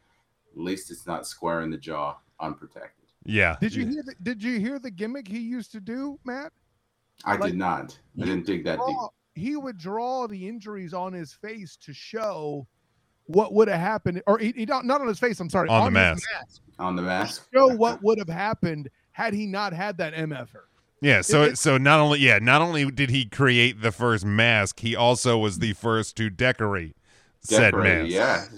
at 0.52 0.60
least 0.60 0.90
it's 0.90 1.06
not 1.06 1.24
square 1.24 1.60
in 1.60 1.70
the 1.70 1.78
jaw, 1.78 2.16
unprotected. 2.40 2.97
Yeah. 3.24 3.56
did 3.60 3.74
you 3.74 3.86
hear 3.86 4.02
the, 4.04 4.14
did 4.22 4.42
you 4.42 4.58
hear 4.60 4.78
the 4.78 4.90
gimmick 4.90 5.28
he 5.28 5.38
used 5.40 5.72
to 5.72 5.80
do, 5.80 6.18
Matt? 6.24 6.52
I 7.24 7.32
Like, 7.32 7.50
did 7.50 7.58
not. 7.58 7.98
I 8.20 8.24
didn't 8.24 8.46
dig 8.46 8.64
that 8.64 8.78
deep. 8.86 8.96
he 9.34 9.56
would 9.56 9.76
draw 9.78 10.26
the 10.26 10.48
injuries 10.48 10.94
on 10.94 11.12
his 11.12 11.32
face 11.32 11.76
to 11.82 11.92
show 11.92 12.66
what 13.26 13.52
would 13.52 13.68
have 13.68 13.80
happened, 13.80 14.22
or 14.26 14.38
he, 14.38 14.52
he 14.56 14.64
don't, 14.64 14.86
not 14.86 15.00
on 15.00 15.08
his 15.08 15.18
face. 15.18 15.38
I'm 15.40 15.50
sorry, 15.50 15.68
On 15.68 15.92
the 15.92 16.00
his 16.00 16.24
mask. 16.30 16.62
on 16.78 16.96
the 16.96 17.02
mask. 17.02 17.46
Show 17.52 17.74
what 17.76 18.02
would 18.02 18.18
have 18.18 18.28
happened 18.28 18.88
had 19.12 19.34
he 19.34 19.46
not 19.46 19.72
had 19.72 19.98
that 19.98 20.14
MFer. 20.14 20.62
Yeah, 21.02 21.20
so 21.20 21.42
It- 21.44 21.58
so 21.58 21.76
not 21.78 22.00
only 22.00 22.20
yeah, 22.20 22.38
not 22.40 22.62
only 22.62 22.90
did 22.90 23.10
he 23.10 23.26
create 23.26 23.82
the 23.82 23.92
first 23.92 24.24
mask, 24.24 24.80
he 24.80 24.96
also 24.96 25.36
was 25.38 25.58
the 25.58 25.72
first 25.74 26.16
to 26.16 26.30
decorate 26.30 26.96
said 27.40 27.72
Decorated, 27.72 28.10
mask. 28.12 28.52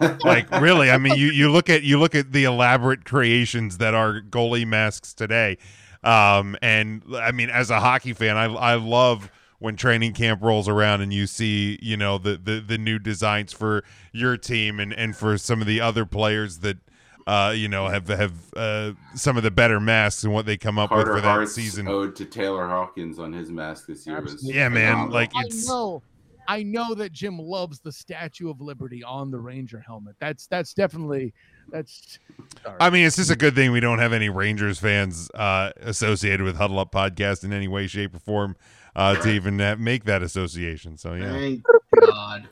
Yeah. 0.00 0.16
Like 0.24 0.50
really, 0.60 0.90
I 0.90 0.98
mean 0.98 1.16
you 1.16 1.28
you 1.28 1.50
look 1.50 1.68
at 1.70 1.82
you 1.82 1.98
look 1.98 2.14
at 2.14 2.32
the 2.32 2.44
elaborate 2.44 3.04
creations 3.04 3.78
that 3.78 3.94
are 3.94 4.20
goalie 4.20 4.66
masks 4.66 5.14
today. 5.14 5.58
Um 6.04 6.56
and 6.62 7.02
I 7.16 7.32
mean 7.32 7.50
as 7.50 7.70
a 7.70 7.80
hockey 7.80 8.12
fan, 8.12 8.36
I 8.36 8.44
I 8.44 8.74
love 8.74 9.30
when 9.58 9.74
training 9.76 10.12
camp 10.12 10.42
rolls 10.42 10.68
around 10.68 11.00
and 11.00 11.12
you 11.12 11.26
see, 11.26 11.78
you 11.80 11.96
know, 11.96 12.18
the 12.18 12.36
the, 12.36 12.60
the 12.60 12.78
new 12.78 12.98
designs 12.98 13.52
for 13.52 13.84
your 14.12 14.36
team 14.36 14.78
and 14.80 14.92
and 14.92 15.16
for 15.16 15.38
some 15.38 15.60
of 15.60 15.66
the 15.66 15.80
other 15.80 16.04
players 16.04 16.58
that 16.58 16.78
uh, 17.26 17.52
you 17.56 17.68
know, 17.68 17.88
have 17.88 18.06
have 18.06 18.32
uh, 18.54 18.92
some 19.16 19.36
of 19.36 19.42
the 19.42 19.50
better 19.50 19.80
masks 19.80 20.22
and 20.22 20.32
what 20.32 20.46
they 20.46 20.56
come 20.56 20.78
up 20.78 20.90
Carter 20.90 21.12
with 21.12 21.18
for 21.18 21.20
that 21.22 21.28
Hart's 21.28 21.54
season. 21.54 21.88
ode 21.88 22.14
to 22.16 22.24
Taylor 22.24 22.68
Hawkins 22.68 23.18
on 23.18 23.32
his 23.32 23.50
mask 23.50 23.86
this 23.86 24.06
year 24.06 24.20
was 24.20 24.34
Absolutely. 24.34 24.60
Yeah, 24.60 24.68
man. 24.68 24.92
phenomenal. 24.92 25.12
Like 25.14 25.32
I 25.34 25.40
it's 25.46 25.68
know, 25.68 26.02
I 26.48 26.62
know 26.62 26.94
that 26.94 27.12
Jim 27.12 27.38
loves 27.38 27.80
the 27.80 27.92
Statue 27.92 28.50
of 28.50 28.60
Liberty 28.60 29.02
on 29.02 29.30
the 29.30 29.38
Ranger 29.38 29.80
helmet. 29.80 30.16
That's 30.20 30.46
that's 30.46 30.74
definitely 30.74 31.32
that's. 31.70 32.18
sorry. 32.62 32.76
I 32.80 32.90
mean, 32.90 33.06
it's 33.06 33.16
just 33.16 33.30
a 33.30 33.36
good 33.36 33.54
thing 33.54 33.72
we 33.72 33.80
don't 33.80 33.98
have 33.98 34.12
any 34.12 34.28
Rangers 34.28 34.78
fans 34.78 35.30
uh, 35.34 35.72
associated 35.80 36.42
with 36.42 36.56
Huddle 36.56 36.78
Up 36.78 36.92
Podcast 36.92 37.44
in 37.44 37.52
any 37.52 37.68
way, 37.68 37.86
shape, 37.86 38.14
or 38.14 38.18
form 38.18 38.56
uh, 38.94 39.14
to 39.16 39.30
even 39.30 39.60
uh, 39.60 39.76
make 39.78 40.04
that 40.04 40.22
association. 40.22 40.96
So 40.96 41.14
yeah, 41.14 41.32
Thank 41.32 41.62
God. 42.00 42.48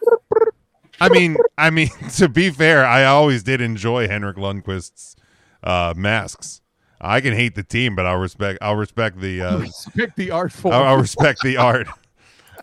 I 1.00 1.08
mean, 1.08 1.36
I 1.58 1.70
mean, 1.70 1.88
to 2.16 2.28
be 2.28 2.50
fair, 2.50 2.84
I 2.84 3.04
always 3.04 3.42
did 3.42 3.60
enjoy 3.60 4.08
Henrik 4.08 4.36
Lundqvist's 4.36 5.16
uh, 5.62 5.94
masks. 5.96 6.60
I 7.00 7.20
can 7.20 7.34
hate 7.34 7.54
the 7.54 7.62
team, 7.62 7.96
but 7.96 8.06
I'll 8.06 8.18
respect. 8.18 8.58
I'll 8.62 8.76
respect 8.76 9.20
the. 9.20 9.42
Uh, 9.42 9.58
Respect 9.58 10.16
the 10.16 10.30
art 10.30 10.52
form. 10.52 10.74
I'll, 10.74 10.84
I'll 10.84 10.98
respect 10.98 11.40
the 11.42 11.56
art. 11.56 11.88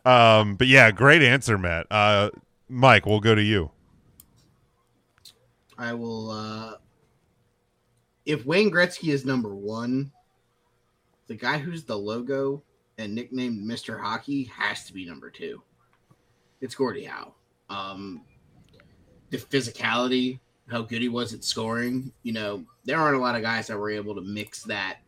Um, 0.06 0.56
but 0.56 0.68
yeah, 0.68 0.92
great 0.92 1.22
answer, 1.22 1.58
Matt. 1.58 1.88
Uh, 1.92 2.30
Mike, 2.68 3.06
we'll 3.06 3.20
go 3.20 3.36
to 3.36 3.44
you. 3.44 3.72
I 5.78 5.94
will. 5.94 6.32
uh 6.32 6.74
If 8.26 8.46
Wayne 8.46 8.72
Gretzky 8.72 9.12
is 9.14 9.26
number 9.26 9.56
one, 9.56 10.12
the 11.28 11.36
guy 11.36 11.58
who's 11.58 11.84
the 11.84 11.98
logo 11.98 12.62
and 12.98 13.16
nicknamed 13.16 13.66
Mister 13.66 13.98
Hockey 13.98 14.44
has 14.46 14.86
to 14.86 14.94
be 14.94 15.06
number 15.06 15.30
two. 15.30 15.62
It's 16.62 16.76
Gordie 16.76 17.06
Howe. 17.06 17.34
Um, 17.70 18.22
the 19.32 19.38
physicality, 19.38 20.40
how 20.70 20.82
good 20.82 21.02
he 21.02 21.10
was 21.10 21.34
at 21.34 21.44
scoring. 21.44 22.12
You 22.24 22.34
know, 22.34 22.66
there 22.86 22.98
aren't 22.98 23.18
a 23.18 23.22
lot 23.22 23.36
of 23.36 23.42
guys 23.42 23.68
that 23.68 23.78
were 23.78 23.90
able 23.90 24.14
to 24.16 24.22
mix 24.22 24.64
that 24.64 25.00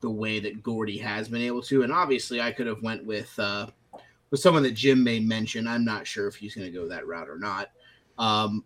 the 0.00 0.10
way 0.10 0.40
that 0.40 0.62
Gordie 0.62 0.98
has 0.98 1.28
been 1.28 1.42
able 1.42 1.62
to. 1.62 1.82
And 1.82 1.92
obviously, 1.92 2.40
I 2.40 2.52
could 2.52 2.66
have 2.66 2.82
went 2.82 3.04
with 3.04 3.32
uh, 3.38 3.68
with 4.30 4.40
someone 4.40 4.62
that 4.62 4.72
Jim 4.72 5.02
may 5.02 5.20
mention. 5.20 5.66
I'm 5.66 5.84
not 5.84 6.06
sure 6.06 6.28
if 6.28 6.36
he's 6.36 6.54
going 6.54 6.70
to 6.70 6.76
go 6.76 6.88
that 6.88 7.06
route 7.06 7.28
or 7.28 7.38
not. 7.38 7.70
Um, 8.18 8.64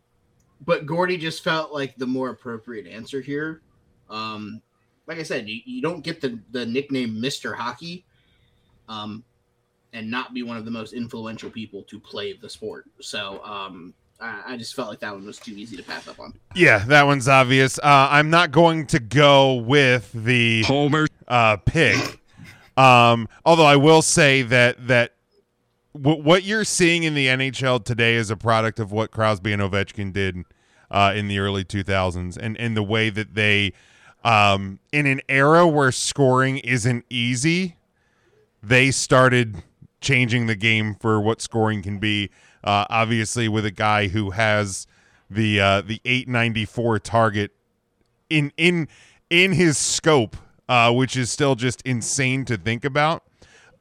but 0.64 0.86
Gordy 0.86 1.16
just 1.16 1.42
felt 1.42 1.72
like 1.72 1.96
the 1.96 2.06
more 2.06 2.30
appropriate 2.30 2.86
answer 2.86 3.20
here. 3.20 3.62
Um, 4.10 4.60
like 5.06 5.18
I 5.18 5.22
said, 5.22 5.48
you, 5.48 5.60
you 5.64 5.82
don't 5.82 6.02
get 6.02 6.20
the, 6.20 6.38
the 6.50 6.64
nickname 6.64 7.14
Mr. 7.14 7.54
Hockey 7.54 8.04
um, 8.88 9.24
and 9.92 10.10
not 10.10 10.34
be 10.34 10.42
one 10.42 10.56
of 10.56 10.64
the 10.64 10.70
most 10.70 10.92
influential 10.92 11.50
people 11.50 11.82
to 11.84 12.00
play 12.00 12.32
the 12.32 12.48
sport. 12.48 12.86
So 13.00 13.42
um, 13.44 13.94
I, 14.20 14.42
I 14.48 14.56
just 14.56 14.74
felt 14.74 14.88
like 14.88 15.00
that 15.00 15.12
one 15.12 15.26
was 15.26 15.38
too 15.38 15.52
easy 15.52 15.76
to 15.76 15.82
pass 15.82 16.08
up 16.08 16.18
on. 16.20 16.34
Yeah, 16.54 16.78
that 16.86 17.04
one's 17.06 17.28
obvious. 17.28 17.78
Uh, 17.78 18.08
I'm 18.10 18.30
not 18.30 18.50
going 18.50 18.86
to 18.88 18.98
go 18.98 19.54
with 19.54 20.10
the 20.12 20.62
Homer. 20.62 21.06
uh, 21.28 21.56
pick. 21.58 22.20
Um, 22.76 23.28
although 23.44 23.66
I 23.66 23.76
will 23.76 24.02
say 24.02 24.42
that 24.42 24.88
that 24.88 25.12
w- 25.94 26.22
what 26.22 26.44
you're 26.44 26.64
seeing 26.64 27.04
in 27.04 27.14
the 27.14 27.28
NHL 27.28 27.84
today 27.84 28.14
is 28.14 28.30
a 28.30 28.36
product 28.36 28.78
of 28.78 28.92
what 28.92 29.10
Crosby 29.10 29.52
and 29.52 29.62
Ovechkin 29.62 30.12
did 30.12 30.44
uh, 30.90 31.12
in 31.14 31.28
the 31.28 31.38
early 31.38 31.64
2000s, 31.64 32.36
and 32.36 32.58
and 32.58 32.76
the 32.76 32.82
way 32.82 33.10
that 33.10 33.34
they, 33.34 33.72
um, 34.24 34.78
in 34.92 35.06
an 35.06 35.20
era 35.28 35.66
where 35.66 35.92
scoring 35.92 36.58
isn't 36.58 37.04
easy, 37.10 37.76
they 38.62 38.90
started 38.90 39.62
changing 40.00 40.46
the 40.46 40.56
game 40.56 40.94
for 40.94 41.20
what 41.20 41.40
scoring 41.40 41.82
can 41.82 41.98
be. 41.98 42.30
Uh, 42.62 42.84
obviously, 42.88 43.48
with 43.48 43.66
a 43.66 43.70
guy 43.70 44.08
who 44.08 44.30
has 44.30 44.86
the 45.30 45.60
uh, 45.60 45.80
the 45.80 46.00
894 46.04 46.98
target 47.00 47.52
in 48.30 48.52
in 48.56 48.88
in 49.30 49.52
his 49.52 49.76
scope, 49.78 50.36
uh, 50.68 50.92
which 50.92 51.16
is 51.16 51.30
still 51.30 51.54
just 51.54 51.82
insane 51.82 52.44
to 52.44 52.56
think 52.56 52.84
about. 52.84 53.24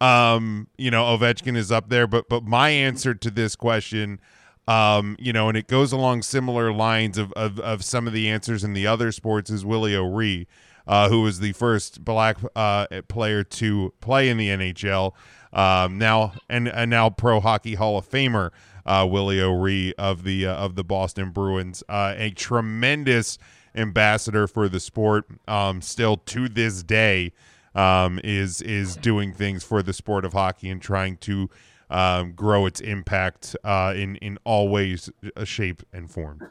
Um, 0.03 0.67
you 0.77 0.91
know, 0.91 1.03
Ovechkin 1.03 1.55
is 1.55 1.71
up 1.71 1.87
there, 1.87 2.07
but 2.07 2.27
but 2.27 2.43
my 2.43 2.69
answer 2.69 3.13
to 3.13 3.31
this 3.31 3.55
question, 3.55 4.19
um, 4.67 5.15
you 5.17 5.31
know, 5.31 5.47
and 5.47 5.57
it 5.57 5.67
goes 5.67 5.93
along 5.93 6.23
similar 6.23 6.73
lines 6.73 7.17
of 7.17 7.31
of, 7.33 7.57
of 7.59 7.85
some 7.85 8.05
of 8.05 8.13
the 8.13 8.29
answers 8.29 8.65
in 8.65 8.73
the 8.73 8.85
other 8.85 9.13
sports 9.13 9.49
is 9.49 9.63
Willie 9.65 9.95
O'Ree, 9.95 10.45
uh, 10.87 11.07
who 11.07 11.21
was 11.21 11.39
the 11.39 11.53
first 11.53 12.03
black 12.03 12.37
uh, 12.53 12.87
player 13.07 13.45
to 13.45 13.93
play 14.01 14.27
in 14.27 14.37
the 14.37 14.49
NHL. 14.49 15.13
Um, 15.53 15.97
now 15.99 16.33
and, 16.49 16.67
and 16.67 16.89
now 16.89 17.09
Pro 17.09 17.39
Hockey 17.39 17.75
Hall 17.75 17.97
of 17.97 18.09
Famer 18.09 18.51
uh, 18.85 19.07
Willie 19.09 19.39
O'Ree 19.39 19.93
of 19.97 20.23
the 20.23 20.47
uh, 20.47 20.55
of 20.55 20.75
the 20.75 20.83
Boston 20.83 21.31
Bruins, 21.31 21.81
uh, 21.87 22.13
a 22.17 22.31
tremendous 22.31 23.37
ambassador 23.73 24.47
for 24.47 24.67
the 24.67 24.79
sport. 24.79 25.25
Um, 25.47 25.81
still 25.81 26.17
to 26.17 26.49
this 26.49 26.83
day, 26.83 27.31
um, 27.76 28.19
is 28.24 28.61
is 28.61 28.95
doing 28.97 29.34
things 29.34 29.63
for 29.63 29.82
the 29.82 29.93
sport 29.93 30.26
of 30.26 30.34
hockey 30.34 30.69
and 30.69 30.82
trying 30.82 31.17
to 31.17 31.49
um, 31.89 32.34
grow 32.34 32.65
its 32.65 32.80
impact 32.80 33.55
uh, 33.63 33.93
in 33.95 34.15
in 34.17 34.38
all 34.43 34.69
ways, 34.69 35.09
uh, 35.36 35.43
shape, 35.43 35.84
and 35.91 36.09
form. 36.09 36.49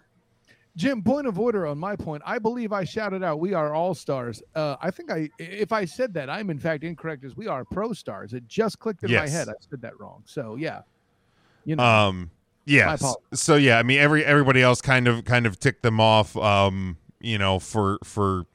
Jim, 0.75 1.03
point 1.03 1.27
of 1.27 1.39
order 1.39 1.67
on 1.67 1.77
my 1.77 1.95
point. 1.97 2.23
I 2.25 2.39
believe 2.39 2.73
I 2.73 2.85
shouted 2.85 3.23
out, 3.23 3.41
"We 3.41 3.53
are 3.53 3.75
all 3.75 3.95
stars." 3.95 4.43
Uh, 4.55 4.77
I 4.81 4.91
think 4.91 5.11
I, 5.11 5.29
if 5.39 5.71
I 5.71 5.85
said 5.85 6.15
that, 6.15 6.31
I'm 6.31 6.49
in 6.49 6.59
fact 6.59 6.83
incorrect. 6.83 7.25
As 7.25 7.37
we 7.37 7.47
are 7.47 7.65
pro 7.65 7.93
stars. 7.93 8.33
It 8.33 8.49
just 8.49 8.79
clicked 8.79 9.03
in 9.03 9.13
my 9.13 9.29
head. 9.29 9.49
I 9.49 9.55
said 9.69 9.83
that 9.83 9.99
wrong. 10.01 10.23
So 10.25 10.57
yeah, 10.57 10.83
you 11.65 11.77
know, 11.77 11.85
Um, 11.85 12.31
yeah. 12.65 12.97
So 13.35 13.57
yeah, 13.57 13.79
I 13.79 13.83
mean, 13.83 13.99
every 13.99 14.25
everybody 14.25 14.63
else 14.63 14.81
kind 14.81 15.09
of 15.09 15.25
kind 15.25 15.47
of 15.47 15.59
ticked 15.59 15.83
them 15.83 16.01
off. 16.01 16.37
Um, 16.37 16.97
you 17.21 17.37
know, 17.37 17.59
for 17.59 17.99
for 18.03 18.47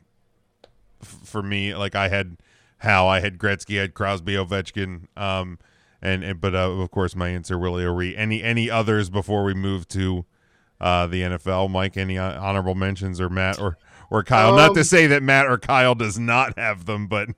for 1.01 1.43
me, 1.43 1.75
like 1.75 1.95
I 1.95 2.07
had 2.07 2.37
how 2.79 3.07
I 3.07 3.19
had 3.19 3.37
Gretzky, 3.37 3.77
I 3.77 3.81
had 3.81 3.93
Crosby, 3.93 4.33
Ovechkin. 4.33 5.07
Um, 5.17 5.59
and, 6.01 6.23
and 6.23 6.39
but 6.41 6.53
uh, 6.53 6.71
of 6.71 6.91
course, 6.91 7.15
my 7.15 7.29
answer 7.29 7.57
Willie 7.57 7.85
O'Ree. 7.85 8.15
Any 8.15 8.43
any 8.43 8.69
others 8.69 9.09
before 9.09 9.43
we 9.43 9.53
move 9.53 9.87
to 9.89 10.25
uh 10.79 11.07
the 11.07 11.21
NFL? 11.21 11.71
Mike, 11.71 11.97
any 11.97 12.17
uh, 12.17 12.39
honorable 12.41 12.75
mentions 12.75 13.19
or 13.19 13.29
Matt 13.29 13.59
or 13.59 13.77
or 14.11 14.23
Kyle? 14.23 14.55
Not 14.55 14.73
to 14.75 14.81
Um, 14.81 14.85
say 14.85 15.07
that 15.07 15.23
Matt 15.23 15.47
or 15.47 15.57
Kyle 15.57 15.95
does 15.95 16.19
not 16.19 16.57
have 16.57 16.85
them, 16.85 17.07
but 17.07 17.29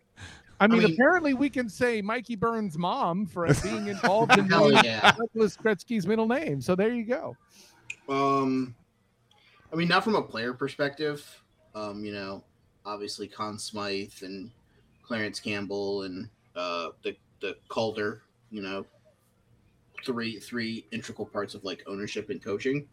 I 0.59 0.67
mean, 0.67 0.83
mean- 0.83 0.93
apparently 0.93 1.33
we 1.33 1.49
can 1.49 1.69
say 1.69 2.01
Mikey 2.01 2.35
Burns' 2.35 2.77
mom 2.77 3.25
for 3.25 3.47
being 3.63 3.87
involved 3.87 4.37
in 4.37 4.49
Hell 4.49 4.69
knowing 4.69 4.83
yeah. 4.83 5.11
Douglas 5.13 5.55
Gretzky's 5.55 6.05
middle 6.05 6.27
name. 6.27 6.59
So 6.59 6.75
there 6.75 6.93
you 6.93 7.05
go. 7.05 7.37
Um, 8.09 8.75
I 9.71 9.77
mean, 9.77 9.87
not 9.87 10.03
from 10.03 10.15
a 10.15 10.21
player 10.21 10.53
perspective. 10.53 11.25
Um, 11.75 12.03
you 12.03 12.11
know, 12.11 12.43
obviously 12.85 13.27
Conn 13.27 13.57
Smythe 13.57 14.11
and 14.21 14.51
Clarence 15.09 15.39
Campbell 15.39 16.03
and 16.03 16.29
uh, 16.55 16.89
the 17.03 17.17
the 17.41 17.57
Calder. 17.67 18.21
You 18.51 18.61
know, 18.61 18.85
three 20.05 20.39
three 20.39 20.85
integral 20.91 21.25
parts 21.25 21.55
of 21.55 21.63
like 21.63 21.83
ownership 21.87 22.29
and 22.29 22.41
coaching. 22.41 22.87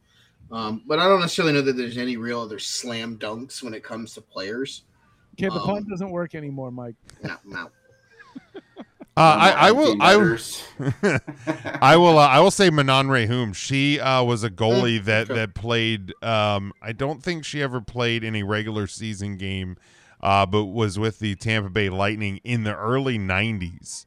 Um, 0.50 0.82
but 0.86 0.98
I 0.98 1.08
don't 1.08 1.20
necessarily 1.20 1.52
know 1.52 1.60
that 1.60 1.76
there's 1.76 1.98
any 1.98 2.16
real 2.16 2.40
other 2.40 2.58
slam 2.58 3.18
dunks 3.18 3.62
when 3.62 3.74
it 3.74 3.84
comes 3.84 4.14
to 4.14 4.22
players. 4.22 4.84
Okay, 5.34 5.48
the 5.48 5.60
Um, 5.60 5.66
pun 5.66 5.86
doesn't 5.90 6.10
work 6.10 6.34
anymore, 6.34 6.70
Mike. 6.70 6.94
No, 7.22 7.36
no. 7.44 7.70
uh, 8.56 8.80
I, 9.16 9.50
I 9.50 9.72
will 9.72 10.00
I, 10.00 10.12
netters. 10.12 10.62
I 11.82 11.96
will. 11.96 12.18
Uh, 12.18 12.28
I 12.28 12.40
will 12.40 12.50
say 12.50 12.70
Manon 12.70 13.08
Rhéaume. 13.08 13.54
She 13.54 14.00
uh, 14.00 14.22
was 14.24 14.42
a 14.42 14.50
goalie 14.50 15.04
that 15.04 15.28
that 15.28 15.54
played. 15.54 16.14
Um, 16.22 16.72
I 16.80 16.92
don't 16.92 17.22
think 17.22 17.44
she 17.44 17.60
ever 17.60 17.82
played 17.82 18.24
in 18.24 18.34
a 18.36 18.42
regular 18.44 18.86
season 18.86 19.36
game, 19.36 19.76
uh, 20.22 20.46
but 20.46 20.64
was 20.66 20.98
with 20.98 21.18
the 21.18 21.34
Tampa 21.34 21.70
Bay 21.70 21.88
Lightning 21.88 22.40
in 22.44 22.64
the 22.64 22.74
early 22.74 23.18
'90s. 23.18 24.06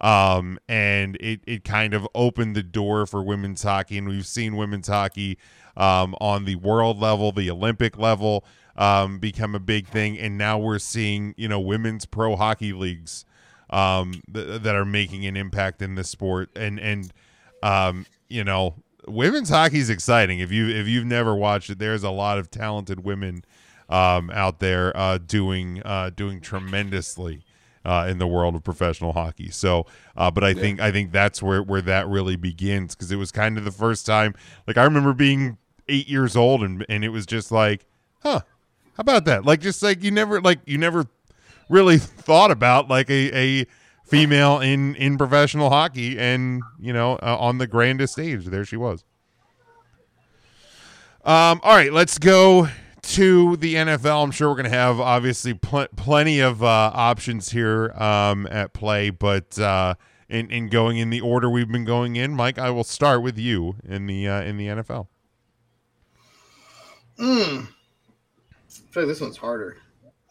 Um, 0.00 0.58
and 0.68 1.16
it 1.16 1.40
it 1.46 1.64
kind 1.64 1.94
of 1.94 2.06
opened 2.14 2.56
the 2.56 2.62
door 2.62 3.06
for 3.06 3.22
women's 3.22 3.62
hockey, 3.62 3.96
and 3.96 4.08
we've 4.08 4.26
seen 4.26 4.56
women's 4.56 4.88
hockey 4.88 5.38
um, 5.76 6.14
on 6.20 6.44
the 6.44 6.56
world 6.56 6.98
level, 7.00 7.32
the 7.32 7.50
Olympic 7.50 7.96
level, 7.96 8.44
um, 8.76 9.18
become 9.18 9.54
a 9.54 9.60
big 9.60 9.86
thing, 9.88 10.18
and 10.18 10.36
now 10.36 10.58
we're 10.58 10.78
seeing 10.78 11.34
you 11.36 11.48
know 11.48 11.60
women's 11.60 12.06
pro 12.06 12.36
hockey 12.36 12.72
leagues 12.72 13.24
um, 13.70 14.20
th- 14.32 14.62
that 14.62 14.74
are 14.74 14.84
making 14.84 15.24
an 15.26 15.36
impact 15.36 15.80
in 15.80 15.94
this 15.94 16.10
sport, 16.10 16.50
and 16.56 16.78
and 16.78 17.12
um, 17.62 18.04
you 18.28 18.44
know, 18.44 18.74
women's 19.08 19.48
hockey 19.48 19.78
is 19.78 19.90
exciting. 19.90 20.40
If 20.40 20.52
you 20.52 20.68
if 20.68 20.86
you've 20.86 21.06
never 21.06 21.34
watched 21.34 21.70
it, 21.70 21.78
there's 21.78 22.02
a 22.02 22.10
lot 22.10 22.38
of 22.38 22.50
talented 22.50 23.04
women 23.04 23.44
um, 23.88 24.30
out 24.30 24.60
there 24.60 24.96
uh, 24.96 25.18
doing 25.18 25.82
uh, 25.84 26.10
doing 26.14 26.40
tremendously. 26.40 27.44
Uh, 27.86 28.06
in 28.08 28.16
the 28.16 28.26
world 28.26 28.54
of 28.54 28.64
professional 28.64 29.12
hockey, 29.12 29.50
so, 29.50 29.84
uh, 30.16 30.30
but 30.30 30.42
I 30.42 30.54
Yeah. 30.54 30.62
think 30.62 30.80
I 30.80 30.90
think 30.90 31.12
that's 31.12 31.42
where 31.42 31.62
where 31.62 31.82
that 31.82 32.08
really 32.08 32.34
begins 32.34 32.94
because 32.94 33.12
it 33.12 33.16
was 33.16 33.30
kind 33.30 33.58
of 33.58 33.66
the 33.66 33.70
first 33.70 34.06
time. 34.06 34.34
Like 34.66 34.78
I 34.78 34.84
remember 34.84 35.12
being 35.12 35.58
eight 35.86 36.08
years 36.08 36.34
old 36.34 36.62
and 36.62 36.86
and 36.88 37.04
it 37.04 37.10
was 37.10 37.26
just 37.26 37.52
like, 37.52 37.84
huh, 38.22 38.40
how 38.94 39.00
about 39.02 39.26
that? 39.26 39.44
Like 39.44 39.60
just 39.60 39.82
like 39.82 40.02
you 40.02 40.10
never 40.10 40.40
like 40.40 40.60
you 40.64 40.78
never 40.78 41.04
really 41.68 41.98
thought 41.98 42.50
about 42.50 42.88
like 42.88 43.10
a, 43.10 43.30
a 43.38 43.66
female 44.06 44.60
in 44.60 44.94
in 44.94 45.18
professional 45.18 45.68
hockey 45.68 46.18
and 46.18 46.64
you 46.80 46.94
know 46.94 47.16
uh, 47.16 47.36
on 47.38 47.58
the 47.58 47.66
grandest 47.66 48.14
stage 48.14 48.46
there 48.46 48.64
she 48.64 48.78
was 48.78 49.04
um 51.24 51.60
all 51.62 51.74
right 51.74 51.92
let's 51.92 52.18
go 52.18 52.68
to 53.08 53.56
the 53.56 53.74
NFL 53.74 54.24
I'm 54.24 54.30
sure 54.30 54.48
we're 54.48 54.56
going 54.56 54.70
to 54.70 54.76
have 54.76 54.98
obviously 55.00 55.54
pl- 55.54 55.88
plenty 55.96 56.40
of 56.40 56.62
uh, 56.62 56.90
options 56.94 57.50
here 57.50 57.90
um 57.92 58.46
at 58.50 58.72
play 58.72 59.10
but 59.10 59.58
uh 59.58 59.94
in, 60.28 60.50
in 60.50 60.68
going 60.68 60.98
in 60.98 61.10
the 61.10 61.20
order 61.20 61.50
we've 61.50 61.70
been 61.70 61.84
going 61.84 62.16
in 62.16 62.34
Mike 62.34 62.58
I 62.58 62.70
will 62.70 62.84
start 62.84 63.22
with 63.22 63.38
you 63.38 63.76
in 63.84 64.06
the 64.06 64.28
uh, 64.28 64.42
in 64.42 64.56
the 64.56 64.66
NFL 64.68 65.08
Mm. 67.18 67.68
I 67.68 68.90
feel 68.90 69.04
like 69.04 69.06
this 69.06 69.20
one's 69.20 69.36
harder. 69.36 69.76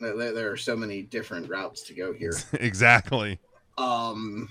There, 0.01 0.51
are 0.51 0.57
so 0.57 0.75
many 0.75 1.01
different 1.01 1.49
routes 1.49 1.83
to 1.83 1.93
go 1.93 2.11
here. 2.11 2.33
exactly 2.53 3.39
Um. 3.77 4.49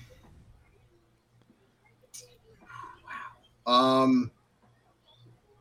Wow. 3.67 4.03
Um. 4.03 4.31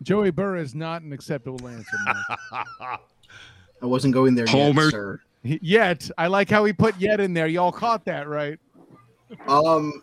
Joey 0.02 0.30
Burr 0.30 0.56
is 0.56 0.74
not 0.74 1.02
an 1.02 1.12
acceptable 1.12 1.66
answer. 1.68 1.96
I 2.52 2.98
wasn't 3.86 4.14
going 4.14 4.34
there 4.34 4.46
Homer. 4.46 4.84
yet, 4.84 4.90
sir. 4.90 5.20
yet, 5.42 6.10
I 6.18 6.26
like 6.28 6.48
how 6.50 6.64
he 6.64 6.72
put 6.72 6.96
yet 6.98 7.20
in 7.20 7.34
there. 7.34 7.46
Y'all 7.46 7.72
caught 7.72 8.04
that, 8.04 8.28
right? 8.28 8.58
Um, 9.48 10.02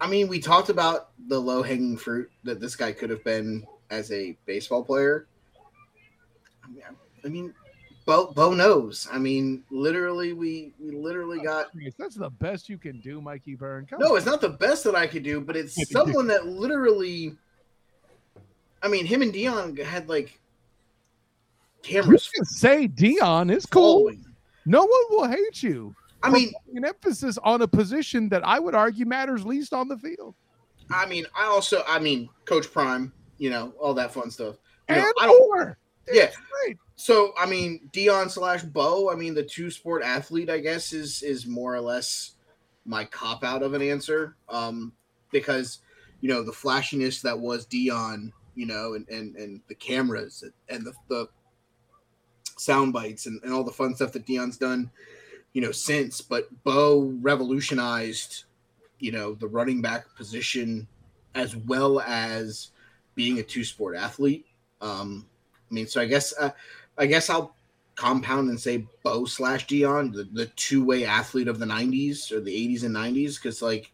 I 0.00 0.06
mean, 0.08 0.28
we 0.28 0.40
talked 0.40 0.68
about 0.68 1.10
the 1.28 1.38
low 1.38 1.62
hanging 1.62 1.96
fruit 1.96 2.30
that 2.42 2.60
this 2.60 2.74
guy 2.76 2.92
could 2.92 3.10
have 3.10 3.22
been 3.24 3.66
as 3.90 4.10
a 4.10 4.36
baseball 4.46 4.82
player. 4.84 5.26
I 6.64 6.68
mean, 6.68 6.82
I 7.24 7.28
mean, 7.28 7.54
Bo, 8.06 8.32
Bo 8.32 8.52
knows. 8.52 9.06
I 9.12 9.18
mean, 9.18 9.62
literally, 9.70 10.32
we 10.32 10.72
we 10.80 10.90
literally 10.90 11.40
got. 11.40 11.66
That's 11.98 12.16
the 12.16 12.30
best 12.30 12.68
you 12.68 12.78
can 12.78 13.00
do, 13.00 13.20
Mikey 13.20 13.54
Byrne. 13.54 13.86
Come 13.86 14.00
No, 14.00 14.12
on. 14.12 14.16
it's 14.16 14.26
not 14.26 14.40
the 14.40 14.48
best 14.50 14.84
that 14.84 14.94
I 14.94 15.06
could 15.06 15.22
do, 15.22 15.40
but 15.40 15.56
it's 15.56 15.90
someone 15.92 16.26
that 16.26 16.46
literally. 16.46 17.36
I 18.84 18.88
mean, 18.88 19.06
him 19.06 19.22
and 19.22 19.32
Deion 19.32 19.82
had 19.82 20.08
like 20.10 20.38
You 21.82 22.02
cameras 22.02 22.28
can 22.32 22.44
say 22.44 22.86
Deion 22.86 23.50
is 23.50 23.64
cool. 23.64 24.00
following. 24.00 24.24
No 24.66 24.80
one 24.80 25.02
will 25.10 25.26
hate 25.26 25.62
you. 25.62 25.96
I 26.22 26.30
mean, 26.30 26.52
an 26.74 26.84
emphasis 26.84 27.38
on 27.42 27.62
a 27.62 27.68
position 27.68 28.28
that 28.30 28.46
I 28.46 28.58
would 28.58 28.74
argue 28.74 29.04
matters 29.04 29.44
least 29.44 29.74
on 29.74 29.88
the 29.88 29.98
field. 29.98 30.34
I 30.90 31.06
mean, 31.06 31.26
I 31.36 31.44
also, 31.44 31.82
I 31.86 31.98
mean, 31.98 32.28
Coach 32.46 32.72
Prime, 32.72 33.12
you 33.38 33.50
know, 33.50 33.74
all 33.78 33.94
that 33.94 34.12
fun 34.12 34.30
stuff. 34.30 34.56
You 34.88 34.96
know, 34.96 35.02
and 35.02 35.12
I 35.20 35.26
don't, 35.26 35.48
more. 35.48 35.78
Yeah. 36.12 36.30
Great. 36.62 36.78
So 36.96 37.32
I 37.38 37.46
mean, 37.46 37.88
Deion 37.92 38.30
slash 38.30 38.62
Bo. 38.62 39.10
I 39.10 39.16
mean, 39.16 39.34
the 39.34 39.42
two 39.42 39.70
sport 39.70 40.02
athlete. 40.02 40.50
I 40.50 40.58
guess 40.58 40.92
is 40.92 41.22
is 41.22 41.46
more 41.46 41.74
or 41.74 41.80
less 41.80 42.32
my 42.84 43.04
cop 43.06 43.44
out 43.44 43.62
of 43.62 43.72
an 43.72 43.82
answer. 43.82 44.36
Um, 44.48 44.92
because 45.30 45.80
you 46.20 46.28
know 46.28 46.42
the 46.42 46.52
flashiness 46.52 47.22
that 47.22 47.38
was 47.38 47.66
Deion. 47.66 48.30
You 48.54 48.66
know, 48.66 48.94
and 48.94 49.08
and 49.08 49.36
and 49.36 49.60
the 49.68 49.74
cameras 49.74 50.44
and 50.68 50.86
the 50.86 50.92
the 51.08 51.28
sound 52.56 52.92
bites 52.92 53.26
and, 53.26 53.42
and 53.42 53.52
all 53.52 53.64
the 53.64 53.72
fun 53.72 53.94
stuff 53.94 54.12
that 54.12 54.26
Deion's 54.26 54.58
done. 54.58 54.90
You 55.52 55.62
know, 55.62 55.72
since 55.72 56.20
but 56.20 56.48
Bo 56.64 57.14
revolutionized. 57.20 58.44
You 59.00 59.12
know 59.12 59.34
the 59.34 59.48
running 59.48 59.82
back 59.82 60.14
position 60.16 60.86
as 61.34 61.56
well 61.56 62.00
as 62.00 62.70
being 63.14 63.38
a 63.38 63.42
two 63.42 63.64
sport 63.64 63.96
athlete. 63.96 64.46
Um, 64.80 65.26
I 65.70 65.74
mean, 65.74 65.86
so 65.86 66.00
I 66.00 66.06
guess 66.06 66.32
uh, 66.38 66.50
I 66.98 67.06
guess 67.06 67.30
I'll 67.30 67.54
compound 67.96 68.50
and 68.50 68.60
say 68.60 68.86
Bo 69.02 69.24
slash 69.24 69.66
Deion, 69.66 70.12
the, 70.12 70.24
the 70.32 70.46
two 70.56 70.84
way 70.84 71.04
athlete 71.04 71.48
of 71.48 71.58
the 71.58 71.66
'90s 71.66 72.32
or 72.32 72.40
the 72.40 72.54
'80s 72.54 72.84
and 72.84 72.94
'90s, 72.94 73.36
because 73.36 73.62
like 73.62 73.92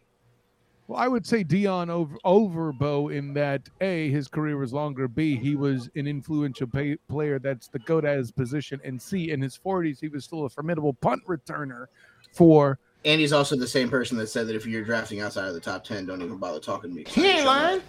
Well, 0.91 0.99
I 0.99 1.07
would 1.07 1.25
say 1.25 1.45
Deion 1.45 1.89
over 1.89 2.17
over 2.25 2.73
Bo 2.73 3.07
in 3.07 3.33
that 3.35 3.69
a 3.79 4.09
his 4.09 4.27
career 4.27 4.57
was 4.57 4.73
longer. 4.73 5.07
B 5.07 5.37
he 5.37 5.55
was 5.55 5.89
an 5.95 6.05
influential 6.05 6.67
pay, 6.67 6.97
player 7.07 7.39
that's 7.39 7.69
the 7.69 7.79
goat 7.79 8.03
at 8.03 8.17
his 8.17 8.29
position, 8.29 8.81
and 8.83 9.01
C 9.01 9.31
in 9.31 9.41
his 9.41 9.57
40s 9.57 10.01
he 10.01 10.09
was 10.09 10.25
still 10.25 10.43
a 10.43 10.49
formidable 10.49 10.91
punt 10.95 11.25
returner 11.25 11.85
for. 12.33 12.77
and 13.05 13.21
he's 13.21 13.31
also 13.31 13.55
the 13.55 13.69
same 13.69 13.89
person 13.89 14.17
that 14.17 14.27
said 14.27 14.47
that 14.47 14.55
if 14.57 14.65
you're 14.65 14.83
drafting 14.83 15.21
outside 15.21 15.47
of 15.47 15.53
the 15.53 15.61
top 15.61 15.85
ten, 15.85 16.05
don't 16.05 16.21
even 16.21 16.35
bother 16.35 16.59
talking 16.59 16.89
to 16.89 16.95
me. 16.97 17.05
He 17.07 17.25
ain't 17.25 17.45
lying. 17.45 17.81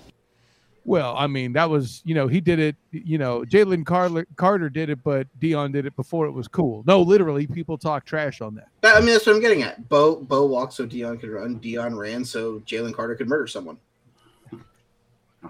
Well, 0.84 1.14
I 1.16 1.26
mean 1.28 1.52
that 1.52 1.70
was 1.70 2.02
you 2.04 2.14
know 2.14 2.26
he 2.26 2.40
did 2.40 2.58
it. 2.58 2.76
You 2.90 3.18
know 3.18 3.42
Jalen 3.42 3.86
Carter 3.86 4.26
Carter 4.36 4.68
did 4.68 4.90
it, 4.90 5.02
but 5.04 5.28
Deion 5.38 5.72
did 5.72 5.86
it 5.86 5.94
before 5.94 6.26
it 6.26 6.32
was 6.32 6.48
cool. 6.48 6.82
No, 6.86 7.00
literally 7.00 7.46
people 7.46 7.78
talk 7.78 8.04
trash 8.04 8.40
on 8.40 8.56
that. 8.56 8.68
I 8.82 8.98
mean, 9.00 9.10
that's 9.10 9.26
what 9.26 9.36
I'm 9.36 9.42
getting 9.42 9.62
at. 9.62 9.88
Bo 9.88 10.16
Bo 10.16 10.46
walked 10.46 10.74
so 10.74 10.86
Deion 10.86 11.20
could 11.20 11.30
run. 11.30 11.60
Deion 11.60 11.96
ran 11.96 12.24
so 12.24 12.60
Jalen 12.60 12.94
Carter 12.94 13.14
could 13.14 13.28
murder 13.28 13.46
someone. 13.46 13.78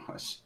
Gosh. 0.07 0.39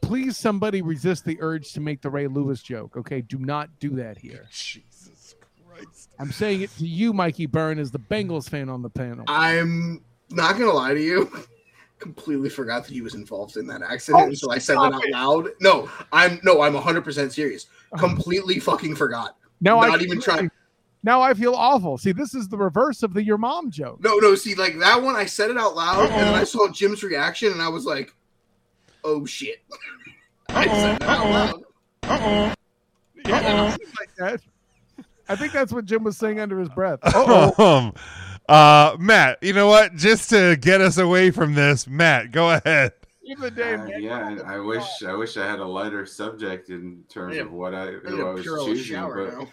Please, 0.00 0.36
somebody 0.36 0.80
resist 0.80 1.24
the 1.24 1.38
urge 1.40 1.72
to 1.72 1.80
make 1.80 2.02
the 2.02 2.10
Ray 2.10 2.28
Lewis 2.28 2.62
joke. 2.62 2.96
Okay, 2.96 3.20
do 3.20 3.38
not 3.38 3.68
do 3.80 3.90
that 3.96 4.16
here. 4.16 4.46
Jesus 4.52 5.34
Christ. 5.66 6.10
I'm 6.20 6.30
saying 6.30 6.62
it 6.62 6.70
to 6.78 6.86
you, 6.86 7.12
Mikey 7.12 7.46
Byrne, 7.46 7.80
as 7.80 7.90
the 7.90 7.98
Bengals 7.98 8.48
fan 8.48 8.68
on 8.68 8.82
the 8.82 8.90
panel. 8.90 9.24
I'm 9.26 10.04
not 10.30 10.56
gonna 10.56 10.72
lie 10.72 10.94
to 10.94 11.02
you. 11.02 11.30
Completely 12.02 12.48
forgot 12.48 12.84
that 12.84 12.92
he 12.92 13.00
was 13.00 13.14
involved 13.14 13.56
in 13.56 13.66
that 13.68 13.80
accident 13.80 14.24
Oh, 14.24 14.26
until 14.28 14.50
I 14.50 14.58
said 14.58 14.74
stop 14.74 14.90
that 14.92 14.96
out 14.98 15.04
it. 15.04 15.12
loud. 15.12 15.48
No, 15.60 15.88
I'm 16.12 16.40
no, 16.42 16.60
I'm 16.62 16.74
100 16.74 17.04
percent 17.04 17.32
serious. 17.32 17.66
Completely 17.96 18.58
fucking 18.58 18.96
forgot. 18.96 19.36
No, 19.60 19.78
I'm 19.80 19.90
not 19.92 20.00
I 20.00 20.02
even 20.02 20.20
trying. 20.20 20.50
Now 21.04 21.20
I 21.20 21.34
feel 21.34 21.54
awful. 21.54 21.98
See, 21.98 22.10
this 22.12 22.34
is 22.34 22.48
the 22.48 22.56
reverse 22.56 23.02
of 23.04 23.14
the 23.14 23.22
your 23.22 23.38
mom 23.38 23.70
joke. 23.70 24.02
No, 24.02 24.16
no. 24.18 24.34
See, 24.34 24.54
like 24.56 24.78
that 24.80 25.00
one, 25.00 25.14
I 25.14 25.26
said 25.26 25.50
it 25.50 25.56
out 25.56 25.76
loud, 25.76 26.10
and 26.10 26.26
then 26.26 26.34
I 26.34 26.44
saw 26.44 26.68
Jim's 26.72 27.02
reaction, 27.04 27.52
and 27.52 27.62
I 27.62 27.68
was 27.68 27.84
like, 27.84 28.12
"Oh 29.04 29.24
shit!" 29.24 29.62
I 30.48 30.66
said 30.66 30.96
it 30.96 31.02
out 31.02 31.62
loud. 32.04 32.54
Yeah, 33.24 33.76
like 33.98 34.14
that. 34.18 34.40
I 35.28 35.36
think 35.36 35.52
that's 35.52 35.72
what 35.72 35.84
Jim 35.84 36.02
was 36.02 36.16
saying 36.16 36.40
under 36.40 36.58
his 36.58 36.68
breath. 36.68 36.98
Uh-oh. 37.04 37.64
Um, 37.64 37.94
uh, 38.48 38.96
Matt, 38.98 39.38
you 39.42 39.52
know 39.52 39.66
what? 39.68 39.94
Just 39.96 40.30
to 40.30 40.56
get 40.56 40.80
us 40.80 40.98
away 40.98 41.30
from 41.30 41.54
this, 41.54 41.86
Matt, 41.86 42.32
go 42.32 42.50
ahead. 42.50 42.92
Even 43.24 43.42
the 43.42 43.50
day, 43.50 43.74
Uh, 43.74 43.86
yeah, 43.98 44.28
and 44.30 44.42
I 44.42 44.58
wish 44.58 45.02
I 45.04 45.14
wish 45.14 45.36
I 45.36 45.46
had 45.48 45.60
a 45.60 45.64
lighter 45.64 46.04
subject 46.04 46.70
in 46.70 47.04
terms 47.08 47.36
Yeah. 47.36 47.42
of 47.42 47.52
what 47.52 47.74
I 47.74 47.92
who 47.92 48.26
I 48.26 48.32
was 48.32 48.44
choosing, 48.44 49.00
but 49.00 49.32
now. 49.32 49.48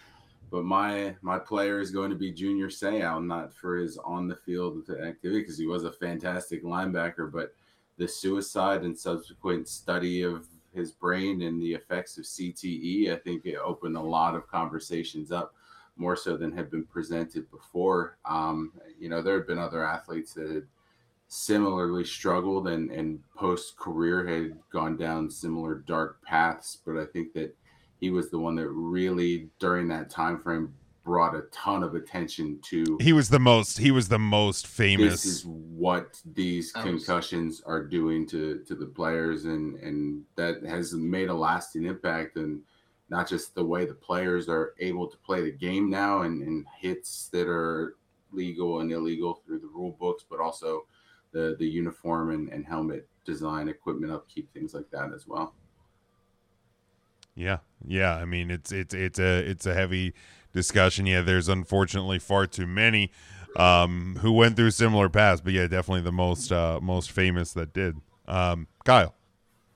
but 0.51 0.63
my 0.65 1.15
my 1.21 1.37
player 1.37 1.79
is 1.79 1.91
going 1.91 2.09
to 2.09 2.15
be 2.15 2.31
Junior 2.31 2.69
Seau, 2.69 3.23
not 3.23 3.53
for 3.53 3.77
his 3.77 3.97
on 3.99 4.27
the 4.27 4.35
field 4.35 4.89
activity 4.89 5.41
because 5.41 5.57
he 5.57 5.67
was 5.67 5.83
a 5.83 5.91
fantastic 5.91 6.63
linebacker, 6.63 7.31
but 7.31 7.53
the 7.97 8.07
suicide 8.07 8.83
and 8.83 8.97
subsequent 8.97 9.67
study 9.67 10.23
of 10.23 10.47
his 10.73 10.91
brain 10.91 11.43
and 11.43 11.61
the 11.61 11.73
effects 11.73 12.17
of 12.17 12.25
CTE, 12.25 13.11
I 13.11 13.17
think 13.17 13.45
it 13.45 13.57
opened 13.57 13.97
a 13.97 14.01
lot 14.01 14.35
of 14.35 14.47
conversations 14.47 15.31
up 15.31 15.53
more 15.99 16.15
so 16.15 16.37
than 16.37 16.51
had 16.51 16.71
been 16.71 16.85
presented 16.85 17.49
before. 17.51 18.17
Um, 18.25 18.71
you 18.97 19.09
know, 19.09 19.21
there 19.21 19.35
had 19.35 19.47
been 19.47 19.59
other 19.59 19.85
athletes 19.85 20.33
that 20.33 20.49
had 20.49 20.63
similarly 21.27 22.03
struggled 22.03 22.67
and, 22.67 22.89
and 22.89 23.19
post 23.35 23.77
career 23.77 24.25
had 24.25 24.57
gone 24.71 24.97
down 24.97 25.29
similar 25.29 25.75
dark 25.75 26.23
paths, 26.23 26.79
but 26.85 26.97
I 26.97 27.05
think 27.05 27.33
that 27.33 27.55
he 27.99 28.09
was 28.09 28.31
the 28.31 28.39
one 28.39 28.55
that 28.55 28.69
really 28.69 29.49
during 29.59 29.87
that 29.89 30.09
time 30.09 30.39
frame 30.39 30.73
brought 31.03 31.35
a 31.35 31.41
ton 31.51 31.83
of 31.83 31.95
attention 31.95 32.59
to 32.61 32.97
He 33.01 33.13
was 33.13 33.29
the 33.29 33.39
most. 33.39 33.77
He 33.77 33.91
was 33.91 34.07
the 34.07 34.19
most 34.19 34.65
this 34.65 34.71
famous. 34.71 35.25
is 35.25 35.45
what 35.45 36.21
these 36.33 36.71
concussions 36.71 37.61
are 37.65 37.83
doing 37.83 38.27
to 38.27 38.63
to 38.67 38.75
the 38.75 38.85
players 38.85 39.45
and 39.45 39.75
and 39.79 40.23
that 40.35 40.63
has 40.63 40.93
made 40.93 41.29
a 41.29 41.33
lasting 41.33 41.85
impact 41.85 42.35
and 42.37 42.61
not 43.09 43.27
just 43.27 43.55
the 43.55 43.63
way 43.63 43.85
the 43.85 43.93
players 43.93 44.47
are 44.47 44.73
able 44.79 45.07
to 45.07 45.17
play 45.17 45.41
the 45.41 45.51
game 45.51 45.89
now 45.89 46.21
and, 46.21 46.41
and 46.43 46.65
hits 46.79 47.29
that 47.31 47.47
are 47.47 47.95
legal 48.31 48.81
and 48.81 48.91
illegal 48.91 49.41
through 49.45 49.59
the 49.59 49.67
rule 49.67 49.95
books 49.99 50.23
but 50.29 50.39
also 50.39 50.85
the 51.31 51.55
the 51.59 51.65
uniform 51.67 52.31
and, 52.31 52.49
and 52.49 52.65
helmet 52.65 53.07
design 53.25 53.67
equipment 53.67 54.11
upkeep 54.11 54.51
things 54.53 54.73
like 54.73 54.89
that 54.91 55.11
as 55.13 55.27
well 55.27 55.53
Yeah, 57.35 57.59
yeah. 57.87 58.15
I 58.15 58.25
mean, 58.25 58.51
it's 58.51 58.71
it's 58.71 58.93
it's 58.93 59.17
a 59.17 59.39
it's 59.49 59.65
a 59.65 59.73
heavy 59.73 60.13
discussion. 60.51 61.05
Yeah, 61.05 61.21
there's 61.21 61.47
unfortunately 61.47 62.19
far 62.19 62.45
too 62.45 62.67
many 62.67 63.11
um, 63.55 64.17
who 64.21 64.33
went 64.33 64.57
through 64.57 64.71
similar 64.71 65.07
paths, 65.07 65.39
but 65.39 65.53
yeah, 65.53 65.67
definitely 65.67 66.01
the 66.01 66.11
most 66.11 66.51
uh, 66.51 66.79
most 66.81 67.11
famous 67.11 67.53
that 67.53 67.71
did. 67.71 67.95
Um, 68.27 68.67
Kyle. 68.83 69.15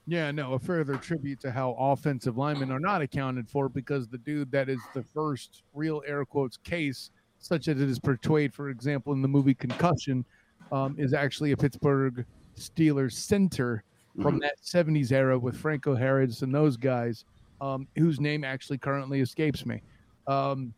Yeah, 0.06 0.32
no, 0.32 0.54
a 0.54 0.60
further 0.60 0.98
tribute 0.98 1.40
to 1.42 1.52
how 1.52 1.76
offensive 1.80 2.38
linemen 2.38 2.72
are 2.72 2.80
not 2.80 3.02
accounted 3.02 3.50
for 3.50 3.70
because 3.70 4.08
the 4.08 4.18
dude 4.18 4.52
that 4.52 4.68
is 4.68 4.82
the 4.94 5.04
first 5.04 5.64
real 5.74 6.04
air 6.06 6.26
quotes 6.26 6.58
case, 6.58 7.10
such 7.40 7.70
as 7.70 7.80
it 7.82 7.90
is 7.90 8.00
portrayed, 8.00 8.54
for 8.54 8.70
example, 8.70 9.14
in 9.14 9.22
the 9.22 9.28
movie 9.28 9.54
Concussion, 9.54 10.26
um, 10.74 10.96
is 10.98 11.14
actually 11.14 11.54
a 11.54 11.58
Pittsburgh 11.58 12.26
Steelers 12.58 13.14
center 13.14 13.84
from 14.22 14.38
Mhm. 14.38 14.42
that 14.42 14.60
70s 14.62 15.12
era 15.12 15.40
with 15.40 15.56
Franco 15.56 15.96
Harris 15.96 16.42
and 16.42 16.54
those 16.54 16.76
guys, 16.76 17.24
um, 17.62 17.88
whose 17.98 18.20
name 18.20 18.44
actually 18.44 18.78
currently 18.78 19.22
escapes 19.22 19.66
me. 19.66 19.82
Um, 20.28 20.74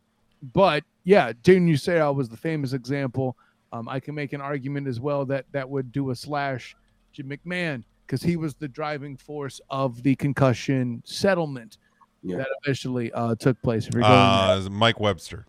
but 0.53 0.83
yeah, 1.03 1.33
Junior 1.43 1.75
Seau 1.75 2.13
was 2.13 2.29
the 2.29 2.37
famous 2.37 2.73
example. 2.73 3.35
Um, 3.71 3.89
I 3.89 3.99
can 3.99 4.13
make 4.13 4.33
an 4.33 4.41
argument 4.41 4.87
as 4.87 4.99
well 4.99 5.25
that 5.25 5.45
that 5.51 5.67
would 5.67 5.91
do 5.91 6.11
a 6.11 6.15
slash 6.15 6.75
Jim 7.11 7.29
McMahon 7.29 7.83
because 8.05 8.21
he 8.21 8.35
was 8.37 8.55
the 8.55 8.67
driving 8.67 9.17
force 9.17 9.59
of 9.69 10.03
the 10.03 10.15
concussion 10.15 11.01
settlement 11.05 11.77
Yeah. 12.23 12.37
that 12.37 12.47
eventually 12.63 13.11
uh, 13.13 13.35
took 13.35 13.61
place. 13.61 13.87
If 13.87 13.93
you're 13.93 14.03
going. 14.03 14.13
Uh, 14.13 14.67
Mike 14.71 14.99
Webster. 14.99 15.45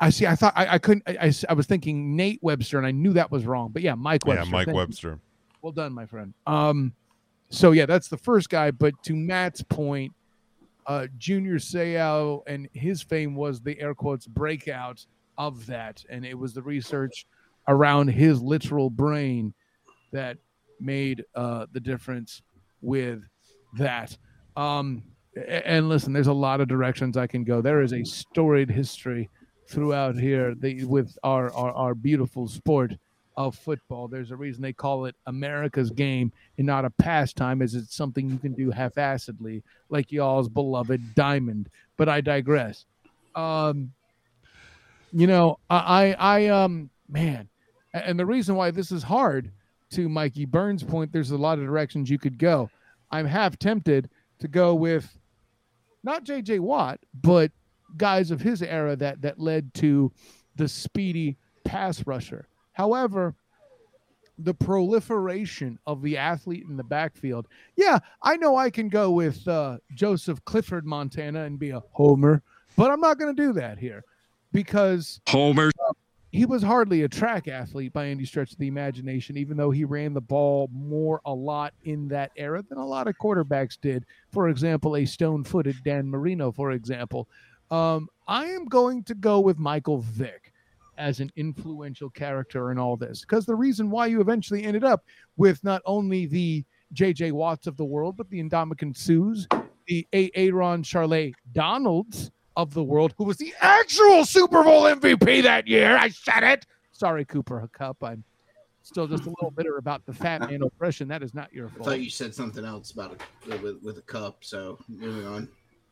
I 0.00 0.10
see. 0.10 0.26
I 0.26 0.34
thought 0.34 0.52
I, 0.56 0.74
I 0.74 0.78
couldn't. 0.78 1.04
I 1.08 1.54
was 1.54 1.66
thinking 1.66 2.16
Nate 2.16 2.40
Webster, 2.42 2.78
and 2.78 2.86
I 2.86 2.90
knew 2.90 3.12
that 3.14 3.30
was 3.30 3.46
wrong. 3.46 3.70
But 3.72 3.82
yeah, 3.82 3.94
Mike 3.94 4.26
Webster. 4.26 4.44
Yeah, 4.44 4.50
Mike 4.50 4.66
thank 4.66 4.74
you. 4.74 4.78
Webster. 4.78 5.20
Well 5.62 5.72
done, 5.72 5.92
my 5.92 6.04
friend. 6.04 6.34
Um, 6.46 6.92
so 7.48 7.70
yeah, 7.70 7.86
that's 7.86 8.08
the 8.08 8.16
first 8.18 8.50
guy. 8.50 8.70
But 8.72 8.94
to 9.04 9.14
Matt's 9.14 9.62
point, 9.62 10.12
uh, 10.86 11.06
Junior 11.16 11.54
Seau 11.58 12.42
and 12.46 12.68
his 12.74 13.02
fame 13.02 13.34
was 13.36 13.60
the 13.60 13.80
air 13.80 13.94
quotes 13.94 14.26
breakout 14.26 15.06
of 15.38 15.64
that, 15.66 16.04
and 16.10 16.26
it 16.26 16.34
was 16.34 16.52
the 16.54 16.62
research 16.62 17.24
around 17.68 18.08
his 18.08 18.42
literal 18.42 18.90
brain 18.90 19.54
that 20.12 20.36
made 20.80 21.24
uh, 21.34 21.66
the 21.72 21.80
difference 21.80 22.42
with 22.80 23.22
that. 23.78 24.16
Um, 24.56 25.02
and 25.48 25.88
listen, 25.88 26.12
there's 26.12 26.28
a 26.28 26.32
lot 26.32 26.60
of 26.60 26.68
directions 26.68 27.16
I 27.16 27.26
can 27.26 27.44
go. 27.44 27.60
There 27.60 27.82
is 27.82 27.92
a 27.92 28.04
storied 28.04 28.70
history 28.70 29.30
throughout 29.68 30.16
here 30.16 30.54
the, 30.54 30.84
with 30.84 31.16
our, 31.22 31.52
our 31.54 31.72
our 31.72 31.94
beautiful 31.94 32.46
sport 32.46 32.92
of 33.36 33.56
football. 33.56 34.06
There's 34.06 34.30
a 34.30 34.36
reason 34.36 34.62
they 34.62 34.72
call 34.72 35.06
it 35.06 35.16
America's 35.26 35.90
game 35.90 36.32
and 36.58 36.66
not 36.66 36.84
a 36.84 36.90
pastime, 36.90 37.62
as 37.62 37.74
it's 37.74 37.96
something 37.96 38.30
you 38.30 38.38
can 38.38 38.52
do 38.52 38.70
half-assedly, 38.70 39.62
like 39.88 40.12
y'all's 40.12 40.48
beloved 40.48 41.14
diamond. 41.16 41.68
But 41.96 42.08
I 42.08 42.20
digress. 42.20 42.84
Um, 43.34 43.92
you 45.12 45.26
know, 45.26 45.58
I, 45.68 46.14
I, 46.14 46.16
I 46.18 46.46
um, 46.48 46.90
man, 47.08 47.48
and 47.92 48.18
the 48.18 48.26
reason 48.26 48.54
why 48.54 48.70
this 48.70 48.92
is 48.92 49.02
hard, 49.02 49.50
to 49.90 50.08
Mikey 50.08 50.44
Burns' 50.44 50.82
point, 50.82 51.12
there's 51.12 51.30
a 51.30 51.38
lot 51.38 51.58
of 51.58 51.64
directions 51.64 52.10
you 52.10 52.18
could 52.18 52.38
go. 52.38 52.70
I'm 53.10 53.26
half 53.26 53.58
tempted 53.58 54.10
to 54.40 54.48
go 54.48 54.74
with 54.74 55.16
not 56.02 56.24
J.J. 56.24 56.58
Watt, 56.58 57.00
but 57.14 57.52
guys 57.96 58.30
of 58.30 58.40
his 58.40 58.62
era 58.62 58.96
that 58.96 59.22
that 59.22 59.38
led 59.38 59.72
to 59.74 60.12
the 60.56 60.68
speedy 60.68 61.36
pass 61.64 62.06
rusher. 62.06 62.48
However, 62.72 63.34
the 64.38 64.54
proliferation 64.54 65.78
of 65.86 66.02
the 66.02 66.16
athlete 66.16 66.64
in 66.68 66.76
the 66.76 66.84
backfield. 66.84 67.46
Yeah, 67.76 68.00
I 68.22 68.36
know 68.36 68.56
I 68.56 68.70
can 68.70 68.88
go 68.88 69.12
with 69.12 69.46
uh, 69.46 69.78
Joseph 69.94 70.44
Clifford, 70.44 70.84
Montana, 70.84 71.44
and 71.44 71.58
be 71.58 71.70
a 71.70 71.82
homer, 71.92 72.42
but 72.76 72.90
I'm 72.90 73.00
not 73.00 73.18
going 73.18 73.34
to 73.34 73.42
do 73.42 73.52
that 73.52 73.78
here 73.78 74.04
because 74.52 75.20
Homer. 75.28 75.70
He 76.34 76.46
was 76.46 76.64
hardly 76.64 77.02
a 77.02 77.08
track 77.08 77.46
athlete 77.46 77.92
by 77.92 78.08
any 78.08 78.24
stretch 78.24 78.50
of 78.50 78.58
the 78.58 78.66
imagination, 78.66 79.36
even 79.36 79.56
though 79.56 79.70
he 79.70 79.84
ran 79.84 80.14
the 80.14 80.20
ball 80.20 80.68
more 80.72 81.20
a 81.26 81.32
lot 81.32 81.74
in 81.84 82.08
that 82.08 82.32
era 82.36 82.60
than 82.68 82.76
a 82.76 82.84
lot 82.84 83.06
of 83.06 83.16
quarterbacks 83.18 83.78
did. 83.80 84.04
For 84.32 84.48
example, 84.48 84.96
a 84.96 85.04
stone 85.04 85.44
footed 85.44 85.76
Dan 85.84 86.10
Marino, 86.10 86.50
for 86.50 86.72
example. 86.72 87.28
Um, 87.70 88.08
I 88.26 88.46
am 88.46 88.64
going 88.64 89.04
to 89.04 89.14
go 89.14 89.38
with 89.38 89.60
Michael 89.60 89.98
Vick 89.98 90.52
as 90.98 91.20
an 91.20 91.30
influential 91.36 92.10
character 92.10 92.72
in 92.72 92.78
all 92.78 92.96
this 92.96 93.20
because 93.20 93.46
the 93.46 93.54
reason 93.54 93.88
why 93.88 94.08
you 94.08 94.20
eventually 94.20 94.64
ended 94.64 94.82
up 94.82 95.04
with 95.36 95.62
not 95.62 95.82
only 95.86 96.26
the 96.26 96.64
JJ 96.94 97.30
Watts 97.30 97.68
of 97.68 97.76
the 97.76 97.84
world, 97.84 98.16
but 98.16 98.28
the 98.28 98.42
Ndamukong 98.42 98.96
Suhs, 98.96 99.46
the. 99.86 100.04
Aaron 100.12 100.82
Charlet 100.82 101.34
Donalds 101.52 102.32
of 102.56 102.74
the 102.74 102.82
world, 102.82 103.14
who 103.18 103.24
was 103.24 103.36
the 103.36 103.52
actual 103.60 104.24
Super 104.24 104.62
Bowl 104.62 104.82
MVP 104.82 105.42
that 105.42 105.66
year. 105.66 105.96
I 105.96 106.08
said 106.08 106.42
it. 106.42 106.66
Sorry, 106.92 107.24
Cooper 107.24 107.68
Kupp. 107.72 108.02
I'm 108.04 108.22
still 108.82 109.06
just 109.06 109.24
a 109.24 109.30
little 109.30 109.50
bitter 109.50 109.78
about 109.78 110.06
the 110.06 110.12
fat 110.12 110.42
man 110.42 110.62
oppression. 110.62 111.08
That 111.08 111.22
is 111.22 111.34
not 111.34 111.52
your 111.52 111.68
fault. 111.68 111.88
I 111.88 111.92
thought 111.92 112.00
you 112.00 112.10
said 112.10 112.34
something 112.34 112.64
else 112.64 112.92
about 112.92 113.12
it 113.46 113.62
with, 113.62 113.82
with 113.82 113.98
a 113.98 114.02
cup. 114.02 114.38
So 114.42 114.78
moving 114.88 115.26
on. 115.26 115.48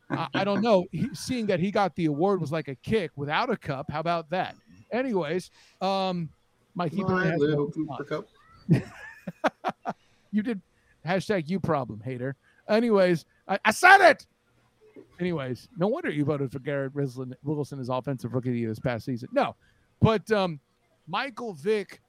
I, 0.09 0.27
I 0.33 0.43
don't 0.43 0.61
know. 0.61 0.85
He, 0.91 1.09
seeing 1.13 1.45
that 1.47 1.59
he 1.59 1.71
got 1.71 1.95
the 1.95 2.05
award 2.05 2.39
was 2.39 2.51
like 2.51 2.67
a 2.67 2.75
kick 2.75 3.11
without 3.15 3.49
a 3.49 3.57
cup. 3.57 3.89
How 3.89 3.99
about 3.99 4.29
that? 4.29 4.55
Anyways, 4.91 5.49
um, 5.81 6.29
Mikey 6.75 7.03
My 7.03 7.35
little. 7.35 7.71
Cooper 7.71 8.03
Kupp. 8.03 8.27
you 10.31 10.41
did 10.43 10.61
hashtag 11.05 11.49
you 11.49 11.59
problem 11.59 11.99
hater. 11.99 12.35
Anyways, 12.69 13.25
I, 13.47 13.59
I 13.65 13.71
said 13.71 14.09
it. 14.09 14.25
Anyways, 15.19 15.69
no 15.77 15.87
wonder 15.87 16.09
you 16.09 16.25
voted 16.25 16.51
for 16.51 16.59
Garrett 16.59 16.93
Wilson, 16.95 17.35
Wilson 17.43 17.79
as 17.79 17.89
offensive 17.89 18.33
rookie 18.33 18.49
of 18.49 18.53
the 18.53 18.59
year 18.59 18.69
this 18.69 18.79
past 18.79 19.05
season. 19.05 19.29
No, 19.31 19.55
but 20.01 20.29
um, 20.31 20.59
Michael 21.07 21.53
Vick 21.53 22.01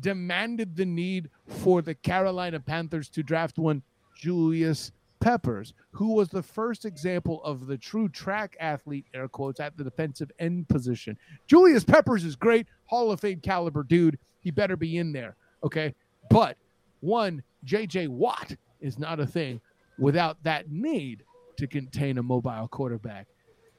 demanded 0.00 0.76
the 0.76 0.84
need 0.84 1.30
for 1.46 1.82
the 1.82 1.94
Carolina 1.94 2.60
Panthers 2.60 3.08
to 3.10 3.22
draft 3.22 3.58
one 3.58 3.82
Julius 4.16 4.92
Peppers, 5.20 5.72
who 5.90 6.12
was 6.12 6.28
the 6.28 6.42
first 6.42 6.84
example 6.84 7.42
of 7.44 7.66
the 7.66 7.78
true 7.78 8.08
track 8.08 8.56
athlete, 8.60 9.06
air 9.14 9.28
quotes, 9.28 9.58
at 9.58 9.76
the 9.76 9.84
defensive 9.84 10.30
end 10.38 10.68
position. 10.68 11.16
Julius 11.46 11.82
Peppers 11.82 12.24
is 12.24 12.36
great, 12.36 12.66
Hall 12.84 13.10
of 13.10 13.20
Fame 13.20 13.40
caliber 13.40 13.82
dude. 13.82 14.18
He 14.40 14.50
better 14.50 14.76
be 14.76 14.98
in 14.98 15.12
there. 15.12 15.36
Okay. 15.62 15.94
But 16.28 16.58
one, 17.00 17.42
JJ 17.64 18.08
Watt 18.08 18.54
is 18.80 18.98
not 18.98 19.18
a 19.18 19.26
thing 19.26 19.60
without 19.98 20.42
that 20.42 20.70
need 20.70 21.24
to 21.56 21.66
contain 21.66 22.18
a 22.18 22.22
mobile 22.22 22.68
quarterback. 22.68 23.26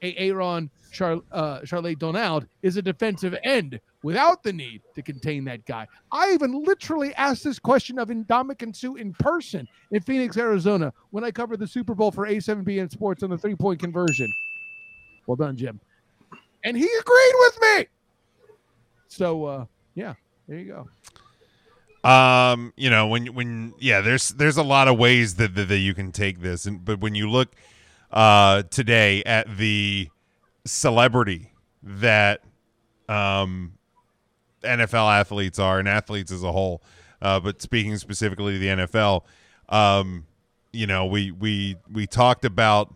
Aaron 0.02 0.70
Char- 0.92 1.22
uh, 1.32 1.60
Donald 1.98 2.46
is 2.62 2.76
a 2.76 2.82
defensive 2.82 3.36
end 3.42 3.80
without 4.02 4.42
the 4.42 4.52
need 4.52 4.82
to 4.94 5.02
contain 5.02 5.44
that 5.44 5.64
guy. 5.64 5.86
I 6.12 6.32
even 6.32 6.62
literally 6.64 7.14
asked 7.14 7.44
this 7.44 7.58
question 7.58 7.98
of 7.98 8.08
Ndamukong 8.08 8.76
Suh 8.76 8.94
in 8.94 9.14
person 9.14 9.66
in 9.90 10.00
Phoenix, 10.02 10.36
Arizona, 10.36 10.92
when 11.10 11.24
I 11.24 11.30
covered 11.30 11.58
the 11.58 11.66
Super 11.66 11.94
Bowl 11.94 12.10
for 12.10 12.26
A7BN 12.26 12.90
Sports 12.90 13.22
on 13.22 13.30
the 13.30 13.38
three 13.38 13.56
point 13.56 13.80
conversion. 13.80 14.32
Well 15.26 15.36
done, 15.36 15.56
Jim. 15.56 15.80
And 16.64 16.76
he 16.76 16.84
agreed 16.84 17.34
with 17.40 17.58
me. 17.60 17.86
So, 19.08 19.44
uh, 19.44 19.64
yeah, 19.94 20.14
there 20.46 20.58
you 20.58 20.66
go. 20.66 20.88
Um, 22.06 22.72
you 22.76 22.88
know, 22.88 23.08
when 23.08 23.26
when 23.34 23.74
yeah, 23.80 24.00
there's 24.00 24.28
there's 24.28 24.56
a 24.56 24.62
lot 24.62 24.86
of 24.86 24.96
ways 24.96 25.34
that 25.36 25.56
that, 25.56 25.66
that 25.68 25.78
you 25.78 25.92
can 25.92 26.12
take 26.12 26.40
this, 26.40 26.64
and 26.64 26.84
but 26.84 27.00
when 27.00 27.16
you 27.16 27.28
look 27.28 27.48
uh 28.12 28.62
today 28.70 29.24
at 29.24 29.56
the 29.56 30.08
celebrity 30.64 31.50
that 31.82 32.42
um 33.08 33.72
NFL 34.62 35.12
athletes 35.18 35.58
are 35.58 35.80
and 35.80 35.88
athletes 35.88 36.30
as 36.30 36.44
a 36.44 36.52
whole, 36.52 36.80
uh, 37.22 37.40
but 37.40 37.60
speaking 37.60 37.96
specifically 37.96 38.52
to 38.52 38.58
the 38.60 38.68
NFL, 38.68 39.22
um, 39.68 40.26
you 40.72 40.86
know, 40.86 41.06
we 41.06 41.32
we 41.32 41.74
we 41.90 42.06
talked 42.06 42.44
about 42.44 42.94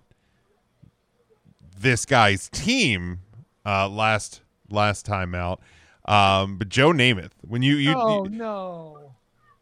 this 1.81 2.05
guy's 2.07 2.49
team 2.51 3.23
uh 3.67 3.89
last 3.89 4.43
last 4.69 5.05
time 5.05 5.35
out. 5.35 5.61
Um, 6.11 6.57
but 6.57 6.69
Joe 6.69 6.91
Namath, 6.93 7.31
when 7.43 7.63
you 7.63 7.77
you, 7.77 7.95
oh, 7.97 8.25
you 8.25 8.31
no. 8.31 9.13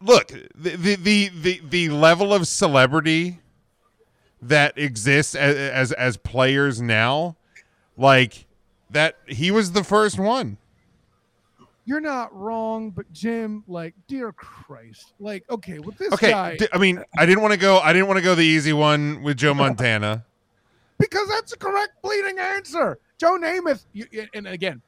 look 0.00 0.28
the, 0.28 0.76
the 0.76 0.96
the 0.96 1.28
the 1.28 1.60
the 1.68 1.88
level 1.90 2.32
of 2.32 2.48
celebrity 2.48 3.40
that 4.40 4.78
exists 4.78 5.34
as 5.34 5.56
as, 5.56 5.92
as 5.92 6.16
players 6.16 6.80
now, 6.80 7.36
like 7.98 8.46
that 8.90 9.18
he 9.26 9.50
was 9.50 9.72
the 9.72 9.84
first 9.84 10.18
one. 10.18 10.56
You're 11.84 12.00
not 12.00 12.34
wrong, 12.34 12.90
but 12.90 13.10
Jim, 13.12 13.64
like, 13.66 13.94
dear 14.08 14.30
Christ, 14.32 15.14
like, 15.18 15.44
okay, 15.48 15.78
with 15.78 15.96
this 15.96 16.12
Okay, 16.12 16.30
guy, 16.30 16.56
d- 16.58 16.68
I 16.70 16.76
mean, 16.76 17.02
I 17.16 17.24
didn't 17.24 17.40
want 17.40 17.52
to 17.54 17.58
go. 17.58 17.78
I 17.78 17.92
didn't 17.94 18.08
want 18.08 18.18
to 18.18 18.22
go 18.24 18.34
the 18.34 18.42
easy 18.44 18.72
one 18.74 19.22
with 19.22 19.38
Joe 19.38 19.54
Montana. 19.62 20.24
because 20.98 21.28
that's 21.28 21.52
the 21.52 21.58
correct 21.58 21.92
bleeding 22.02 22.38
answer. 22.38 22.98
Joe 23.18 23.38
Namath, 23.38 23.84
you, 23.92 24.06
and 24.34 24.46
again, 24.46 24.82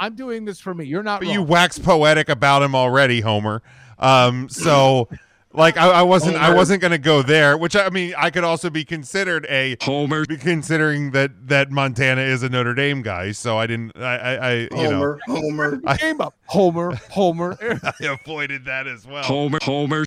I'm 0.00 0.14
doing 0.16 0.44
this 0.46 0.58
for 0.58 0.74
me. 0.74 0.86
You're 0.86 1.02
not 1.04 1.20
But 1.20 1.26
wrong. 1.26 1.34
you 1.34 1.42
wax 1.42 1.78
poetic 1.78 2.28
about 2.28 2.62
him 2.62 2.74
already, 2.74 3.20
Homer. 3.20 3.62
Um, 3.98 4.48
so 4.48 5.08
like 5.52 5.76
I, 5.76 5.88
I 5.90 6.02
wasn't 6.02 6.36
I 6.36 6.54
wasn't 6.54 6.80
gonna 6.80 6.96
go 6.96 7.20
there, 7.22 7.56
which 7.58 7.76
I 7.76 7.90
mean 7.90 8.14
I 8.16 8.30
could 8.30 8.42
also 8.44 8.70
be 8.70 8.84
considered 8.84 9.46
a 9.50 9.76
Homer. 9.82 10.24
considering 10.24 11.10
that 11.10 11.48
that 11.48 11.70
Montana 11.70 12.22
is 12.22 12.42
a 12.42 12.48
Notre 12.48 12.72
Dame 12.74 13.02
guy. 13.02 13.32
So 13.32 13.58
I 13.58 13.66
didn't 13.66 13.92
I 13.96 14.16
I, 14.16 14.34
I 14.34 14.52
you 14.54 14.68
know 14.70 14.90
Homer, 14.90 15.18
Homer. 15.26 15.80
I- 15.86 15.96
Game 15.98 16.20
up, 16.22 16.34
Homer, 16.46 16.94
Homer. 17.10 17.58
I 17.82 18.04
avoided 18.06 18.64
that 18.64 18.86
as 18.86 19.06
well. 19.06 19.22
Homer. 19.24 19.58
Homer. 19.62 20.04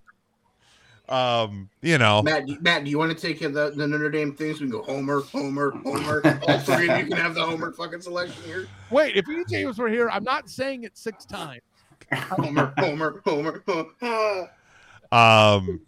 Um, 1.09 1.69
you 1.81 1.97
know, 1.97 2.21
Matt, 2.21 2.45
do- 2.45 2.57
Matt, 2.61 2.85
do 2.85 2.89
you 2.89 2.97
want 2.97 3.17
to 3.17 3.21
take 3.21 3.39
the, 3.39 3.49
the 3.75 3.87
Notre 3.87 4.09
Dame 4.09 4.33
things? 4.33 4.61
We 4.61 4.69
can 4.69 4.77
go 4.77 4.83
Homer, 4.83 5.19
Homer, 5.21 5.71
Homer. 5.71 6.21
All 6.47 6.59
three 6.59 6.87
of 6.89 6.97
you 6.97 7.07
can 7.07 7.17
have 7.17 7.35
the 7.35 7.45
Homer 7.45 7.73
fucking 7.73 8.01
selection 8.01 8.41
here. 8.43 8.67
Wait, 8.89 9.15
if 9.15 9.27
you 9.27 9.43
James 9.49 9.77
were 9.77 9.89
here, 9.89 10.09
I'm 10.09 10.23
not 10.23 10.49
saying 10.49 10.83
it 10.83 10.97
six 10.97 11.25
times. 11.25 11.61
Homer, 12.13 12.73
Homer, 12.77 13.21
Homer. 13.25 13.63
um, 15.11 15.81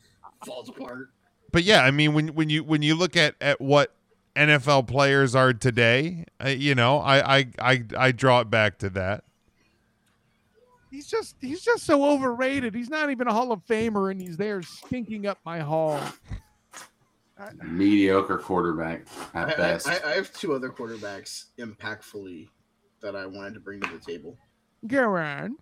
falls 0.46 0.70
apart. 0.70 1.10
but 1.52 1.64
yeah, 1.64 1.82
I 1.82 1.92
mean 1.92 2.14
when 2.14 2.30
when 2.30 2.50
you 2.50 2.64
when 2.64 2.82
you 2.82 2.96
look 2.96 3.16
at 3.16 3.36
at 3.40 3.62
what 3.62 3.94
NFL 4.36 4.88
players 4.88 5.34
are 5.34 5.54
today, 5.54 6.26
uh, 6.44 6.50
you 6.50 6.76
know, 6.76 7.00
I, 7.00 7.38
I 7.38 7.48
I 7.60 7.84
I 7.98 8.12
draw 8.12 8.42
it 8.42 8.50
back 8.50 8.80
to 8.80 8.90
that. 8.92 9.24
He's 10.96 11.08
just 11.08 11.36
he's 11.42 11.62
just 11.62 11.84
so 11.84 12.06
overrated. 12.06 12.74
He's 12.74 12.90
not 12.90 13.10
even 13.10 13.28
a 13.28 13.34
Hall 13.34 13.52
of 13.52 13.66
Famer, 13.66 14.12
and 14.12 14.22
he's 14.22 14.38
there 14.38 14.62
stinking 14.62 15.28
up 15.28 15.38
my 15.44 15.60
hall. 15.60 16.00
Mediocre 17.66 18.38
quarterback 18.38 19.06
I, 19.34 19.42
at 19.42 19.48
I, 19.50 19.58
best. 19.58 19.88
I 19.90 20.00
I 20.06 20.16
have 20.16 20.32
two 20.32 20.54
other 20.54 20.70
quarterbacks 20.70 21.48
impactfully 21.60 22.48
that 23.02 23.14
I 23.14 23.26
wanted 23.26 23.56
to 23.56 23.60
bring 23.60 23.82
to 23.82 23.92
the 23.92 24.00
table. 24.00 24.38
Go 24.88 25.18
on. 25.18 25.58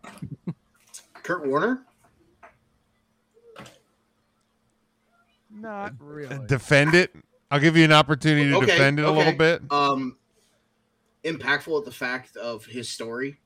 Kurt 1.15 1.47
Warner. 1.47 1.83
Not 5.49 5.93
really. 5.97 6.45
Defend 6.45 6.93
it. 6.93 7.11
I'll 7.49 7.59
give 7.59 7.75
you 7.75 7.85
an 7.85 7.91
opportunity 7.91 8.51
to 8.51 8.57
Okay, 8.57 8.67
defend 8.67 8.99
it 8.99 9.05
a 9.05 9.11
little 9.11 9.33
bit. 9.33 9.63
um 9.71 10.15
impactful 11.23 11.79
at 11.79 11.85
the 11.85 11.91
fact 11.91 12.37
of 12.37 12.65
his 12.67 12.87
story 12.87 13.39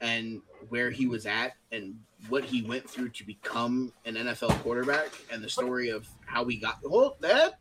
and 0.00 0.40
where 0.68 0.90
he 0.90 1.06
was 1.06 1.26
at 1.26 1.52
and 1.72 1.94
what 2.28 2.44
he 2.44 2.62
went 2.62 2.88
through 2.88 3.08
to 3.10 3.24
become 3.24 3.92
an 4.04 4.14
NFL 4.14 4.50
quarterback 4.62 5.08
and 5.32 5.42
the 5.42 5.48
story 5.48 5.90
of 5.90 6.08
how 6.26 6.44
he 6.44 6.56
got 6.56 6.78
hold 6.84 7.16
that 7.20 7.60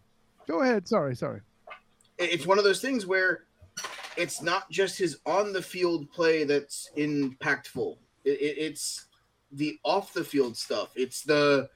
Go 0.50 0.64
ahead. 0.64 0.88
Sorry, 0.88 1.16
sorry. 1.16 1.42
it's 2.18 2.48
one 2.48 2.58
of 2.58 2.64
those 2.64 2.82
things 2.82 3.06
where 3.06 3.44
it's 4.18 4.42
not 4.42 4.70
just 4.72 4.98
his 4.98 5.20
on 5.28 5.54
the 5.54 5.62
field 5.62 6.12
play 6.12 6.44
that's 6.44 6.90
impactful. 6.98 7.98
It, 8.26 8.42
it, 8.42 8.58
it's 8.58 9.06
the 9.52 9.80
off 9.84 10.12
the 10.12 10.24
field 10.24 10.58
stuff. 10.58 10.90
It's 10.96 11.22
the 11.22 11.70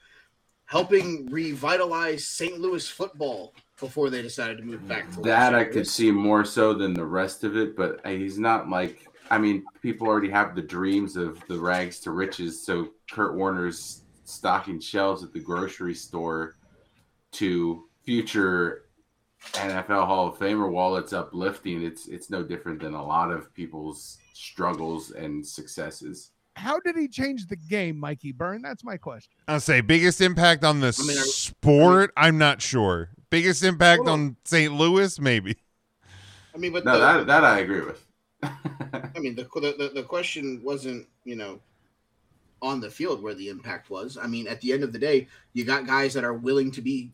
helping 0.64 1.26
revitalize 1.26 2.26
St. 2.26 2.58
Louis 2.58 2.88
football 2.88 3.54
before 3.78 4.10
they 4.10 4.22
decided 4.22 4.58
to 4.58 4.64
move 4.64 4.86
back 4.88 5.08
to 5.12 5.20
That 5.20 5.54
I 5.54 5.62
could 5.64 5.86
see 5.86 6.10
more 6.10 6.44
so 6.44 6.74
than 6.74 6.94
the 6.94 7.04
rest 7.04 7.44
of 7.44 7.56
it, 7.56 7.76
but 7.76 8.04
he's 8.04 8.40
not 8.40 8.68
like. 8.68 9.06
I 9.30 9.38
mean, 9.38 9.64
people 9.82 10.06
already 10.06 10.30
have 10.30 10.54
the 10.54 10.62
dreams 10.62 11.16
of 11.16 11.42
the 11.48 11.58
rags 11.58 11.98
to 12.00 12.10
riches. 12.10 12.64
So 12.64 12.88
Kurt 13.10 13.34
Warner's 13.34 14.02
stocking 14.24 14.80
shelves 14.80 15.22
at 15.22 15.32
the 15.32 15.40
grocery 15.40 15.94
store 15.94 16.56
to 17.32 17.84
future 18.04 18.82
NFL 19.52 20.06
Hall 20.06 20.28
of 20.28 20.38
Famer, 20.38 20.70
while 20.70 20.96
it's 20.96 21.12
uplifting, 21.12 21.82
it's 21.82 22.08
it's 22.08 22.30
no 22.30 22.42
different 22.42 22.80
than 22.80 22.94
a 22.94 23.04
lot 23.04 23.30
of 23.30 23.52
people's 23.54 24.18
struggles 24.32 25.10
and 25.10 25.46
successes. 25.46 26.30
How 26.56 26.78
did 26.80 26.96
he 26.96 27.08
change 27.08 27.48
the 27.48 27.56
game, 27.56 27.98
Mikey 27.98 28.32
Byrne? 28.32 28.62
That's 28.62 28.84
my 28.84 28.96
question. 28.96 29.32
I'll 29.48 29.60
say 29.60 29.80
biggest 29.80 30.20
impact 30.20 30.64
on 30.64 30.80
the 30.80 30.96
I 30.98 31.06
mean, 31.06 31.18
are- 31.18 31.22
sport. 31.24 32.12
I'm 32.16 32.38
not 32.38 32.62
sure. 32.62 33.10
Biggest 33.30 33.64
impact 33.64 34.02
on. 34.02 34.08
on 34.08 34.36
St. 34.44 34.72
Louis, 34.72 35.18
maybe. 35.20 35.56
I 36.54 36.58
mean, 36.58 36.72
but 36.72 36.84
No, 36.84 36.92
the, 36.92 36.98
that 37.00 37.26
that 37.26 37.44
I 37.44 37.58
agree 37.58 37.80
with. 37.80 38.03
I 38.44 39.18
mean, 39.18 39.34
the, 39.34 39.44
the 39.44 39.92
the 39.94 40.02
question 40.02 40.60
wasn't 40.62 41.06
you 41.24 41.36
know 41.36 41.60
on 42.62 42.80
the 42.80 42.90
field 42.90 43.22
where 43.22 43.34
the 43.34 43.48
impact 43.48 43.90
was. 43.90 44.16
I 44.20 44.26
mean, 44.26 44.48
at 44.48 44.60
the 44.60 44.72
end 44.72 44.82
of 44.82 44.92
the 44.92 44.98
day, 44.98 45.28
you 45.52 45.64
got 45.64 45.86
guys 45.86 46.14
that 46.14 46.24
are 46.24 46.34
willing 46.34 46.70
to 46.72 46.80
be 46.80 47.10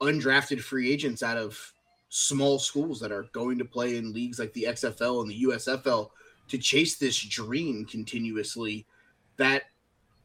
undrafted 0.00 0.60
free 0.60 0.90
agents 0.90 1.22
out 1.22 1.36
of 1.36 1.72
small 2.08 2.58
schools 2.58 2.98
that 3.00 3.12
are 3.12 3.26
going 3.32 3.58
to 3.58 3.64
play 3.64 3.98
in 3.98 4.14
leagues 4.14 4.38
like 4.38 4.52
the 4.54 4.66
XFL 4.68 5.20
and 5.20 5.30
the 5.30 5.42
USFL 5.42 6.10
to 6.48 6.58
chase 6.58 6.96
this 6.96 7.18
dream 7.20 7.84
continuously. 7.84 8.86
That 9.36 9.64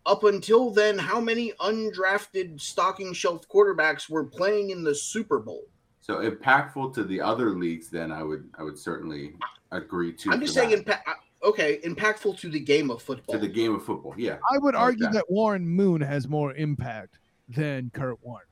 up 0.06 0.24
until 0.24 0.70
then, 0.70 0.98
how 0.98 1.20
many 1.20 1.52
undrafted 1.60 2.60
stocking 2.60 3.14
shelf 3.14 3.48
quarterbacks 3.48 4.10
were 4.10 4.24
playing 4.24 4.70
in 4.70 4.84
the 4.84 4.96
Super 4.96 5.40
Bowl? 5.40 5.66
So 6.04 6.18
impactful 6.30 6.94
to 6.96 7.06
the 7.06 7.22
other 7.22 7.52
leagues, 7.52 7.88
then 7.88 8.12
I 8.12 8.24
would 8.24 8.50
I 8.60 8.64
would 8.64 8.78
certainly 8.78 9.36
agree 9.72 10.12
to. 10.12 10.32
I'm 10.32 10.42
just 10.42 10.54
saying, 10.54 10.72
that. 10.72 10.80
impact. 10.80 11.08
Uh, 11.08 11.48
okay, 11.48 11.80
impactful 11.86 12.38
to 12.40 12.50
the 12.50 12.60
game 12.60 12.92
of 12.92 13.02
football. 13.02 13.34
to 13.34 13.40
the 13.40 13.48
game 13.48 13.74
of 13.74 13.86
football. 13.86 14.14
Yeah, 14.18 14.38
I 14.52 14.58
would 14.58 14.76
like 14.76 14.84
argue 14.84 15.06
that. 15.06 15.14
that 15.14 15.32
Warren 15.32 15.66
Moon 15.66 16.02
has 16.02 16.28
more 16.28 16.54
impact 16.56 17.20
than 17.48 17.90
Kurt 17.94 18.18
Warner. 18.22 18.44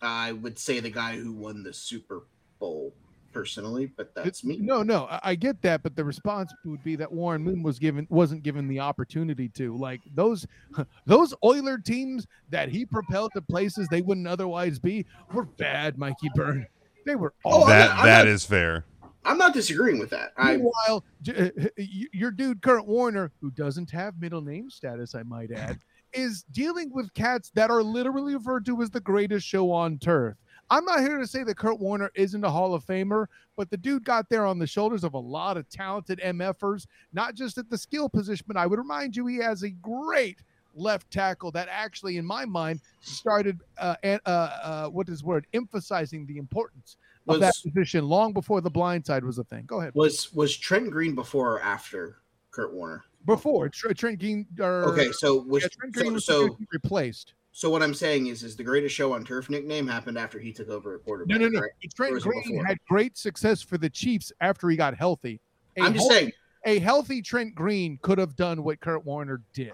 I 0.00 0.32
would 0.32 0.58
say 0.58 0.80
the 0.80 0.90
guy 0.90 1.18
who 1.18 1.32
won 1.32 1.62
the 1.62 1.74
Super 1.74 2.22
Bowl 2.58 2.94
personally, 3.32 3.86
but 3.96 4.14
that's 4.14 4.26
It's- 4.40 4.44
me. 4.44 4.58
No, 4.58 4.82
no, 4.82 5.06
I, 5.06 5.20
I 5.22 5.34
get 5.34 5.60
that, 5.62 5.82
but 5.82 5.96
the 5.96 6.04
response 6.04 6.52
would 6.64 6.82
be 6.84 6.96
that 6.96 7.10
Warren 7.12 7.42
Moon 7.42 7.62
was 7.62 7.78
given 7.78 8.06
wasn't 8.10 8.42
given 8.42 8.68
the 8.68 8.80
opportunity 8.80 9.48
to. 9.50 9.76
Like 9.76 10.00
those 10.14 10.46
those 11.06 11.34
Oiler 11.44 11.78
teams 11.78 12.26
that 12.50 12.68
he 12.68 12.84
propelled 12.86 13.32
to 13.34 13.42
places 13.42 13.88
they 13.90 14.02
wouldn't 14.02 14.26
otherwise 14.28 14.78
be 14.78 15.06
were 15.32 15.44
bad, 15.46 15.98
Mikey 15.98 16.28
Byrne. 16.34 16.66
They 17.06 17.16
were 17.16 17.34
Oh, 17.44 17.50
all 17.50 17.62
I'm 17.64 17.68
that 17.70 17.88
not- 17.90 17.98
I'm 17.98 18.06
that 18.06 18.18
not- 18.18 18.28
is 18.28 18.44
fair. 18.44 18.84
I'm 19.24 19.38
not 19.38 19.54
disagreeing 19.54 20.00
with 20.00 20.10
that. 20.10 20.32
I 20.36 20.56
Meanwhile, 20.56 21.04
j- 21.22 21.36
uh, 21.56 21.62
uh, 21.66 21.68
your 22.12 22.32
dude 22.32 22.60
Kurt 22.60 22.86
Warner, 22.88 23.30
who 23.40 23.52
doesn't 23.52 23.88
have 23.92 24.20
middle 24.20 24.40
name 24.42 24.68
status, 24.68 25.14
I 25.14 25.22
might 25.22 25.52
add, 25.52 25.78
is 26.12 26.42
dealing 26.50 26.90
with 26.92 27.14
cats 27.14 27.52
that 27.54 27.70
are 27.70 27.84
literally 27.84 28.34
referred 28.34 28.66
to 28.66 28.82
as 28.82 28.90
the 28.90 29.00
greatest 29.00 29.46
show 29.46 29.70
on 29.70 29.98
turf. 29.98 30.34
I'm 30.72 30.86
not 30.86 31.00
here 31.00 31.18
to 31.18 31.26
say 31.26 31.42
that 31.44 31.58
Kurt 31.58 31.78
Warner 31.78 32.10
isn't 32.14 32.42
a 32.42 32.50
Hall 32.50 32.72
of 32.72 32.82
Famer, 32.86 33.26
but 33.58 33.68
the 33.68 33.76
dude 33.76 34.04
got 34.04 34.30
there 34.30 34.46
on 34.46 34.58
the 34.58 34.66
shoulders 34.66 35.04
of 35.04 35.12
a 35.12 35.18
lot 35.18 35.58
of 35.58 35.68
talented 35.68 36.18
MFers, 36.24 36.86
not 37.12 37.34
just 37.34 37.58
at 37.58 37.68
the 37.68 37.76
skill 37.76 38.08
position, 38.08 38.46
but 38.48 38.56
I 38.56 38.66
would 38.66 38.78
remind 38.78 39.14
you 39.14 39.26
he 39.26 39.36
has 39.36 39.64
a 39.64 39.68
great 39.68 40.38
left 40.74 41.10
tackle 41.10 41.50
that 41.50 41.68
actually, 41.70 42.16
in 42.16 42.24
my 42.24 42.46
mind, 42.46 42.80
started 43.02 43.60
uh, 43.76 43.96
uh, 44.02 44.08
uh, 44.24 44.86
what 44.88 45.10
is 45.10 45.22
word 45.22 45.46
emphasizing 45.52 46.24
the 46.24 46.38
importance 46.38 46.96
of 47.28 47.38
that 47.40 47.52
position 47.62 48.08
long 48.08 48.32
before 48.32 48.62
the 48.62 48.70
blind 48.70 49.04
side 49.04 49.24
was 49.26 49.36
a 49.36 49.44
thing. 49.44 49.66
Go 49.66 49.80
ahead. 49.80 49.94
was 49.94 50.32
was 50.32 50.56
Trent 50.56 50.90
Green 50.90 51.14
before 51.14 51.52
or 51.52 51.62
after 51.62 52.16
Kurt 52.50 52.72
Warner? 52.72 53.04
Before 53.26 53.68
Trent 53.68 54.18
Green, 54.18 54.46
or 54.58 54.84
Okay, 54.92 55.12
so 55.12 55.42
was 55.42 55.64
yeah, 55.64 55.68
Trent 55.78 55.94
Green 55.94 56.18
so, 56.18 56.44
was 56.44 56.48
so 56.48 56.58
replaced. 56.72 57.34
So 57.52 57.68
what 57.70 57.82
I'm 57.82 57.94
saying 57.94 58.26
is 58.28 58.42
is 58.42 58.56
the 58.56 58.64
greatest 58.64 58.94
show 58.94 59.12
on 59.12 59.24
turf 59.24 59.48
nickname 59.50 59.86
happened 59.86 60.18
after 60.18 60.38
he 60.38 60.52
took 60.52 60.68
over 60.70 60.94
at 60.94 61.04
quarterback. 61.04 61.38
No, 61.38 61.46
no, 61.46 61.50
no. 61.50 61.60
right? 61.60 61.70
Trent 61.94 62.20
Green 62.22 62.64
had 62.64 62.78
great 62.88 63.16
success 63.18 63.60
for 63.62 63.78
the 63.78 63.90
Chiefs 63.90 64.32
after 64.40 64.68
he 64.70 64.76
got 64.76 64.94
healthy. 64.96 65.40
A 65.78 65.82
I'm 65.82 65.92
just 65.94 66.10
healthy- 66.10 66.14
saying. 66.14 66.32
a 66.64 66.78
healthy 66.80 67.22
Trent 67.22 67.54
Green 67.54 67.98
could 68.02 68.18
have 68.18 68.36
done 68.36 68.62
what 68.64 68.80
Kurt 68.80 69.04
Warner 69.04 69.42
did. 69.52 69.72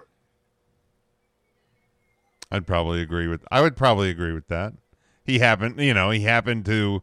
I'd 2.51 2.67
probably 2.67 3.03
agree 3.03 3.27
with. 3.29 3.45
I 3.51 3.61
would 3.61 3.77
probably 3.77 4.09
agree 4.11 4.33
with 4.33 4.49
that. 4.49 4.73
He 5.25 5.39
happened, 5.39 5.79
you 5.81 5.93
know, 5.93 6.11
he 6.11 6.21
happened 6.21 6.65
to 6.65 7.03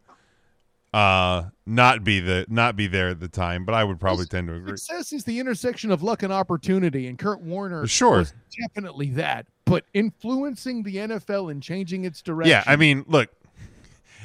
uh 0.96 1.50
not 1.66 2.04
be 2.06 2.22
the 2.22 2.46
not 2.48 2.76
be 2.78 2.88
there 2.88 3.10
at 3.10 3.20
the 3.20 3.28
time, 3.28 3.66
but 3.66 3.76
I 3.76 3.84
would 3.84 4.00
probably 4.00 4.22
Well, 4.22 4.28
tend 4.28 4.48
to 4.48 4.56
agree. 4.56 4.78
Success 4.78 5.12
is 5.12 5.24
the 5.26 5.40
intersection 5.40 5.92
of 5.92 6.02
luck 6.04 6.24
and 6.24 6.32
opportunity, 6.32 7.08
and 7.08 7.20
Kurt 7.20 7.42
Warner 7.42 7.86
Sure. 7.86 8.26
definitely 8.62 9.10
that. 9.12 9.46
But 9.66 9.84
influencing 9.94 10.84
the 10.84 10.96
NFL 10.98 11.52
and 11.52 11.62
changing 11.62 12.06
its 12.06 12.22
direction. 12.22 12.52
Yeah, 12.52 12.64
I 12.66 12.78
mean, 12.78 13.04
look, 13.08 13.30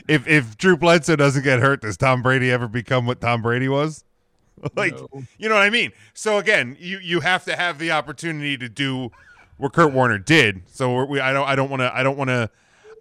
if 0.06 0.28
if 0.28 0.56
Drew 0.58 0.76
Bledsoe 0.76 1.16
doesn't 1.16 1.42
get 1.42 1.58
hurt, 1.58 1.82
does 1.82 1.96
Tom 1.96 2.22
Brady 2.22 2.52
ever 2.52 2.68
become 2.68 3.04
what 3.04 3.20
Tom 3.20 3.42
Brady 3.42 3.68
was? 3.68 4.04
like, 4.76 4.92
no. 4.94 5.08
you 5.38 5.48
know 5.48 5.54
what 5.56 5.64
I 5.64 5.70
mean? 5.70 5.90
So 6.14 6.38
again, 6.38 6.76
you 6.78 6.98
you 6.98 7.20
have 7.20 7.44
to 7.46 7.56
have 7.56 7.78
the 7.80 7.90
opportunity 7.90 8.56
to 8.58 8.68
do 8.68 9.10
what 9.56 9.72
Kurt 9.72 9.92
Warner 9.92 10.18
did. 10.18 10.62
So 10.66 11.04
we, 11.04 11.18
I 11.18 11.32
don't 11.32 11.48
I 11.48 11.56
don't 11.56 11.70
want 11.70 11.80
to 11.80 11.90
I 11.92 12.04
don't 12.04 12.16
want 12.16 12.28
to 12.28 12.48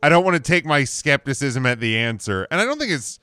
I 0.01 0.09
don't 0.09 0.23
want 0.23 0.37
to 0.37 0.41
take 0.41 0.65
my 0.65 0.85
skepticism 0.85 1.65
at 1.67 1.79
the 1.79 1.97
answer, 1.97 2.47
and 2.49 2.59
I 2.59 2.65
don't 2.65 2.79
think 2.79 2.91
it's 2.91 3.19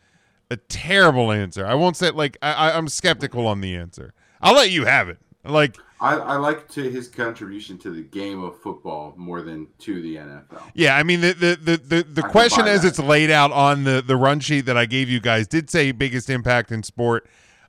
a 0.50 0.56
terrible 0.56 1.32
answer. 1.32 1.66
I 1.66 1.74
won't 1.74 1.96
say 1.96 2.10
like 2.10 2.36
I, 2.42 2.52
I 2.52 2.76
I'm 2.76 2.88
skeptical 2.88 3.46
on 3.46 3.60
the 3.60 3.74
answer. 3.74 4.12
I'll 4.40 4.54
let 4.54 4.70
you 4.70 4.84
have 4.84 5.08
it. 5.08 5.18
Like 5.44 5.76
I, 6.00 6.16
I 6.16 6.36
like 6.36 6.68
to 6.72 6.90
his 6.90 7.08
contribution 7.08 7.78
to 7.78 7.90
the 7.90 8.02
game 8.02 8.42
of 8.42 8.60
football 8.60 9.14
more 9.16 9.42
than 9.42 9.66
to 9.80 10.02
the 10.02 10.16
NFL. 10.16 10.62
Yeah, 10.74 10.96
I 10.96 11.02
mean 11.02 11.20
the 11.20 11.32
the 11.32 11.58
the 11.60 11.76
the, 11.76 12.02
the 12.02 12.22
question 12.22 12.66
as 12.66 12.82
that. 12.82 12.88
it's 12.88 12.98
laid 12.98 13.30
out 13.30 13.52
on 13.52 13.84
the 13.84 14.02
the 14.02 14.16
run 14.16 14.40
sheet 14.40 14.66
that 14.66 14.76
I 14.76 14.86
gave 14.86 15.08
you 15.08 15.20
guys 15.20 15.46
did 15.46 15.70
say 15.70 15.92
biggest 15.92 16.28
impact 16.28 16.70
in 16.70 16.82
sport, 16.82 17.26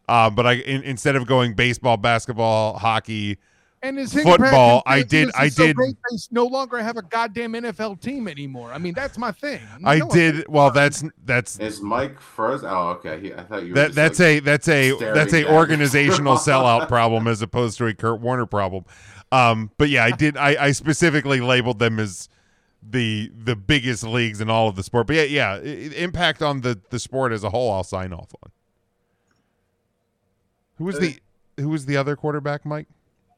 uh, 0.09 0.29
but 0.29 0.45
I 0.45 0.53
in, 0.53 0.83
instead 0.83 1.15
of 1.15 1.25
going 1.25 1.53
baseball, 1.53 1.97
basketball, 1.97 2.77
hockey, 2.77 3.37
And 3.83 3.97
his 3.99 4.11
Football, 4.11 4.81
I 4.87 5.03
did- 5.03 5.29
I 5.35 5.45
is 5.45 5.55
so 5.55 5.67
did- 5.67 5.75
great 5.75 5.95
they 6.09 6.15
s- 6.15 6.29
no 6.31 6.45
longer 6.45 6.79
have 6.79 6.97
a 6.97 7.03
goddamn 7.03 7.53
NFL 7.53 7.95
team 8.01 8.27
anymore. 8.27 8.71
I 8.73 8.79
mean, 8.79 8.95
that's 8.95 9.19
my 9.19 9.31
thing. 9.31 9.61
I 9.85 9.99
No 9.99 10.09
did 10.09 10.45
well. 10.49 10.71
That's 10.71 11.03
that's 11.25 11.59
Is 11.59 11.79
Mike 11.79 12.19
frozen? 12.19 12.69
Oh, 12.69 12.89
okay. 12.97 13.19
He, 13.21 13.33
I 13.33 13.43
thought 13.43 13.61
you 13.63 13.69
were 13.69 13.75
that 13.75 13.93
that's 13.93 14.19
like, 14.19 14.27
a 14.27 14.39
that's 14.39 14.67
a 14.67 14.97
that's 15.13 15.33
a 15.33 15.45
organizational 15.53 16.35
sellout 16.37 16.87
problem 16.87 17.27
as 17.27 17.43
opposed 17.43 17.77
to 17.77 17.85
a 17.85 17.93
Kurt 17.93 18.19
Warner 18.19 18.47
problem. 18.47 18.83
Um, 19.31 19.69
but 19.77 19.89
yeah, 19.89 20.03
I 20.05 20.11
did 20.11 20.37
I, 20.37 20.65
I 20.65 20.71
specifically 20.71 21.39
labeled 21.39 21.77
them 21.77 21.99
as 21.99 22.29
the 22.81 23.31
the 23.37 23.55
biggest 23.55 24.03
leagues 24.03 24.41
in 24.41 24.49
all 24.49 24.67
of 24.67 24.75
the 24.75 24.81
sport. 24.83 25.05
But 25.05 25.17
yeah, 25.17 25.23
yeah, 25.23 25.49
i- 25.53 25.57
i- 25.59 25.95
impact 26.01 26.41
on 26.41 26.61
the 26.61 26.79
the 26.89 26.97
sport 26.97 27.31
as 27.31 27.43
a 27.43 27.51
whole. 27.51 27.71
I'll 27.71 27.83
sign 27.83 28.11
off 28.11 28.33
on. 28.43 28.51
Who 30.79 30.85
was 30.85 30.97
the 30.97 31.17
who 31.57 31.69
was 31.69 31.85
the 31.85 31.95
other 31.97 32.15
quarterback, 32.15 32.65
Mike? 32.65 32.87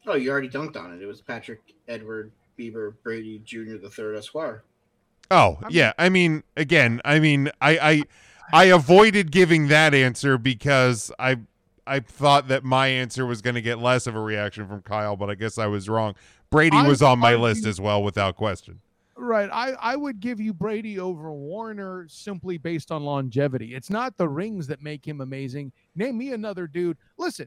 Oh, 0.06 0.14
you 0.14 0.30
already 0.30 0.48
dunked 0.48 0.76
on 0.76 0.94
it. 0.94 1.02
It 1.02 1.06
was 1.06 1.20
Patrick 1.20 1.60
Edward 1.88 2.32
Bieber 2.58 2.94
Brady 3.02 3.40
Jr. 3.44 3.76
the 3.76 3.90
third 3.90 4.16
Esquire. 4.16 4.64
Oh 5.30 5.58
I 5.60 5.66
mean- 5.66 5.76
yeah, 5.76 5.92
I 5.98 6.08
mean 6.08 6.42
again, 6.56 7.00
I 7.04 7.20
mean 7.20 7.50
I 7.60 7.78
I 7.78 8.02
I 8.52 8.64
avoided 8.64 9.30
giving 9.30 9.68
that 9.68 9.94
answer 9.94 10.38
because 10.38 11.12
I 11.18 11.36
I 11.86 12.00
thought 12.00 12.48
that 12.48 12.64
my 12.64 12.88
answer 12.88 13.26
was 13.26 13.42
going 13.42 13.54
to 13.54 13.62
get 13.62 13.78
less 13.78 14.06
of 14.06 14.14
a 14.14 14.20
reaction 14.20 14.66
from 14.68 14.82
Kyle, 14.82 15.16
but 15.16 15.28
I 15.30 15.34
guess 15.34 15.58
I 15.58 15.66
was 15.66 15.88
wrong. 15.88 16.14
Brady 16.50 16.76
I 16.76 16.86
was 16.86 17.02
on 17.02 17.18
my 17.18 17.32
argue- 17.32 17.42
list 17.44 17.66
as 17.66 17.80
well, 17.80 18.02
without 18.02 18.36
question. 18.36 18.80
Right. 19.16 19.50
I, 19.52 19.72
I 19.72 19.96
would 19.96 20.18
give 20.20 20.40
you 20.40 20.54
Brady 20.54 20.98
over 20.98 21.30
Warner 21.30 22.06
simply 22.08 22.56
based 22.58 22.90
on 22.90 23.02
longevity. 23.04 23.74
It's 23.74 23.90
not 23.90 24.16
the 24.16 24.28
rings 24.28 24.66
that 24.68 24.80
make 24.82 25.06
him 25.06 25.20
amazing. 25.20 25.72
Name 25.94 26.16
me 26.16 26.32
another 26.32 26.66
dude. 26.66 26.96
Listen, 27.18 27.46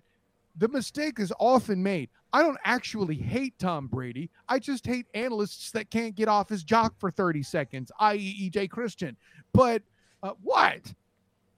the 0.56 0.68
mistake 0.68 1.20
is 1.20 1.34
often 1.40 1.82
made. 1.82 2.10
I 2.32 2.42
don't 2.42 2.58
actually 2.64 3.16
hate 3.16 3.58
Tom 3.60 3.88
Brady. 3.88 4.30
I 4.48 4.60
just 4.60 4.86
hate 4.86 5.06
analysts 5.14 5.72
that 5.72 5.90
can't 5.90 6.16
get 6.16 6.28
off 6.28 6.50
his 6.50 6.64
jock 6.64 6.94
for 7.00 7.12
30 7.12 7.44
seconds, 7.44 7.92
i.e., 8.00 8.50
EJ 8.50 8.70
Christian. 8.70 9.18
But 9.54 9.84
uh, 10.22 10.34
what? 10.42 10.94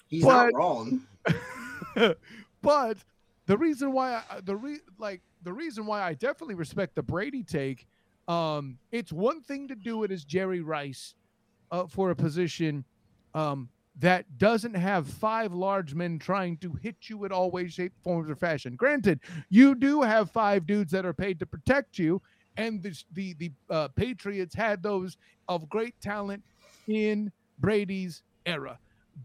He's 0.07 0.23
But- 0.23 0.51
not 0.51 0.53
wrong. 0.53 1.01
but 2.61 2.97
the 3.45 3.57
reason 3.57 3.91
why 3.91 4.21
I, 4.29 4.41
the 4.41 4.55
re, 4.55 4.79
like 4.97 5.21
the 5.43 5.53
reason 5.53 5.85
why 5.85 6.01
I 6.01 6.13
definitely 6.13 6.55
respect 6.55 6.95
the 6.95 7.03
Brady 7.03 7.43
take, 7.43 7.87
um, 8.27 8.77
it's 8.91 9.11
one 9.13 9.41
thing 9.41 9.67
to 9.67 9.75
do 9.75 10.03
it 10.03 10.11
as 10.11 10.23
Jerry 10.25 10.61
Rice 10.61 11.13
uh, 11.71 11.87
for 11.87 12.11
a 12.11 12.15
position 12.15 12.83
um, 13.33 13.69
that 13.99 14.37
doesn't 14.37 14.73
have 14.73 15.07
five 15.07 15.53
large 15.53 15.95
men 15.95 16.19
trying 16.19 16.57
to 16.57 16.73
hit 16.81 16.95
you 17.03 17.25
in 17.25 17.31
all 17.31 17.49
ways, 17.49 17.73
shape, 17.73 17.93
forms, 18.03 18.29
or 18.29 18.35
fashion. 18.35 18.75
Granted, 18.75 19.19
you 19.49 19.75
do 19.75 20.01
have 20.01 20.29
five 20.31 20.65
dudes 20.65 20.91
that 20.91 21.05
are 21.05 21.13
paid 21.13 21.39
to 21.39 21.45
protect 21.45 21.97
you, 21.97 22.21
and 22.57 22.83
the 22.83 22.95
the, 23.13 23.33
the 23.33 23.51
uh, 23.69 23.87
Patriots 23.89 24.55
had 24.55 24.83
those 24.83 25.17
of 25.47 25.69
great 25.69 25.99
talent 26.01 26.43
in 26.87 27.31
Brady's 27.59 28.23
era, 28.45 28.77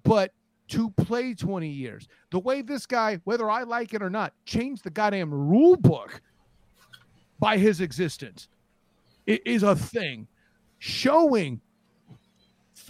but 0.05 0.33
to 0.69 0.91
play 0.91 1.35
20 1.35 1.69
years. 1.69 2.07
The 2.31 2.39
way 2.39 2.63
this 2.63 2.87
guy, 2.87 3.19
whether 3.25 3.51
I 3.51 3.65
like 3.65 3.93
it 3.93 4.03
or 4.03 4.11
not, 4.11 4.35
changed 4.45 4.85
the 4.85 4.91
goddamn 4.91 5.35
rule 5.35 5.77
book 5.77 6.23
by 7.41 7.57
his 7.59 7.81
existence 7.81 8.47
it 9.31 9.47
is 9.47 9.63
a 9.63 9.77
thing. 9.77 10.27
Showing 10.79 11.61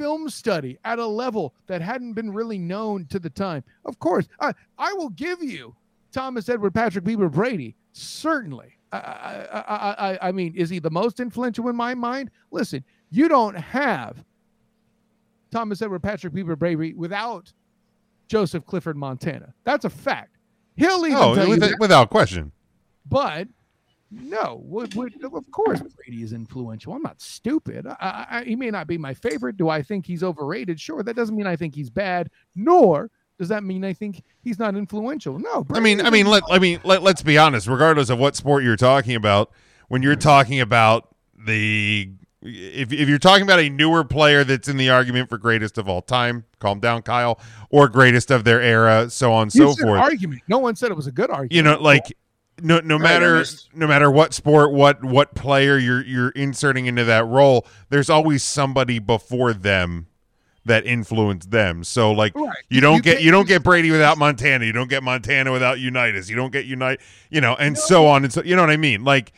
film 0.01 0.31
study 0.31 0.79
at 0.85 0.99
a 0.99 1.07
level 1.07 1.55
that 1.67 1.83
hadn't 1.83 2.15
been 2.15 2.33
really 2.33 2.57
known 2.59 3.05
to 3.11 3.19
the 3.19 3.29
time. 3.29 3.63
Of 3.85 3.99
course, 3.99 4.27
I, 4.41 4.55
I 4.79 4.95
will 4.95 5.11
give 5.11 5.43
you 5.43 5.77
Thomas 6.11 6.49
Edward 6.49 6.73
Patrick 6.73 7.05
Bieber 7.05 7.31
Brady. 7.31 7.77
Certainly. 7.93 8.79
I, 8.93 8.97
I, 8.99 10.11
I, 10.13 10.29
I 10.29 10.33
mean, 10.33 10.55
is 10.57 10.71
he 10.71 10.79
the 10.79 10.91
most 10.91 11.21
influential 11.21 11.69
in 11.69 11.77
my 11.77 11.95
mind? 11.95 12.31
Listen, 12.51 12.83
you 13.11 13.29
don't 13.29 13.55
have 13.55 14.25
Thomas 15.51 15.83
Edward 15.83 16.03
Patrick 16.03 16.33
Bieber 16.33 16.59
Brady 16.59 16.95
without 16.95 17.53
Joseph 18.29 18.65
Clifford 18.65 18.97
Montana. 18.97 19.53
That's 19.65 19.85
a 19.85 19.91
fact. 19.91 20.37
He'll 20.77 21.05
even 21.05 21.19
Oh, 21.19 21.35
tell 21.35 21.47
you 21.49 21.57
that. 21.57 21.77
without 21.79 22.09
question. 22.11 22.53
But 23.07 23.49
no, 24.11 24.61
would, 24.65 24.95
would, 24.95 25.25
of 25.25 25.51
course 25.53 25.81
Brady 25.97 26.23
is 26.23 26.33
influential. 26.33 26.93
I'm 26.93 27.03
not 27.03 27.21
stupid. 27.21 27.87
I, 27.87 28.27
I, 28.31 28.45
he 28.45 28.57
may 28.57 28.71
not 28.71 28.87
be 28.87 28.99
my 28.99 29.15
favorite. 29.15 29.57
Do 29.57 29.69
I 29.69 29.83
think 29.83 30.05
he's 30.05 30.25
overrated? 30.25 30.81
Sure. 30.81 31.03
That 31.03 31.15
doesn't 31.15 31.37
mean 31.37 31.47
I 31.47 31.57
think 31.57 31.75
he's 31.75 31.91
bad. 31.91 32.31
Nor 32.57 33.11
does 33.39 33.49
that 33.49 33.63
mean 33.63 33.85
I 33.85 33.93
think 33.93 34.23
he's 34.43 34.59
not 34.59 34.77
influential. 34.77 35.39
No. 35.39 35.65
I 35.73 35.81
mean, 35.81 36.01
I 36.01 36.11
mean, 36.11 36.27
let 36.27 36.43
I 36.51 36.59
mean, 36.59 36.81
let, 36.85 37.03
let's 37.03 37.23
be 37.23 37.39
honest. 37.39 37.69
Regardless 37.69 38.11
of 38.11 38.19
what 38.19 38.37
sport 38.37 38.65
you're 38.65 38.77
talking 38.77 39.15
about, 39.15 39.53
when 39.89 40.03
you're 40.03 40.17
talking 40.17 40.61
about 40.61 41.15
the 41.47 42.11
if 42.43 42.93
if 42.93 43.09
you're 43.09 43.19
talking 43.19 43.43
about 43.43 43.61
a 43.61 43.69
newer 43.69 44.03
player 44.05 44.45
that's 44.45 44.69
in 44.69 44.77
the 44.77 44.91
argument 44.91 45.29
for 45.29 45.39
greatest 45.39 45.79
of 45.79 45.89
all 45.89 46.03
time, 46.03 46.45
calm 46.59 46.81
down, 46.81 47.03
Kyle, 47.03 47.39
or 47.71 47.89
greatest 47.89 48.31
of 48.31 48.45
their 48.45 48.61
era, 48.61 49.09
so 49.09 49.33
on 49.33 49.45
and 49.45 49.53
so 49.53 49.75
forth. 49.75 50.01
Argument. 50.01 50.43
No 50.49 50.59
one 50.59 50.75
said 50.75 50.91
it 50.91 50.97
was 50.97 51.07
a 51.07 51.13
good 51.13 51.31
argument. 51.31 51.53
you 51.53 51.63
know, 51.63 51.81
like 51.81 52.13
no 52.63 52.81
no 52.81 52.97
Right, 52.97 53.03
matter 53.03 53.45
no 53.75 53.87
matter 53.87 54.11
what 54.11 54.35
sport, 54.35 54.73
what 54.73 55.03
what 55.05 55.35
player 55.35 55.79
you're 55.79 56.05
you're 56.05 56.31
inserting 56.31 56.87
into 56.87 57.05
that 57.05 57.27
role, 57.27 57.67
there's 57.89 58.11
always 58.11 58.43
somebody 58.43 58.99
before 58.99 59.53
them 59.53 60.07
that 60.67 60.85
influenced 60.87 61.51
them. 61.51 61.83
So 61.85 62.13
like 62.13 62.35
Right. 62.35 62.53
you 62.69 62.81
don't 62.81 62.97
You 62.97 63.03
get 63.03 63.23
you 63.23 63.31
don't 63.31 63.49
get 63.49 63.63
Brady 63.63 63.91
without 63.91 64.19
Montana. 64.19 64.65
You 64.65 64.73
don't 64.73 64.91
get 64.91 65.03
Montana 65.03 65.53
without 65.53 65.81
Unitas. 65.81 66.29
You 66.29 66.37
don't 66.37 66.53
get 66.53 66.67
Unite. 66.67 67.01
You 67.31 67.41
know, 67.41 67.55
and 67.57 67.77
so 67.79 68.07
on 68.07 68.25
and 68.25 68.33
so. 68.33 68.43
You 68.43 68.57
know 68.57 68.63
what 68.63 68.71
I 68.71 68.77
mean? 68.77 69.03
Like, 69.03 69.33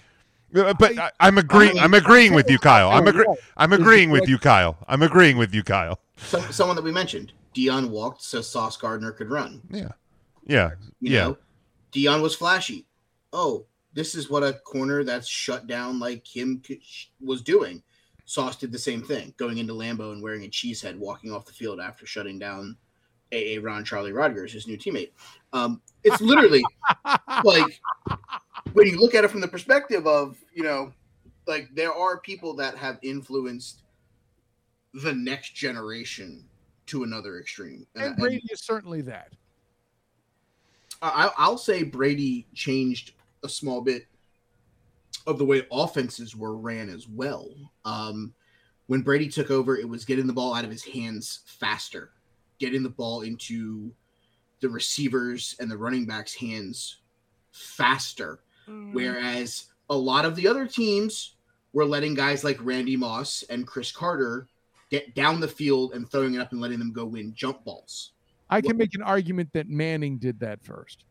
uh, 0.55 0.75
but 0.75 0.99
I, 0.99 1.11
I'm 1.21 1.39
agreeing. 1.39 1.79
I'm 1.79 1.95
agreeing 1.95 2.35
with 2.35 2.51
you, 2.51 2.59
Kyle. 2.71 2.91
I'm 2.91 3.07
agree. 3.07 3.27
I'm 3.57 3.73
agreeing 3.73 4.11
with 4.11 4.29
you, 4.29 4.39
Kyle. 4.39 4.77
I'm 4.89 5.03
agreeing 5.03 5.37
with 5.39 5.55
you, 5.55 5.63
Kyle. 5.63 5.99
Some, 6.17 6.43
someone 6.53 6.77
that 6.77 6.85
we 6.85 6.93
mentioned, 6.93 7.33
Deion 7.55 7.89
walked 7.89 8.23
so 8.23 8.41
Sauce 8.41 8.77
Gardner 8.77 9.13
could 9.13 9.31
run. 9.31 9.63
Yeah, 9.71 9.89
yeah, 10.47 10.71
You 11.01 11.13
yeah. 11.13 11.23
know, 11.29 11.39
Deion 11.93 12.21
was 12.23 12.35
flashy. 12.35 12.85
Oh, 13.33 13.67
this 13.95 14.15
is 14.15 14.31
what 14.31 14.43
a 14.43 14.55
corner 14.55 15.05
that's 15.05 15.29
shut 15.29 15.67
down 15.67 15.99
like 15.99 16.27
him 16.27 16.63
was 17.21 17.43
doing. 17.43 17.83
Sauce 18.25 18.57
did 18.57 18.73
the 18.73 18.79
same 18.79 19.03
thing, 19.03 19.35
going 19.37 19.59
into 19.59 19.73
Lambeau 19.75 20.13
and 20.13 20.23
wearing 20.23 20.45
a 20.45 20.49
cheesehead, 20.49 20.97
walking 20.97 21.33
off 21.33 21.45
the 21.45 21.53
field 21.53 21.81
after 21.81 22.07
shutting 22.07 22.39
down 22.39 22.77
AA 23.33 23.61
Ron 23.61 23.85
Charlie 23.85 24.13
Rodgers, 24.13 24.53
his 24.53 24.67
new 24.67 24.79
teammate. 24.79 25.11
Um, 25.53 25.81
it's 26.05 26.21
literally 26.21 26.63
like 27.45 27.81
when 28.73 28.87
you 28.87 28.99
look 29.01 29.15
at 29.15 29.25
it 29.25 29.31
from 29.31 29.41
the 29.41 29.49
perspective 29.49 30.07
of 30.07 30.37
you 30.55 30.63
know, 30.63 30.93
like 31.47 31.69
there 31.75 31.93
are 31.93 32.21
people 32.21 32.55
that 32.55 32.77
have 32.77 32.99
influenced 33.03 33.83
the 34.95 35.13
next 35.15 35.55
generation 35.55 36.45
to 36.87 37.03
another 37.05 37.39
extreme. 37.39 37.87
and 37.95 38.05
and- 38.05 38.17
Brady 38.17 38.43
is 38.51 38.61
certainly 38.61 39.01
that. 39.03 39.33
I, 41.05 41.33
I'll 41.37 41.59
say 41.59 41.83
Brady 41.83 42.47
changed 42.55 43.15
a 43.43 43.49
small 43.49 43.81
bit 43.81 44.07
of 45.27 45.39
the 45.39 45.45
way 45.45 45.67
offenses 45.71 46.35
were 46.37 46.57
ran 46.57 46.89
as 46.89 47.09
well. 47.09 47.49
Um, 47.85 48.35
when 48.87 49.03
Brady 49.03 49.29
took 49.29 49.51
over, 49.51 49.77
it 49.77 49.89
was 49.89 50.05
getting 50.05 50.27
the 50.27 50.33
ball 50.33 50.55
out 50.55 50.65
of 50.65 50.71
his 50.71 50.85
hands 50.85 51.41
faster, 51.47 52.11
getting 52.59 52.83
the 52.83 52.89
ball 52.91 53.23
into 53.23 53.93
the 54.61 54.69
receivers 54.69 55.57
and 55.61 55.71
the 55.71 55.77
running 55.77 56.07
backs' 56.07 56.35
hands 56.35 56.99
faster. 57.53 58.41
Whereas 58.93 59.67
a 59.91 59.97
lot 59.97 60.25
of 60.25 60.37
the 60.37 60.49
other 60.49 60.67
teams 60.67 61.37
were 61.73 61.85
letting 61.85 62.15
guys 62.15 62.45
like 62.45 62.59
Randy 62.65 62.97
Moss 62.97 63.45
and 63.51 63.67
Cris 63.67 63.93
Carter 63.93 64.47
get 64.91 65.15
down 65.15 65.41
the 65.41 65.49
field 65.49 65.95
and 65.95 66.09
throwing 66.11 66.35
it 66.35 66.39
up 66.39 66.53
and 66.53 66.61
letting 66.61 66.79
them 66.79 66.93
go 66.93 67.05
win 67.05 67.35
jump 67.35 67.65
balls. 67.65 68.13
I 68.51 68.61
can 68.61 68.77
make 68.77 68.95
an 68.95 69.03
argument 69.03 69.51
that 69.55 69.69
Manning 69.69 70.19
did 70.19 70.39
that 70.41 70.63
first. 70.63 71.05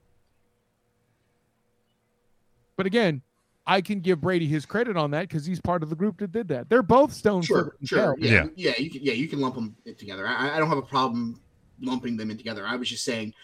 But 2.82 2.88
again, 2.88 3.22
I 3.68 3.80
can 3.80 4.00
give 4.00 4.22
Brady 4.22 4.48
his 4.48 4.66
credit 4.66 4.98
on 4.98 5.12
that 5.12 5.30
because 5.30 5.46
he's 5.46 5.62
part 5.62 5.84
of 5.84 5.92
the 5.92 5.96
group 5.96 6.18
that 6.18 6.32
did 6.32 6.48
that. 6.48 6.68
They're 6.68 6.82
both 6.82 7.14
stone 7.14 7.44
Sure, 7.44 7.76
sure, 7.84 8.00
hell. 8.00 8.16
yeah, 8.18 8.48
yeah, 8.56 8.74
you 8.80 8.90
can, 8.90 9.04
yeah, 9.04 9.14
you 9.14 9.28
can 9.28 9.40
lump 9.40 9.54
them 9.54 9.76
together. 10.00 10.28
I, 10.28 10.56
I 10.56 10.58
don't 10.58 10.68
have 10.68 10.80
a 10.80 10.82
problem 10.82 11.40
lumping 11.80 12.18
them 12.18 12.32
in 12.32 12.38
together. 12.38 12.66
I 12.66 12.76
was 12.76 12.90
just 12.90 13.06
saying, 13.06 13.36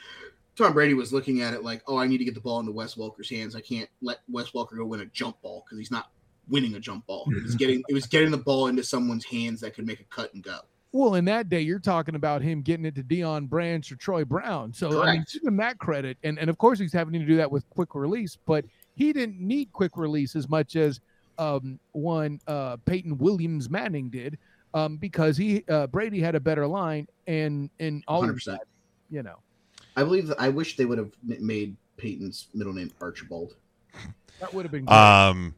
Tom 0.56 0.74
Brady 0.74 0.96
was 0.96 1.14
looking 1.14 1.44
at 1.44 1.54
it 1.54 1.64
like, 1.64 1.84
oh, 1.86 1.98
I 1.98 2.08
need 2.08 2.18
to 2.18 2.26
get 2.26 2.34
the 2.34 2.42
ball 2.42 2.60
into 2.60 2.72
Wes 2.72 2.96
Welker's 2.96 3.30
hands. 3.30 3.56
I 3.56 3.62
can't 3.62 3.88
let 4.02 4.22
Wes 4.28 4.50
Welker 4.54 4.76
go 4.76 4.86
win 4.86 5.02
a 5.02 5.06
jump 5.06 5.40
ball 5.44 5.64
because 5.64 5.78
he's 5.78 5.92
not 5.92 6.10
winning 6.50 6.74
a 6.74 6.80
jump 6.80 7.06
ball. 7.06 7.26
It 7.28 7.44
was 7.44 7.52
mm-hmm. 7.52 7.58
getting 7.58 7.84
it 7.88 7.94
was 7.94 8.08
getting 8.08 8.32
the 8.32 8.38
ball 8.38 8.70
into 8.70 8.84
someone's 8.84 9.24
hands 9.24 9.62
that 9.62 9.76
could 9.76 9.86
make 9.86 10.00
a 10.00 10.06
cut 10.06 10.34
and 10.34 10.44
go. 10.44 10.58
Well, 10.94 11.14
in 11.14 11.26
that 11.26 11.48
day, 11.48 11.62
you're 11.62 11.78
talking 11.78 12.16
about 12.16 12.42
him 12.42 12.64
getting 12.64 12.86
it 12.86 12.96
to 12.96 13.04
Deion 13.04 13.48
Branch 13.48 13.92
or 13.92 13.98
Troy 13.98 14.26
Brown. 14.26 14.74
So 14.74 14.88
I 14.88 15.12
mean, 15.12 15.16
Correct. 15.18 15.34
give 15.34 15.44
him 15.44 15.58
that 15.58 15.78
credit. 15.78 16.18
And 16.24 16.40
and 16.40 16.50
of 16.50 16.58
course 16.58 16.80
he's 16.80 16.92
having 16.92 17.14
to 17.14 17.26
do 17.26 17.38
that 17.38 17.52
with 17.52 17.70
quick 17.70 17.94
release, 17.94 18.36
but 18.36 18.66
he 18.98 19.14
didn't 19.14 19.40
need 19.40 19.72
quick 19.72 19.96
release 19.96 20.36
as 20.36 20.50
much 20.50 20.76
as 20.76 21.00
um, 21.38 21.80
one 21.92 22.42
uh, 22.48 22.78
Peyton 22.86 23.18
Williams 23.18 23.70
Manning 23.70 24.10
did, 24.10 24.38
um, 24.74 24.98
because 24.98 25.38
he 25.38 25.64
uh, 25.70 25.88
Brady 25.88 26.20
had 26.20 26.36
a 26.36 26.40
better 26.40 26.66
line 26.66 27.08
and 27.28 27.70
and 27.80 28.04
all 28.08 28.24
100%. 28.24 28.46
that, 28.46 28.62
you 29.10 29.24
know. 29.24 29.38
I 29.96 30.04
believe 30.04 30.28
that 30.28 30.40
I 30.40 30.50
wish 30.50 30.78
they 30.78 30.86
would 30.86 30.98
have 30.98 31.12
made 31.24 31.76
Peyton's 31.96 32.48
middle 32.54 32.74
name 32.74 32.92
Archibald. 33.00 33.56
That 34.40 34.54
would 34.54 34.66
have 34.66 34.72
been 34.72 34.86
great. 34.86 34.96
Um, 34.96 35.56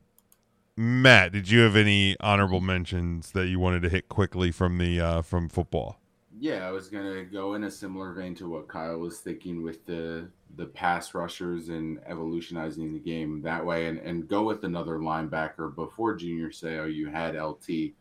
Matt, 0.78 1.34
did 1.34 1.50
you 1.50 1.60
have 1.62 1.76
any 1.76 2.16
honorable 2.22 2.62
mentions 2.62 3.32
that 3.32 3.48
you 3.48 3.60
wanted 3.60 3.82
to 3.82 3.90
hit 3.90 4.08
quickly 4.08 4.52
from 4.52 4.78
the 4.78 5.00
uh, 5.00 5.22
from 5.22 5.50
football? 5.50 5.99
Yeah, 6.42 6.66
I 6.66 6.72
was 6.72 6.88
gonna 6.88 7.26
go 7.26 7.56
in 7.56 7.66
a 7.66 7.72
similar 7.72 8.14
vein 8.14 8.34
to 8.36 8.50
what 8.50 8.70
Kyle 8.70 8.98
was 8.98 9.20
thinking 9.20 9.62
with 9.62 9.86
the 9.86 10.30
the 10.56 10.68
pass 10.68 11.14
rushers 11.14 11.68
and 11.68 12.00
evolutionizing 12.08 12.94
the 12.94 13.00
game 13.00 13.42
that 13.42 13.66
way, 13.66 13.88
and, 13.88 14.00
and 14.00 14.28
go 14.28 14.44
with 14.44 14.64
another 14.64 15.00
linebacker. 15.00 15.76
Before 15.76 16.16
Junior 16.16 16.50
Seau, 16.50 16.92
you 16.92 17.10
had 17.10 17.36
LT, 17.36 17.94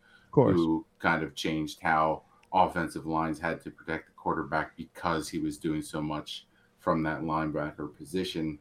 who 0.55 0.86
kind 1.01 1.24
of 1.24 1.34
changed 1.34 1.80
how 1.82 2.22
offensive 2.53 3.07
lines 3.07 3.41
had 3.41 3.61
to 3.62 3.70
protect 3.70 4.07
the 4.07 4.12
quarterback 4.12 4.76
because 4.76 5.28
he 5.28 5.39
was 5.39 5.59
doing 5.59 5.82
so 5.82 6.01
much 6.01 6.47
from 6.78 7.03
that 7.03 7.22
linebacker 7.22 7.95
position. 7.97 8.59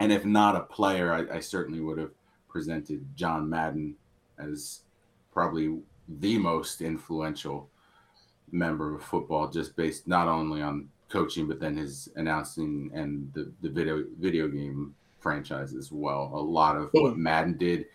And 0.00 0.12
if 0.12 0.24
not 0.24 0.56
a 0.56 0.60
player, 0.60 1.12
I, 1.12 1.36
I 1.36 1.40
certainly 1.40 1.80
would 1.80 1.98
have 1.98 2.10
presented 2.48 3.06
John 3.14 3.48
Madden 3.48 3.94
as 4.38 4.80
probably 5.32 5.78
the 6.08 6.38
most 6.38 6.80
influential 6.82 7.70
member 8.52 8.94
of 8.94 9.02
football, 9.02 9.48
just 9.48 9.76
based 9.76 10.06
not 10.06 10.28
only 10.28 10.62
on 10.62 10.88
coaching, 11.08 11.46
but 11.46 11.60
then 11.60 11.76
his 11.76 12.08
announcing 12.16 12.90
and 12.94 13.32
the, 13.32 13.52
the 13.62 13.68
video 13.68 14.04
video 14.18 14.48
game 14.48 14.94
franchise 15.20 15.74
as 15.74 15.90
well. 15.90 16.30
A 16.34 16.40
lot 16.40 16.76
of 16.76 16.90
what 16.92 17.16
Madden 17.16 17.56
did, 17.56 17.86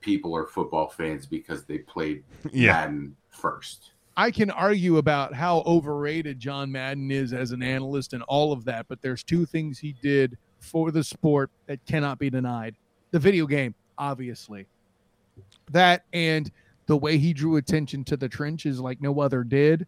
people 0.00 0.36
are 0.36 0.46
football 0.46 0.88
fans 0.88 1.26
because 1.26 1.64
they 1.64 1.78
played 1.78 2.24
Yeah, 2.52 2.72
Madden 2.72 3.16
first. 3.28 3.92
I 4.16 4.30
can 4.30 4.50
argue 4.50 4.98
about 4.98 5.32
how 5.32 5.62
overrated 5.64 6.38
John 6.38 6.70
Madden 6.70 7.10
is 7.10 7.32
as 7.32 7.52
an 7.52 7.62
analyst 7.62 8.12
and 8.12 8.22
all 8.24 8.52
of 8.52 8.64
that, 8.64 8.86
but 8.88 9.00
there's 9.00 9.22
two 9.22 9.46
things 9.46 9.78
he 9.78 9.94
did 10.02 10.36
for 10.58 10.90
the 10.90 11.02
sport 11.02 11.50
that 11.66 11.84
cannot 11.86 12.18
be 12.18 12.28
denied. 12.28 12.74
The 13.12 13.18
video 13.18 13.46
game, 13.46 13.74
obviously. 13.96 14.66
That 15.70 16.04
and 16.12 16.50
the 16.90 16.96
way 16.96 17.18
he 17.18 17.32
drew 17.32 17.54
attention 17.54 18.02
to 18.02 18.16
the 18.16 18.28
trenches 18.28 18.80
like 18.80 19.00
no 19.00 19.20
other 19.20 19.44
did, 19.44 19.86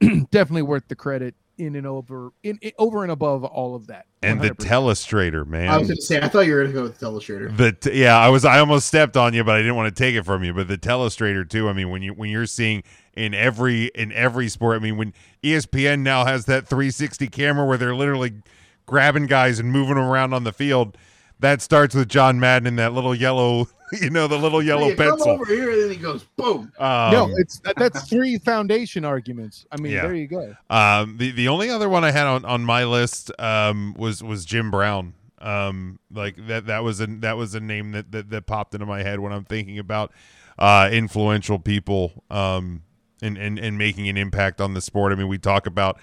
definitely 0.30 0.62
worth 0.62 0.88
the 0.88 0.96
credit. 0.96 1.34
in 1.58 1.76
and 1.76 1.86
over 1.86 2.32
in, 2.42 2.58
in 2.62 2.72
over 2.78 3.02
and 3.02 3.12
above 3.12 3.44
all 3.44 3.74
of 3.74 3.88
that. 3.88 4.06
And 4.22 4.40
the 4.40 4.52
100%. 4.52 4.54
telestrator, 4.56 5.46
man. 5.46 5.68
I 5.68 5.76
was 5.76 5.88
going 5.88 5.96
to 5.96 6.02
say, 6.02 6.18
I 6.18 6.28
thought 6.28 6.46
you 6.46 6.54
were 6.54 6.62
going 6.62 6.72
to 6.72 6.78
go 6.78 6.82
with 6.84 6.98
Telestrator. 6.98 7.54
The 7.54 7.72
t- 7.72 8.00
yeah, 8.00 8.18
I 8.18 8.30
was 8.30 8.46
I 8.46 8.58
almost 8.58 8.86
stepped 8.86 9.18
on 9.18 9.34
you, 9.34 9.44
but 9.44 9.56
I 9.56 9.58
didn't 9.58 9.76
want 9.76 9.94
to 9.94 10.02
take 10.02 10.14
it 10.14 10.22
from 10.22 10.42
you. 10.42 10.54
But 10.54 10.68
the 10.68 10.78
telestrator 10.78 11.46
too. 11.46 11.68
I 11.68 11.74
mean, 11.74 11.90
when 11.90 12.00
you 12.00 12.14
when 12.14 12.30
you're 12.30 12.46
seeing 12.46 12.82
in 13.14 13.34
every 13.34 13.86
in 13.88 14.10
every 14.12 14.48
sport, 14.48 14.76
I 14.76 14.82
mean, 14.82 14.96
when 14.96 15.12
ESPN 15.42 16.00
now 16.00 16.24
has 16.24 16.46
that 16.46 16.66
360 16.66 17.28
camera 17.28 17.66
where 17.66 17.76
they're 17.76 17.94
literally 17.94 18.40
grabbing 18.86 19.26
guys 19.26 19.58
and 19.58 19.70
moving 19.70 19.96
them 19.96 20.04
around 20.04 20.32
on 20.32 20.44
the 20.44 20.52
field, 20.52 20.96
that 21.40 21.60
starts 21.60 21.94
with 21.94 22.08
John 22.08 22.40
Madden 22.40 22.66
and 22.66 22.78
that 22.78 22.94
little 22.94 23.14
yellow, 23.14 23.68
you 24.00 24.10
know, 24.10 24.26
the 24.26 24.38
little 24.38 24.62
yellow 24.62 24.88
Hey, 24.88 24.94
come 24.96 25.10
pencil. 25.10 25.30
over 25.30 25.46
here, 25.46 25.70
and 25.72 25.82
then 25.82 25.90
he 25.90 25.96
goes, 25.96 26.24
boom. 26.36 26.72
Um, 26.78 27.12
no, 27.12 27.30
it's 27.36 27.58
that, 27.60 27.74
that's 27.76 28.08
three 28.08 28.38
foundation 28.38 29.04
arguments. 29.04 29.66
I 29.72 29.76
mean, 29.78 29.92
Yeah. 29.92 30.02
there 30.02 30.14
you 30.14 30.26
go. 30.26 30.54
Um, 30.68 31.16
the 31.18 31.30
the 31.32 31.48
only 31.48 31.70
other 31.70 31.88
one 31.88 32.04
I 32.04 32.10
had 32.10 32.26
on, 32.26 32.44
on 32.44 32.64
my 32.64 32.84
list 32.84 33.30
um, 33.38 33.94
was 33.98 34.22
was 34.22 34.44
Jim 34.44 34.70
Brown. 34.70 35.14
Um, 35.40 35.98
like 36.12 36.36
that 36.48 36.66
that 36.66 36.84
was 36.84 37.00
a 37.00 37.06
that 37.06 37.36
was 37.36 37.54
a 37.54 37.60
name 37.60 37.92
that, 37.92 38.12
that 38.12 38.30
that 38.30 38.46
popped 38.46 38.74
into 38.74 38.86
my 38.86 39.02
head 39.02 39.20
when 39.20 39.32
I'm 39.32 39.44
thinking 39.44 39.78
about 39.78 40.12
uh, 40.58 40.90
influential 40.92 41.58
people 41.58 42.24
um, 42.30 42.82
and, 43.22 43.38
and 43.38 43.58
and 43.58 43.78
making 43.78 44.08
an 44.08 44.16
impact 44.18 44.60
on 44.60 44.74
the 44.74 44.80
sport. 44.82 45.12
I 45.12 45.16
mean, 45.16 45.28
we 45.28 45.38
talk 45.38 45.66
about 45.66 45.98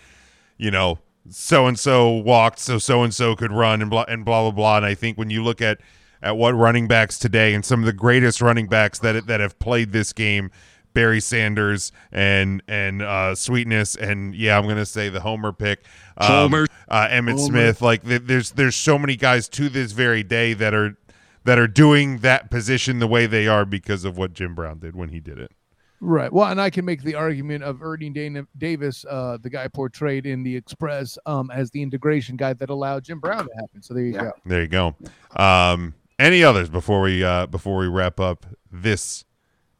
you 0.58 0.72
know 0.72 0.98
so 1.30 1.68
and 1.68 1.78
so 1.78 2.10
walked 2.10 2.58
so 2.58 2.80
so 2.80 3.04
and 3.04 3.14
so 3.14 3.36
could 3.36 3.52
run 3.52 3.82
and 3.82 3.92
blah 3.92 4.06
and 4.08 4.26
blah 4.26 4.42
blah 4.42 4.52
blah. 4.52 4.78
And 4.78 4.86
I 4.88 4.96
think 4.96 5.18
when 5.20 5.30
you 5.30 5.44
look 5.44 5.62
at 5.62 5.78
at 6.22 6.38
what 6.38 6.54
running 6.56 6.88
backs 6.88 7.18
today 7.20 7.54
and 7.54 7.64
some 7.66 7.80
of 7.82 7.86
the 7.86 7.94
greatest 7.94 8.42
running 8.42 8.68
backs 8.68 9.00
that 9.00 9.28
that 9.28 9.40
have 9.40 9.58
played 9.60 9.92
this 9.92 10.14
game, 10.14 10.52
Barry 10.94 11.20
Sanders 11.20 11.92
and 12.12 12.62
and 12.68 13.02
uh, 13.02 13.36
Sweetness 13.36 13.96
and 13.96 14.34
yeah, 14.36 14.58
I'm 14.58 14.68
gonna 14.68 14.86
say 14.86 15.10
the 15.10 15.20
Homer 15.22 15.54
pick, 15.54 15.86
um, 16.18 16.28
Homer. 16.52 16.68
uh, 16.90 17.08
Emmitt 17.08 17.32
Homer. 17.38 17.38
Smith. 17.38 17.82
Like 17.82 18.04
th- 18.04 18.24
there's 18.26 18.52
there's 18.52 18.76
so 18.76 18.98
many 18.98 19.16
guys 19.16 19.48
to 19.50 19.70
this 19.70 19.92
very 19.92 20.24
day 20.24 20.54
that 20.54 20.74
are 20.74 20.98
that 21.44 21.58
are 21.60 21.68
doing 21.68 22.18
that 22.20 22.50
position 22.52 23.00
the 23.00 23.08
way 23.08 23.26
they 23.26 23.48
are 23.48 23.64
because 23.66 24.04
of 24.04 24.18
what 24.18 24.34
Jim 24.34 24.54
Brown 24.56 24.80
did 24.80 24.96
when 24.96 25.10
he 25.10 25.20
did 25.20 25.38
it. 25.40 25.52
Right. 26.00 26.32
Well, 26.32 26.48
and 26.52 26.62
I 26.62 26.70
can 26.70 26.86
make 26.86 27.02
the 27.02 27.16
argument 27.16 27.64
of 27.64 27.82
Ernie 27.82 28.12
Dana- 28.12 28.46
Davis, 28.58 29.04
uh, 29.10 29.38
the 29.42 29.50
guy 29.50 29.68
portrayed 29.68 30.28
in 30.28 30.44
the 30.44 30.56
Express, 30.56 31.18
um, 31.26 31.50
as 31.50 31.72
the 31.72 31.82
integration 31.82 32.36
guy 32.36 32.54
that 32.54 32.70
allowed 32.70 33.06
Jim 33.06 33.20
Brown 33.20 33.48
to 33.48 33.50
happen. 33.56 33.82
So 33.82 33.96
there 33.96 34.04
you 34.04 34.14
Yeah. 34.14 34.22
go. 34.22 34.32
There 34.46 34.62
you 34.62 34.68
go. 34.68 34.96
Um, 35.38 35.96
any 36.20 36.44
others 36.44 36.70
before 36.70 37.02
we 37.02 37.24
uh, 37.24 37.46
before 37.48 37.78
we 37.78 37.88
wrap 37.88 38.20
up 38.20 38.46
this 38.72 39.26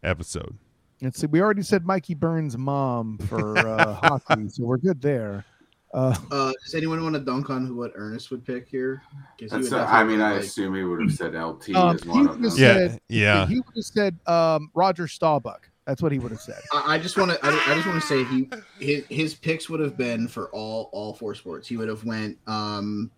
episode? 0.04 0.58
Let's 1.02 1.20
see. 1.20 1.28
We 1.28 1.42
already 1.42 1.62
said 1.62 1.86
Mikey 1.86 2.16
Burns' 2.16 2.58
mom 2.58 3.18
for 3.28 3.58
uh, 3.58 3.94
hockey, 4.20 4.50
so 4.50 4.64
we're 4.66 4.78
good 4.78 5.02
there. 5.02 5.46
Uh, 5.94 6.16
Uh, 6.32 6.52
does 6.64 6.74
anyone 6.76 7.02
want 7.02 7.14
to 7.16 7.22
dunk 7.22 7.50
on 7.50 7.66
who 7.66 7.76
what 7.76 7.92
Ernest 7.96 8.30
would 8.32 8.44
pick 8.46 8.68
here? 8.68 9.02
he 9.40 9.48
That's 9.48 9.70
would 9.70 9.74
a, 9.74 9.82
I 9.84 10.04
mean, 10.04 10.18
definitely, 10.20 10.24
I 10.26 10.34
like- 10.34 10.44
assume 10.44 10.76
he 10.76 10.84
would 10.84 11.02
have 11.02 11.14
said 11.14 11.34
LT 11.36 11.76
Um, 11.76 11.96
as 11.96 12.04
he 12.04 12.10
one 12.10 12.28
of 12.28 12.40
would've 12.40 12.58
Yeah, 12.60 12.74
said- 12.90 13.00
yeah. 13.10 13.46
he 13.48 13.56
would 13.56 13.76
have 13.76 13.86
said 13.86 14.18
um, 14.28 14.70
Roger 14.74 15.08
Staubach. 15.08 15.70
That's 15.86 16.02
what 16.02 16.12
he 16.12 16.20
would 16.20 16.32
have 16.32 16.42
said. 16.42 16.60
I, 16.74 16.96
I 16.96 16.98
just 17.00 17.18
want 17.18 17.32
to. 17.32 17.40
I, 17.46 17.50
I 17.50 17.76
just 17.76 17.88
want 17.88 18.02
to 18.02 18.08
say 18.08 18.24
he 18.26 18.50
his 18.80 19.04
his 19.10 19.34
picks 19.36 19.70
would 19.70 19.80
have 19.80 19.96
been 19.96 20.28
for 20.28 20.50
all 20.50 20.90
all 20.92 21.14
four 21.14 21.34
sports. 21.34 21.66
He 21.68 21.78
would 21.78 21.88
have 21.88 22.04
went. 22.04 22.38
um 22.48 23.10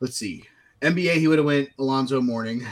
Let's 0.00 0.16
see, 0.16 0.44
NBA. 0.82 1.14
He 1.14 1.28
would 1.28 1.38
have 1.38 1.46
went 1.46 1.68
Alonzo 1.78 2.20
Mourning. 2.20 2.66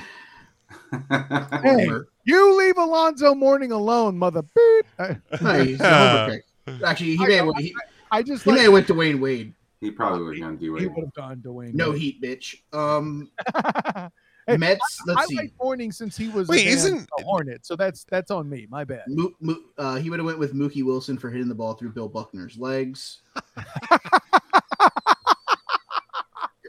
Hey. 1.10 1.88
You 2.24 2.58
leave 2.58 2.76
Alonzo 2.76 3.34
Mourning 3.34 3.72
alone, 3.72 4.18
mother. 4.18 4.42
Beep. 4.42 4.86
No, 5.40 5.64
he's 5.64 5.78
the 5.78 5.88
Homer 5.88 6.42
pick. 6.66 6.82
Actually, 6.84 7.16
he 7.16 7.26
may 7.26 7.34
have, 7.34 7.48
he, 7.58 7.74
I 8.10 8.22
just 8.22 8.44
he 8.44 8.52
may 8.52 8.62
have 8.64 8.72
went 8.72 8.86
Dwyane 8.86 9.18
Wade. 9.20 9.54
he 9.80 9.90
probably 9.90 10.22
would 10.24 10.36
have 10.36 10.42
gone 10.42 10.56
do 10.56 10.74
he 10.76 10.86
would 10.86 11.04
have 11.04 11.14
gone 11.14 11.38
Dwyane. 11.38 11.74
No 11.74 11.90
Wade. 11.90 12.00
heat, 12.00 12.22
bitch. 12.22 12.56
Um, 12.72 13.30
Hey, 14.46 14.56
Mets. 14.56 14.98
Let's 15.06 15.20
I 15.20 15.24
see. 15.26 15.36
like 15.36 15.52
Mourning 15.62 15.92
since 15.92 16.16
he 16.16 16.28
was 16.28 16.48
Wait, 16.48 16.66
a 16.66 16.70
isn't- 16.70 16.94
isn't 16.96 17.08
Hornet, 17.20 17.64
so 17.64 17.76
that's 17.76 18.04
that's 18.04 18.30
on 18.32 18.48
me. 18.48 18.66
My 18.70 18.84
bad. 18.84 19.02
Mo- 19.06 19.32
Mo- 19.40 19.60
uh, 19.78 19.96
he 19.96 20.10
would 20.10 20.18
have 20.18 20.26
went 20.26 20.38
with 20.40 20.54
Mookie 20.54 20.82
Wilson 20.82 21.16
for 21.18 21.30
hitting 21.30 21.46
the 21.48 21.54
ball 21.54 21.74
through 21.74 21.90
Bill 21.90 22.08
Buckner's 22.08 22.56
legs. 22.58 23.20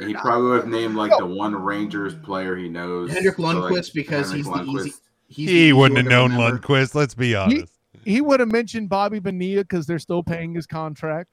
He 0.07 0.13
probably 0.13 0.49
would 0.49 0.59
have 0.61 0.67
named 0.67 0.95
like 0.95 1.11
the 1.17 1.25
one 1.25 1.55
Rangers 1.55 2.15
player 2.15 2.55
he 2.55 2.69
knows. 2.69 3.11
Henrik 3.11 3.35
So, 3.35 3.41
like, 3.41 3.55
Lundqvist 3.55 3.93
because 3.93 4.31
he's 4.31 4.45
the 4.45 4.63
easy. 4.63 4.93
He's 5.27 5.47
the 5.47 5.53
He 5.53 5.59
easy 5.63 5.73
wouldn't 5.73 5.97
have 5.97 6.07
known 6.07 6.31
remember. 6.31 6.59
Lundqvist. 6.59 6.95
Let's 6.95 7.13
be 7.13 7.35
honest. 7.35 7.73
He 8.03 8.19
would 8.19 8.39
have 8.39 8.51
mentioned 8.51 8.89
Bobby 8.89 9.19
Bonilla 9.19 9.61
because 9.61 9.85
they're 9.85 9.99
still 9.99 10.23
paying 10.23 10.55
his 10.55 10.65
contract. 10.65 11.29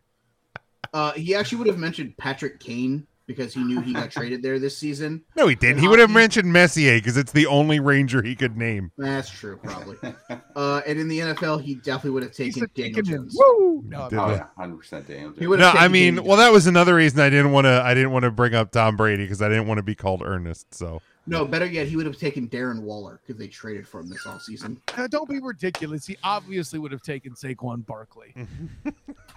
Uh, 0.93 1.13
he 1.13 1.35
actually 1.35 1.59
would 1.59 1.67
have 1.67 1.79
mentioned 1.79 2.17
Patrick 2.19 2.61
Kane 2.61 3.07
because 3.29 3.55
he 3.55 3.63
knew 3.63 3.81
he 3.81 3.93
got 3.93 4.11
traded 4.11 4.43
there 4.43 4.59
this 4.59 4.77
season. 4.77 5.23
No, 5.37 5.47
he 5.47 5.55
didn't. 5.55 5.77
In 5.77 5.83
He 5.83 5.89
would 5.89 6.01
have 6.01 6.11
mentioned 6.11 6.53
Messier 6.53 6.99
because 6.99 7.17
it's 7.17 7.31
the 7.31 7.47
only 7.47 7.79
Ranger 7.79 8.23
he 8.23 8.35
could 8.35 8.57
name. 8.57 8.91
That's 8.99 9.31
true, 9.31 9.57
probably. 9.57 9.97
Uh, 10.57 10.83
and 10.89 10.99
in 10.99 11.07
the 11.07 11.21
NFL, 11.21 11.63
he 11.63 11.77
definitely 11.77 12.11
would 12.11 12.25
have 12.25 12.33
taken 12.33 12.63
the 12.63 12.67
Daniel. 12.69 13.03
Jones. 13.03 13.37
Woo! 13.39 13.81
No, 13.87 14.09
Oh 14.11 14.31
yeah, 14.31 14.47
hundred 14.57 14.79
percent 14.79 15.07
Daniel. 15.07 15.31
He 15.31 15.41
Jones. 15.41 15.49
would 15.51 15.61
No, 15.61 15.69
I 15.69 15.87
mean, 15.87 16.17
Daniel 16.17 16.25
well, 16.31 16.37
that 16.39 16.51
was 16.51 16.67
another 16.67 16.97
reason 16.97 17.21
I 17.21 17.31
didn't 17.31 17.53
want 17.53 17.67
to. 17.67 17.81
I 17.85 17.95
didn't 17.95 18.11
want 18.11 18.25
to 18.25 18.33
bring 18.33 18.57
up 18.57 18.73
Tom 18.73 18.97
Brady 18.97 19.23
because 19.23 19.41
I 19.41 19.49
didn't 19.49 19.69
want 19.69 19.79
to 19.79 19.85
be 19.85 19.95
called 19.95 20.23
Ernest. 20.25 20.75
So 20.75 21.01
no. 21.29 21.45
Better 21.45 21.67
yet, 21.67 21.87
he 21.87 21.95
would 21.95 22.07
have 22.07 22.19
taken 22.19 22.49
Darren 22.49 22.81
Waller 22.81 23.21
because 23.25 23.39
they 23.39 23.47
traded 23.47 23.87
for 23.87 24.01
him 24.01 24.09
this 24.09 24.25
offseason. 24.25 24.79
Uh, 24.99 25.07
don't 25.07 25.29
be 25.29 25.39
ridiculous. 25.39 26.05
He 26.05 26.17
obviously 26.25 26.81
would 26.81 26.91
have 26.91 27.03
taken 27.03 27.33
Saquon 27.35 27.87
Barkley. 27.87 28.35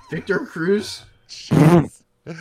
Victor 0.10 0.40
Cruz. 0.40 1.04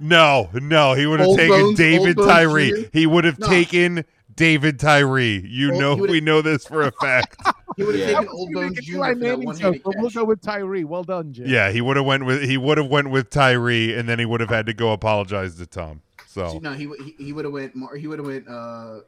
no, 0.00 0.48
no, 0.54 0.94
he 0.94 1.06
would 1.06 1.20
have 1.20 1.36
taken 1.36 1.48
Bones- 1.48 1.78
David 1.78 2.08
Old 2.08 2.16
Bones 2.16 2.28
Tyree. 2.28 2.70
Jr.? 2.70 2.88
He 2.92 3.06
would 3.06 3.24
have 3.24 3.38
No. 3.38 3.46
taken 3.48 4.04
David 4.34 4.78
Tyree. 4.80 5.44
You 5.46 5.72
Old- 5.72 5.80
know, 5.80 5.94
we 5.96 6.20
know 6.20 6.42
this 6.42 6.66
for 6.66 6.82
a 6.82 6.92
fact. 6.92 7.36
He 7.76 7.84
would 7.84 7.94
have 7.94 8.08
Yeah. 8.10 8.18
taken 8.18 8.28
Old 8.34 8.50
You 8.50 8.56
Bones 8.56 8.78
Jr. 8.84 8.92
For 8.92 8.98
that 9.06 9.18
Manning 9.18 9.46
one-handed 9.46 9.82
but 9.84 9.94
we'll 9.96 10.10
go 10.10 10.24
with 10.24 10.42
Tyree. 10.42 10.84
Well 10.84 11.04
done, 11.04 11.32
Jim. 11.32 11.46
yeah, 11.46 11.70
he 11.70 11.80
would 11.80 11.96
have 11.96 12.04
went 12.04 12.26
with 12.26 12.42
he 12.42 12.56
would 12.58 12.78
have 12.78 12.88
went 12.88 13.10
with 13.10 13.30
Tyree, 13.30 13.94
and 13.94 14.08
then 14.08 14.18
he 14.18 14.24
would 14.26 14.40
have 14.40 14.50
had 14.50 14.66
to 14.66 14.74
go 14.74 14.92
apologize 14.92 15.54
to 15.56 15.66
Tom. 15.66 16.02
So 16.26 16.58
No, 16.62 16.72
he 16.72 16.86
would- 16.88 17.00
he, 17.00 17.14
he 17.18 17.32
would 17.32 17.44
have 17.44 17.54
went. 17.54 17.74
Mar- 17.76 17.94
He 17.94 18.06
would 18.08 18.18
have 18.18 18.26
went. 18.26 18.48
Uh, 18.48 19.00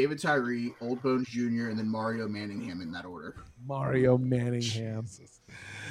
David 0.00 0.18
Tyree, 0.18 0.72
Old 0.80 1.02
Bones 1.02 1.28
Jr., 1.28 1.68
and 1.68 1.78
then 1.78 1.86
Mario 1.86 2.26
Manningham 2.26 2.80
in 2.80 2.90
that 2.92 3.04
order. 3.04 3.34
Mario 3.66 4.16
Manningham. 4.16 5.06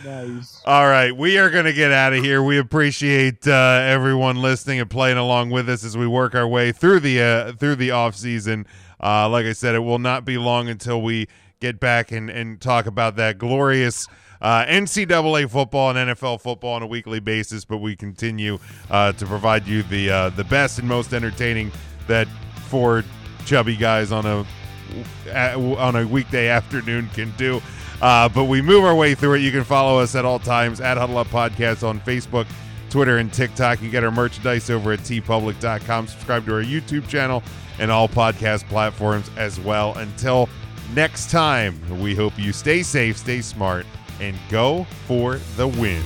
Nice. 0.04 0.64
All 0.66 0.88
right, 0.88 1.16
we 1.16 1.38
are 1.38 1.52
going 1.52 1.66
to 1.66 1.74
get 1.74 1.92
out 1.92 2.14
of 2.14 2.24
here. 2.24 2.42
We 2.42 2.58
appreciate 2.58 3.48
uh, 3.48 3.52
everyone 3.84 4.38
listening 4.38 4.80
and 4.80 4.90
playing 4.90 5.20
along 5.20 5.52
with 5.52 5.70
us 5.70 5.84
as 5.84 5.96
we 5.96 6.08
work 6.08 6.34
our 6.34 6.48
way 6.48 6.72
through 6.72 7.02
the 7.02 7.22
uh, 7.22 7.52
through 7.54 7.76
the 7.76 7.92
off 7.92 8.16
season. 8.16 8.66
Uh, 9.00 9.30
like 9.30 9.46
I 9.46 9.54
said, 9.54 9.76
it 9.76 9.80
will 9.80 10.00
not 10.00 10.26
be 10.26 10.40
long 10.40 10.70
until 10.70 11.04
we 11.04 11.28
get 11.60 11.80
back 11.80 12.12
and, 12.12 12.32
and 12.32 12.60
talk 12.60 12.88
about 12.88 13.16
that 13.18 13.38
glorious 13.38 14.08
uh, 14.42 14.66
NCAA 14.66 15.52
football 15.52 15.96
and 15.96 16.10
NFL 16.10 16.42
football 16.42 16.74
on 16.74 16.82
a 16.82 16.88
weekly 16.88 17.20
basis. 17.20 17.64
But 17.64 17.78
we 17.78 17.96
continue 17.96 18.58
uh, 18.90 19.12
to 19.12 19.26
provide 19.28 19.68
you 19.68 19.84
the 19.84 20.10
uh, 20.10 20.30
the 20.30 20.46
best 20.46 20.80
and 20.80 20.88
most 20.88 21.14
entertaining 21.14 21.72
that 22.08 22.28
four 22.70 23.04
chubby 23.50 23.76
guys 23.76 24.12
on 24.12 24.28
a 24.28 24.46
on 25.80 25.96
a 25.96 26.08
weekday 26.08 26.50
afternoon 26.50 27.10
can 27.16 27.34
do. 27.36 27.60
Uh, 28.00 28.30
but 28.30 28.46
we 28.46 28.62
move 28.62 28.86
our 28.86 28.96
way 28.96 29.16
through 29.16 29.34
it. 29.34 29.40
You 29.40 29.52
can 29.52 29.64
follow 29.64 30.00
us 30.00 30.16
at 30.16 30.24
all 30.24 30.40
times 30.40 30.80
at 30.80 30.98
Huddle 30.98 31.18
Up 31.18 31.28
Podcast 31.28 31.86
on 31.86 32.00
Facebook, 32.02 32.48
Twitter, 32.92 33.18
and 33.18 33.34
TikTok. 33.34 33.82
You 33.82 33.90
get 33.90 34.04
our 34.04 34.12
merchandise 34.12 34.70
over 34.70 34.94
at 34.94 35.00
teepublic.com. 35.00 36.08
Subscribe 36.08 36.46
to 36.46 36.54
our 36.54 36.64
YouTube 36.64 37.08
channel 37.10 37.44
and 37.80 37.90
all 37.92 38.08
podcast 38.08 38.68
platforms 38.70 39.30
as 39.36 39.60
well. 39.60 39.98
Until 39.98 40.48
next 40.94 41.32
time, 41.32 41.80
we 42.00 42.14
hope 42.14 42.38
you 42.38 42.54
stay 42.54 42.84
safe, 42.84 43.18
stay 43.18 43.42
smart, 43.42 43.86
and 44.22 44.38
go 44.50 44.86
for 45.08 45.38
the 45.58 45.68
win. 45.68 46.04